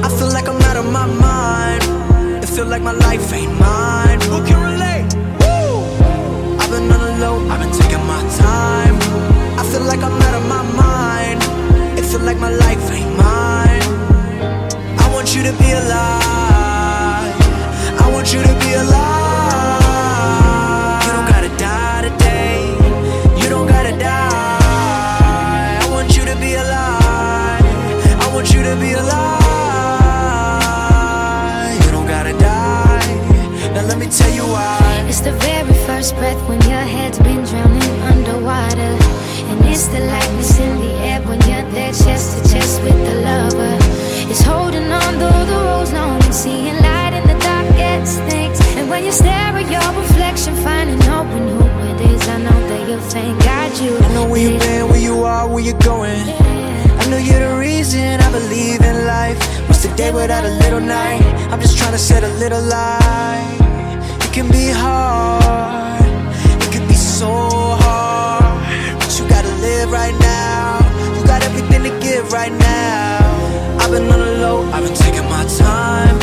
I 0.05 0.09
feel 0.17 0.31
like 0.33 0.49
I'm 0.49 0.61
out 0.63 0.77
of 0.77 0.87
my 0.91 1.07
mind. 1.07 1.83
It 2.43 2.49
feel 2.49 2.67
like 2.67 2.83
my 2.83 2.93
life 2.93 3.33
ain't 3.33 3.59
mine. 3.59 4.21
Who 4.23 4.45
can 4.47 4.68
I've 7.59 7.65
been 7.69 7.75
taking 7.81 8.07
my 8.07 8.23
time. 8.39 8.95
I 9.59 9.65
feel 9.65 9.83
like 9.83 9.99
I'm 9.99 10.23
out 10.23 10.35
of 10.35 10.47
my 10.47 10.63
mind. 10.79 11.43
It 11.99 12.05
feel 12.05 12.21
like 12.21 12.39
my 12.39 12.51
life 12.51 12.89
ain't 12.93 13.17
mine. 13.17 13.83
I 14.97 15.11
want 15.13 15.35
you 15.35 15.43
to 15.43 15.53
be 15.59 15.73
alive. 15.73 17.35
I 17.99 18.09
want 18.13 18.33
you 18.33 18.41
to 18.43 18.55
be 18.63 18.75
alive. 18.75 19.83
You 21.03 21.11
don't 21.11 21.27
gotta 21.27 21.49
die 21.59 22.03
today. 22.09 22.77
You 23.43 23.49
don't 23.49 23.67
gotta 23.67 23.91
die. 23.99 25.81
I 25.83 25.89
want 25.91 26.17
you 26.17 26.25
to 26.27 26.37
be 26.37 26.55
alive. 26.55 27.65
I 28.23 28.31
want 28.33 28.53
you 28.55 28.63
to 28.63 28.77
be 28.77 28.93
alive. 28.93 29.35
You 31.85 31.91
don't 31.91 32.07
gotta 32.07 32.35
die. 32.39 33.73
Now 33.75 33.83
let 33.83 33.99
me 33.99 34.07
tell 34.07 34.31
you 34.31 34.45
why. 34.45 34.88
It's 35.19 35.27
the 35.27 35.33
very 35.33 35.75
first 35.85 36.15
breath 36.15 36.41
when 36.49 36.61
your 36.71 36.87
head's 36.95 37.19
been 37.19 37.43
drowning 37.43 38.03
underwater. 38.07 38.95
And 39.51 39.59
it's 39.67 39.89
the 39.89 39.99
lightness 39.99 40.61
in 40.61 40.79
the 40.79 40.93
air 41.11 41.21
when 41.23 41.41
you're 41.41 41.69
there 41.73 41.91
chest 41.91 42.39
to 42.39 42.53
chest 42.55 42.81
with 42.85 42.95
the 43.05 43.17
lover. 43.27 43.79
It's 44.31 44.43
holding 44.43 44.87
on 44.93 45.19
though 45.19 45.45
the 45.45 45.59
road's 45.67 45.93
long 45.93 46.23
and 46.23 46.33
seeing 46.33 46.77
light 46.77 47.15
in 47.19 47.27
the 47.27 47.37
darkest 47.43 48.23
things. 48.31 48.61
And 48.79 48.89
when 48.89 49.05
you 49.05 49.11
stare 49.11 49.59
at 49.59 49.69
your 49.69 49.91
reflection, 50.01 50.55
finding 50.63 51.01
hope 51.01 51.27
in 51.35 51.49
who 51.49 51.67
it 51.91 52.01
is, 52.13 52.29
I 52.29 52.39
know 52.39 52.69
that 52.69 52.89
you'll 52.89 53.01
thank 53.11 53.43
God 53.43 53.77
you. 53.81 53.99
I 53.99 54.15
know 54.15 54.29
where 54.29 54.41
you've 54.41 54.61
been, 54.61 54.89
where 54.89 55.01
you 55.01 55.25
are, 55.25 55.49
where 55.49 55.65
you're 55.65 55.81
going. 55.81 56.23
I 57.01 57.11
know 57.11 57.19
you're 57.19 57.41
the 57.41 57.59
reason 57.59 58.21
I 58.21 58.31
believe 58.31 58.83
in 58.83 59.05
life. 59.05 59.39
What's 59.67 59.83
the 59.83 59.93
day 59.97 60.13
without 60.13 60.45
a 60.45 60.55
little 60.63 60.81
night? 60.81 61.23
I'm 61.51 61.61
just 61.61 61.77
trying 61.77 61.91
to 61.91 61.99
set 61.99 62.23
a 62.23 62.33
little 62.39 62.63
light. 62.63 63.58
Give 72.01 72.33
right 72.33 72.53
now. 72.53 73.79
I've 73.81 73.91
been 73.91 74.11
on 74.11 74.19
the 74.19 74.39
low, 74.45 74.63
I've 74.73 74.85
been 74.85 74.95
taking 74.95 75.25
my 75.25 75.45
time. 75.59 76.17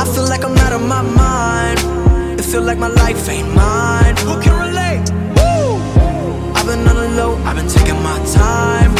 I 0.00 0.04
feel 0.04 0.26
like 0.28 0.44
I'm 0.44 0.56
out 0.58 0.72
of 0.72 0.82
my 0.82 1.02
mind. 1.02 1.78
It 2.38 2.44
feel 2.44 2.62
like 2.62 2.78
my 2.78 2.88
life 2.88 3.28
ain't 3.28 3.52
mine. 3.54 4.16
Who 4.26 4.40
can 4.42 4.54
relate? 4.66 5.04
Woo! 5.36 5.78
I've 6.56 6.66
been 6.66 6.86
on 6.88 6.96
the 6.96 7.08
low, 7.20 7.36
I've 7.44 7.56
been 7.56 7.68
taking 7.68 8.00
my 8.02 8.18
time. 8.32 8.92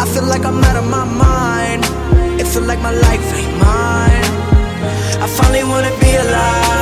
I 0.00 0.06
feel 0.12 0.24
like 0.24 0.44
I'm 0.44 0.62
out 0.64 0.76
of 0.76 0.86
my 0.88 1.04
mind. 1.04 1.84
It 2.40 2.46
feel 2.46 2.62
like 2.62 2.80
my 2.80 2.92
life 2.92 3.26
ain't 3.34 3.56
mine. 3.58 4.26
I 5.22 5.26
finally 5.26 5.64
wanna 5.64 5.92
be 6.00 6.10
alive. 6.16 6.79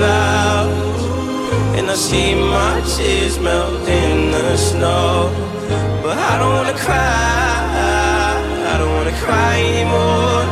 out 0.00 0.68
And 1.76 1.90
I 1.90 1.94
see 1.94 2.34
my 2.34 2.80
tears 2.96 3.38
melt 3.38 3.88
in 3.88 4.30
the 4.32 4.56
snow. 4.56 5.30
But 6.02 6.16
I 6.18 6.38
don't 6.38 6.54
wanna 6.58 6.78
cry 6.86 7.38
I 8.70 8.76
don't 8.76 8.94
wanna 8.94 9.16
cry 9.24 9.56
anymore. 9.72 10.44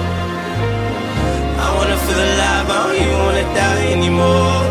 I 1.65 1.67
wanna 1.77 1.97
feel 2.05 2.21
alive, 2.29 2.69
I 2.71 2.77
don't 2.83 2.97
even 3.03 3.19
wanna 3.25 3.47
die 3.55 3.87
anymore. 3.93 4.66